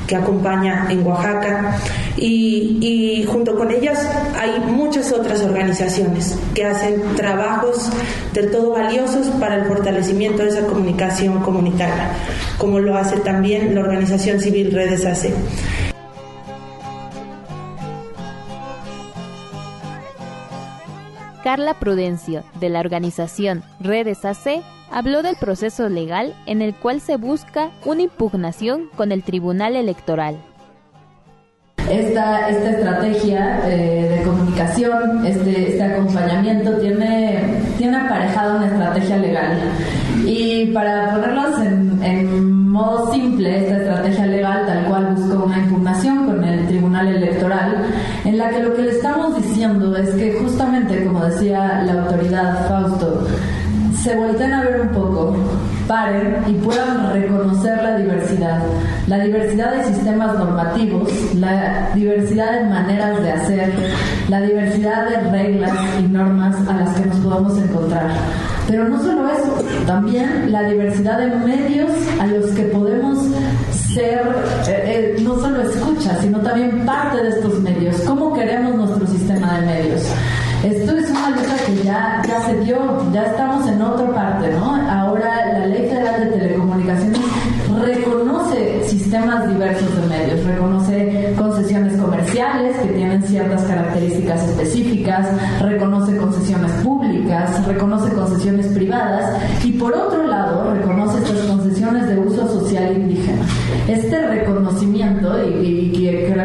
que 0.09 0.17
acompaña 0.17 0.89
en 0.91 1.07
Oaxaca, 1.07 1.79
y, 2.17 3.25
junto 3.29 3.55
con 3.57 3.71
ellas 3.71 4.09
hay 4.41 4.59
muchas 4.61 5.13
otras 5.13 5.43
organizaciones 5.43 6.37
que 6.55 6.65
hacen 6.65 7.03
trabajos 7.15 7.91
del 8.33 8.51
todo 8.51 8.73
valiosos 8.73 9.27
para 9.39 9.57
el 9.57 9.67
fortalecimiento 9.67 10.43
de 10.43 10.49
esa 10.49 10.67
comunicación 10.67 11.41
comunitaria, 11.41 12.11
como 12.57 12.81
lo 12.81 12.97
hace 12.97 13.19
también 13.19 13.75
la 13.75 13.83
organización 13.83 14.41
civil 14.41 14.73
Redes 14.73 15.05
AC. 15.05 15.33
Carla 21.49 21.73
Prudencio, 21.73 22.43
de 22.61 22.69
la 22.69 22.81
organización 22.81 23.63
Redes 23.81 24.27
AC, 24.27 24.63
habló 24.93 25.23
del 25.23 25.37
proceso 25.37 25.89
legal 25.89 26.35
en 26.45 26.61
el 26.61 26.75
cual 26.75 27.01
se 27.01 27.17
busca 27.17 27.71
una 27.87 28.03
impugnación 28.03 28.91
con 28.95 29.13
el 29.13 29.23
Tribunal 29.23 29.75
Electoral. 29.75 30.37
Esta, 31.91 32.51
esta 32.51 32.71
estrategia 32.73 33.63
eh, 33.67 34.19
de 34.19 34.23
comunicación, 34.25 35.25
este, 35.25 35.71
este 35.71 35.83
acompañamiento 35.85 36.77
tiene, 36.81 37.63
tiene 37.79 37.97
aparejado 37.97 38.59
una 38.59 38.67
estrategia 38.67 39.17
legal. 39.17 39.59
Y 40.27 40.67
para 40.67 41.15
ponerlos 41.15 41.61
en, 41.63 42.03
en 42.03 42.69
modo 42.69 43.11
simple, 43.11 43.59
esta 43.59 43.79
estrategia 43.79 44.27
legal 44.27 44.67
tal 44.67 44.85
cual 44.85 45.15
busca 45.15 45.39
una 45.39 45.59
impugnación 45.61 46.27
con 46.27 46.45
el 46.45 46.67
Tribunal 46.67 47.09
Electoral, 47.09 47.87
en 48.29 48.37
la 48.37 48.51
que 48.51 48.63
lo 48.63 48.75
que 48.75 48.83
le 48.83 48.91
estamos 48.91 49.43
diciendo 49.43 49.97
es 49.97 50.11
que 50.11 50.35
justamente, 50.35 51.03
como 51.07 51.25
decía 51.25 51.83
la 51.87 52.03
autoridad 52.03 52.69
Fausto, 52.69 53.27
se 54.03 54.15
volteen 54.15 54.53
a 54.53 54.65
ver 54.65 54.83
un 54.83 54.89
poco, 54.89 55.35
paren 55.87 56.45
y 56.47 56.53
puedan 56.57 57.11
reconocer 57.11 57.83
la 57.83 57.97
diversidad, 57.97 58.63
la 59.07 59.19
diversidad 59.21 59.73
de 59.73 59.85
sistemas 59.85 60.39
normativos, 60.39 61.11
la 61.37 61.89
diversidad 61.95 62.53
de 62.61 62.65
maneras 62.69 63.23
de 63.23 63.33
hacer, 63.33 63.73
la 64.29 64.43
diversidad 64.43 65.09
de 65.09 65.31
reglas 65.31 65.73
y 65.99 66.03
normas 66.03 66.55
a 66.69 66.75
las 66.75 66.95
que 66.97 67.07
nos 67.07 67.17
podamos 67.21 67.57
encontrar. 67.57 68.11
Pero 68.69 68.91
no 68.91 69.03
solo 69.03 69.27
eso, 69.31 69.65
también 69.87 70.53
la 70.53 70.65
diversidad 70.65 71.19
de 71.19 71.35
medios 71.35 71.91
a 72.21 72.27
los 72.27 72.45
que 72.51 72.65
podemos 72.65 73.19
ser 73.95 74.21
eh, 74.69 75.15
eh, 75.17 75.18
sino 76.21 76.41
también 76.41 76.85
parte 76.85 77.23
de 77.23 77.29
estos 77.31 77.61
medios. 77.61 77.97
¿Cómo 78.01 78.35
queremos 78.35 78.75
nuestro 78.75 79.07
sistema 79.07 79.59
de 79.59 79.67
medios? 79.67 80.03
Esto 80.65 80.97
es 80.97 81.11
una 81.11 81.31
lucha 81.31 81.57
que 81.67 81.85
ya, 81.85 82.23
ya 82.27 82.41
se 82.43 82.59
dio, 82.61 83.13
ya 83.13 83.23
estamos 83.27 83.69
en 83.69 83.81
otra 83.81 84.13
parte, 84.13 84.53
¿no? 84.53 84.75
Ahora 84.91 85.53
la 85.53 85.67
Ley 85.67 85.89
Federal 85.89 86.25
de 86.25 86.37
Telecomunicaciones 86.37 87.21
reconoce 87.85 88.85
sistemas 88.89 89.49
diversos 89.49 89.89
de 90.01 90.07
medios, 90.09 90.45
reconoce 90.45 91.35
concesiones 91.39 91.97
comerciales 91.97 92.77
que 92.79 92.89
tienen 92.89 93.23
ciertas 93.23 93.63
características 93.63 94.49
específicas, 94.49 95.29
reconoce 95.61 96.17
concesiones 96.17 96.73
públicas, 96.83 97.67
reconoce 97.67 98.13
concesiones 98.13 98.67
privadas 98.69 99.41
y 99.65 99.73
por 99.73 99.95
otro 99.95 100.27
lado 100.27 100.75
reconoce 100.75 101.19
estas 101.19 101.39
concesiones 101.47 102.09
de 102.09 102.19
uso 102.19 102.49
social 102.49 102.97
indígena. 102.97 103.43
Este 103.87 104.27
reconocimiento, 104.27 105.49
y 105.49 105.88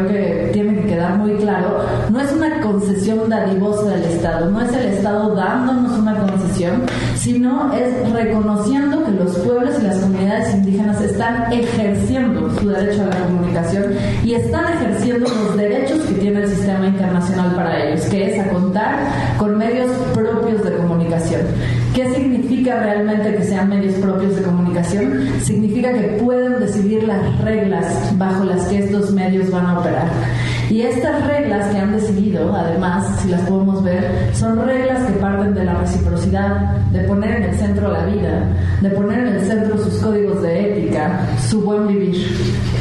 creo 0.00 0.06
que 0.08 0.50
tiene 0.52 0.73
quedar 0.94 1.18
muy 1.18 1.34
claro, 1.34 1.84
no 2.10 2.20
es 2.20 2.32
una 2.32 2.60
concesión 2.60 3.28
dadivosa 3.28 3.90
del 3.90 4.04
Estado, 4.04 4.50
no 4.50 4.60
es 4.60 4.72
el 4.72 4.86
Estado 4.92 5.34
dándonos 5.34 5.98
una 5.98 6.16
concesión, 6.18 6.82
sino 7.16 7.72
es 7.72 8.12
reconociendo 8.12 9.04
que 9.04 9.10
los 9.10 9.32
pueblos 9.38 9.74
y 9.80 9.82
las 9.82 9.98
comunidades 9.98 10.54
indígenas 10.54 11.00
están 11.00 11.52
ejerciendo 11.52 12.48
su 12.58 12.68
derecho 12.68 13.02
a 13.02 13.06
la 13.06 13.16
comunicación 13.26 13.84
y 14.22 14.34
están 14.34 14.72
ejerciendo 14.74 15.28
los 15.28 15.56
derechos 15.56 16.00
que 16.02 16.14
tiene 16.14 16.42
el 16.42 16.48
sistema 16.48 16.86
internacional 16.86 17.54
para 17.56 17.84
ellos, 17.84 18.04
que 18.06 18.36
es 18.36 18.46
a 18.46 18.48
contar 18.50 18.96
con 19.36 19.58
medios 19.58 19.90
propios 20.14 20.62
de 20.62 20.76
comunicación. 20.76 21.40
¿Qué 21.94 22.12
significa 22.14 22.80
realmente 22.82 23.34
que 23.36 23.44
sean 23.44 23.68
medios 23.68 23.94
propios 23.94 24.36
de 24.36 24.42
comunicación? 24.42 25.28
Significa 25.42 25.92
que 25.92 26.20
pueden 26.22 26.60
decidir 26.60 27.04
las 27.04 27.38
reglas 27.40 27.86
bajo 28.16 28.44
las 28.44 28.64
que 28.66 28.78
estos 28.78 29.10
medios 29.10 29.50
van 29.50 29.66
a 29.66 29.78
operar. 29.80 30.08
Y 30.70 30.80
estas 30.82 31.26
reglas 31.26 31.68
que 31.68 31.78
han 31.78 31.92
decidido, 31.92 32.54
además, 32.54 33.20
si 33.20 33.28
las 33.28 33.42
podemos 33.42 33.82
ver, 33.82 34.34
son 34.34 34.64
reglas 34.64 35.04
que 35.04 35.12
parten 35.14 35.54
de 35.54 35.64
la 35.64 35.74
reciprocidad, 35.74 36.76
de 36.90 37.00
poner 37.04 37.42
en 37.42 37.42
el 37.44 37.54
centro 37.54 37.92
la 37.92 38.06
vida, 38.06 38.48
de 38.80 38.90
poner 38.90 39.20
en 39.20 39.34
el 39.34 39.40
centro 39.46 39.78
sus 39.78 39.94
códigos 39.96 40.42
de 40.42 40.72
ética, 40.72 41.26
su 41.48 41.62
buen 41.62 41.86
vivir. 41.86 42.16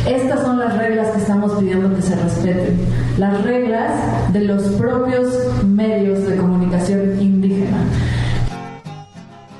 Estas 0.07 0.41
son 0.41 0.59
las 0.59 0.77
reglas 0.77 1.09
que 1.09 1.19
estamos 1.19 1.51
pidiendo 1.53 1.93
que 1.95 2.01
se 2.01 2.15
respeten, 2.15 2.79
las 3.17 3.43
reglas 3.43 4.33
de 4.33 4.41
los 4.41 4.63
propios 4.73 5.27
medios 5.65 6.27
de 6.27 6.37
comunicación 6.37 7.21
indígena. 7.21 7.77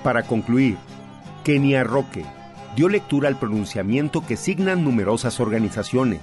Para 0.03 0.24
concluir, 0.24 0.78
Kenia 1.43 1.84
Roque 1.84 2.26
dio 2.76 2.89
lectura 2.89 3.30
al 3.30 3.38
pronunciamiento 3.38 4.26
que 4.26 4.38
signan 4.38 4.84
numerosas 4.84 5.39
organizaciones, 5.39 6.19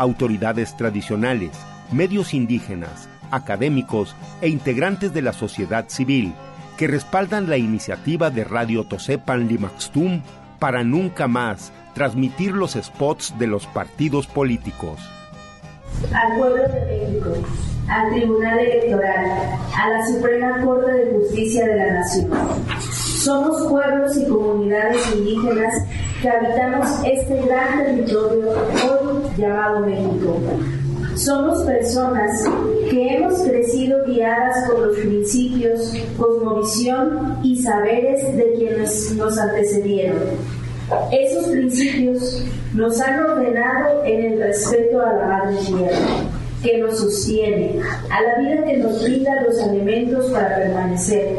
autoridades 0.00 0.76
tradicionales, 0.76 1.50
medios 1.92 2.32
indígenas, 2.32 3.08
académicos 3.30 4.16
e 4.40 4.48
integrantes 4.48 5.12
de 5.12 5.20
la 5.20 5.34
sociedad 5.34 5.88
civil 5.88 6.32
que 6.78 6.86
respaldan 6.86 7.50
la 7.50 7.58
iniciativa 7.58 8.30
de 8.30 8.44
Radio 8.44 8.84
Tosepan 8.84 9.46
Limaxtum 9.46 10.22
para 10.58 10.84
nunca 10.84 11.28
más 11.28 11.72
transmitir 11.92 12.52
los 12.52 12.72
spots 12.72 13.38
de 13.38 13.46
los 13.46 13.66
partidos 13.66 14.26
políticos. 14.26 14.98
Al 16.12 16.38
pueblo 16.38 16.62
de 16.68 16.80
México, 16.86 17.30
al 17.88 18.10
Tribunal 18.10 18.58
Electoral, 18.58 19.24
a 19.76 19.88
la 19.90 20.06
Suprema 20.06 20.64
Corte 20.64 20.92
de 20.92 21.12
Justicia 21.12 21.66
de 21.66 21.76
la 21.76 21.92
Nación 21.94 22.30
Somos 22.90 23.66
pueblos 23.68 24.16
y 24.16 24.26
comunidades 24.26 25.14
indígenas 25.14 25.74
que 26.22 26.28
habitamos 26.28 26.88
este 27.04 27.42
gran 27.42 27.84
territorio 27.84 28.50
hoy 28.50 29.22
llamado 29.36 29.80
México. 29.80 30.38
Somos 31.16 31.62
personas 31.64 32.44
que 32.88 33.16
hemos 33.16 33.40
crecido 33.40 34.04
guiadas 34.06 34.70
por 34.70 34.86
los 34.86 34.96
principios, 34.98 35.92
cosmovisión 36.16 37.38
y 37.42 37.60
saberes 37.62 38.36
de 38.36 38.54
quienes 38.54 39.12
nos 39.16 39.36
antecedieron. 39.36 40.18
Esos 41.12 41.46
principios 41.48 42.44
nos 42.74 43.00
han 43.00 43.20
ordenado 43.24 44.04
en 44.04 44.32
el 44.32 44.40
respeto 44.40 45.00
a 45.00 45.12
la 45.12 45.26
madre 45.26 45.56
tierra, 45.66 45.98
que 46.62 46.78
nos 46.78 46.98
sostiene, 46.98 47.80
a 48.10 48.20
la 48.22 48.38
vida 48.38 48.64
que 48.64 48.76
nos 48.78 49.02
brinda 49.02 49.42
los 49.42 49.60
alimentos 49.62 50.26
para 50.30 50.56
permanecer, 50.56 51.38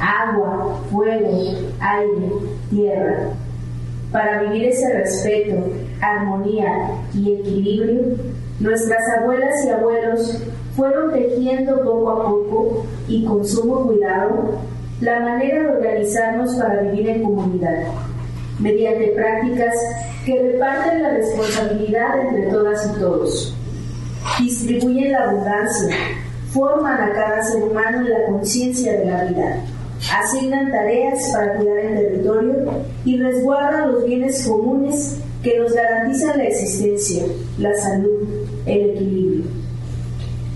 agua, 0.00 0.80
fuego, 0.90 1.42
aire, 1.80 2.32
tierra. 2.70 3.30
Para 4.12 4.42
vivir 4.42 4.68
ese 4.68 4.92
respeto, 4.92 5.56
armonía 6.00 6.90
y 7.14 7.34
equilibrio, 7.34 8.16
nuestras 8.60 9.02
abuelas 9.20 9.64
y 9.64 9.68
abuelos 9.70 10.42
fueron 10.74 11.12
tejiendo 11.12 11.82
poco 11.82 12.10
a 12.10 12.24
poco 12.24 12.86
y 13.06 13.24
con 13.24 13.44
sumo 13.44 13.86
cuidado 13.86 14.58
la 15.00 15.20
manera 15.20 15.62
de 15.62 15.76
organizarnos 15.76 16.54
para 16.56 16.82
vivir 16.82 17.08
en 17.08 17.22
comunidad, 17.22 17.84
mediante 18.58 19.08
prácticas 19.08 19.74
que 20.24 20.42
reparten 20.42 21.02
la 21.02 21.10
responsabilidad 21.10 22.28
entre 22.28 22.50
todas 22.50 22.86
y 22.86 23.00
todos, 23.00 23.54
distribuyen 24.40 25.12
la 25.12 25.24
abundancia, 25.24 25.96
forman 26.52 27.00
a 27.00 27.12
cada 27.12 27.42
ser 27.44 27.62
humano 27.62 28.02
la 28.02 28.26
conciencia 28.26 28.92
de 28.92 29.06
la 29.06 29.24
vida, 29.24 29.64
asignan 30.12 30.70
tareas 30.70 31.30
para 31.32 31.54
cuidar 31.54 31.78
el 31.78 31.94
territorio 31.96 32.54
y 33.04 33.16
resguardan 33.18 33.92
los 33.92 34.04
bienes 34.04 34.46
comunes 34.46 35.18
que 35.42 35.58
nos 35.58 35.72
garantizan 35.72 36.38
la 36.38 36.44
existencia, 36.44 37.24
la 37.58 37.74
salud, 37.76 38.28
el 38.66 38.90
equilibrio. 38.90 39.67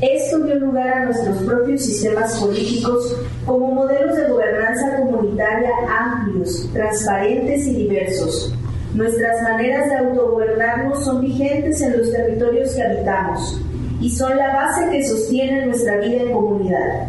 Esto 0.02 0.40
dio 0.40 0.56
lugar 0.56 0.88
a 0.88 1.04
nuestros 1.04 1.44
propios 1.44 1.84
sistemas 1.84 2.36
políticos 2.40 3.16
como 3.46 3.70
modelos 3.70 4.16
de 4.16 4.30
gobernanza 4.30 4.96
comunitaria 4.96 5.70
amplios, 5.96 6.68
transparentes 6.72 7.68
y 7.68 7.74
diversos. 7.76 8.52
Nuestras 8.94 9.40
maneras 9.42 9.88
de 9.88 9.98
autogobernarnos 9.98 11.04
son 11.04 11.20
vigentes 11.20 11.80
en 11.82 11.98
los 11.98 12.10
territorios 12.10 12.74
que 12.74 12.82
habitamos 12.82 13.60
y 14.00 14.10
son 14.10 14.36
la 14.36 14.52
base 14.52 14.90
que 14.90 15.06
sostiene 15.06 15.66
nuestra 15.66 15.98
vida 15.98 16.22
en 16.22 16.32
comunidad. 16.32 17.06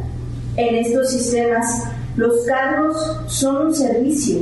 En 0.55 0.75
estos 0.75 1.09
sistemas, 1.13 1.85
los 2.15 2.45
cargos 2.45 2.95
son 3.25 3.69
un 3.69 3.75
servicio 3.75 4.39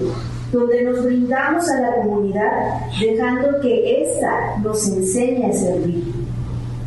donde 0.51 0.81
nos 0.81 1.05
brindamos 1.05 1.69
a 1.69 1.79
la 1.79 1.95
comunidad 1.95 2.81
dejando 2.99 3.61
que 3.61 4.03
ésta 4.03 4.57
nos 4.61 4.89
enseñe 4.89 5.45
a 5.45 5.53
servir 5.53 6.20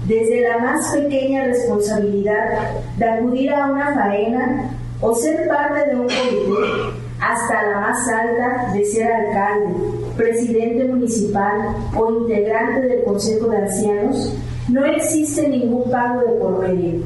desde 0.07 0.43
la 0.43 0.59
más 0.59 0.95
pequeña 0.95 1.45
responsabilidad 1.45 2.81
de 2.99 3.05
acudir 3.05 3.53
a 3.53 3.67
una 3.67 3.95
faena 3.95 4.71
o 5.01 5.15
ser 5.15 5.49
parte 5.49 5.91
de 5.91 5.97
un 5.97 6.03
comité, 6.03 7.05
hasta 7.21 7.63
la 7.71 7.81
más 7.81 8.09
alta 8.09 8.73
de 8.73 8.85
ser 8.85 9.11
alcalde, 9.11 9.75
presidente 10.17 10.85
municipal 10.85 11.75
o 11.97 12.11
integrante 12.21 12.83
del 12.87 13.05
Consejo 13.05 13.49
de 13.49 13.57
Ancianos, 13.59 14.37
no 14.69 14.85
existe 14.85 15.49
ningún 15.49 15.91
pago 15.91 16.21
de 16.21 16.33
por 16.39 16.59
medio, 16.61 17.03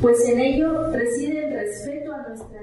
pues 0.00 0.26
en 0.28 0.40
ello 0.40 0.90
reside 0.92 1.39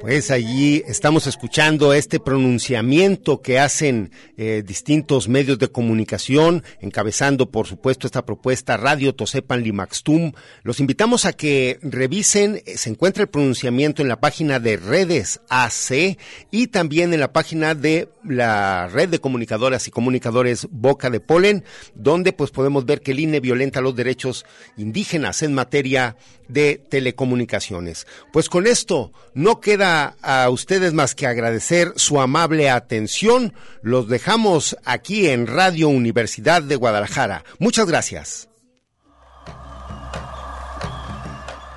Pues 0.08 0.32
allí 0.32 0.84
estamos 0.88 1.28
escuchando 1.28 1.92
este 1.92 2.22
pronunciamiento 2.22 3.42
que 3.42 3.60
hacen 3.60 4.12
eh, 4.38 4.64
distintos 4.66 5.28
medios 5.28 5.60
de 5.60 5.68
comunicación, 5.68 6.64
encabezando 6.80 7.52
por 7.52 7.68
supuesto 7.68 8.08
esta 8.08 8.26
propuesta 8.26 8.78
Radio 8.78 9.14
Tosepan 9.14 9.64
Limaxtum. 9.64 10.32
Los 10.64 10.80
invitamos 10.80 11.26
a 11.26 11.34
que 11.34 11.78
revisen, 11.82 12.64
eh, 12.66 12.78
se 12.78 12.90
encuentra 12.90 13.24
el 13.24 13.30
pronunciamiento 13.30 14.02
en 14.02 14.08
la 14.08 14.22
página 14.22 14.62
de 14.62 14.78
Redes 14.78 15.42
AC 15.50 16.18
y 16.52 16.68
también 16.68 17.14
en 17.14 17.20
la 17.20 17.34
página 17.34 17.76
de 17.76 18.08
la 18.24 18.88
Red 18.88 19.10
de 19.10 19.20
Comunicadoras 19.20 19.90
y 19.90 19.92
Comunicadores 19.92 20.70
Boca 20.72 21.10
de 21.10 21.20
Polen, 21.20 21.66
donde 21.96 22.32
pues 22.32 22.52
podemos 22.52 22.86
ver 22.86 23.02
que 23.02 23.12
el 23.12 23.20
INE 23.20 23.42
violenta 23.42 23.82
los 23.82 23.94
derechos 23.94 24.46
indígenas 24.78 25.44
en 25.44 25.54
materia 25.54 26.16
de 26.48 26.78
telecomunicaciones. 26.78 28.08
Pues 28.32 28.50
con 28.50 28.68
esto 28.68 29.12
no 29.34 29.60
queda 29.98 30.16
a 30.22 30.50
ustedes 30.50 30.94
más 30.94 31.16
que 31.16 31.28
agradecer 31.28 31.94
su 31.96 32.20
amable 32.20 32.70
atención. 32.70 33.54
Los 33.82 34.08
dejamos 34.08 34.78
aquí 34.86 35.30
en 35.30 35.48
Radio 35.48 35.90
Universidad 35.90 36.62
de 36.62 36.76
Guadalajara. 36.76 37.44
Muchas 37.60 37.88
gracias. 37.88 38.50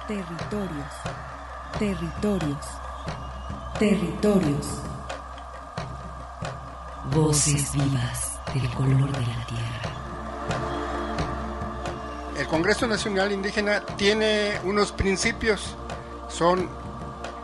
Territorios, 0.06 0.92
territorios, 1.78 2.66
territorios. 3.78 4.66
Voces 7.14 7.72
vivas 7.72 8.38
del 8.54 8.68
color 8.70 9.10
de 9.12 9.26
la 9.26 9.46
tierra. 9.46 9.82
El 12.38 12.46
Congreso 12.46 12.86
Nacional 12.86 13.32
Indígena 13.32 13.84
tiene 13.96 14.52
unos 14.64 14.92
principios, 14.92 15.76
son 16.28 16.79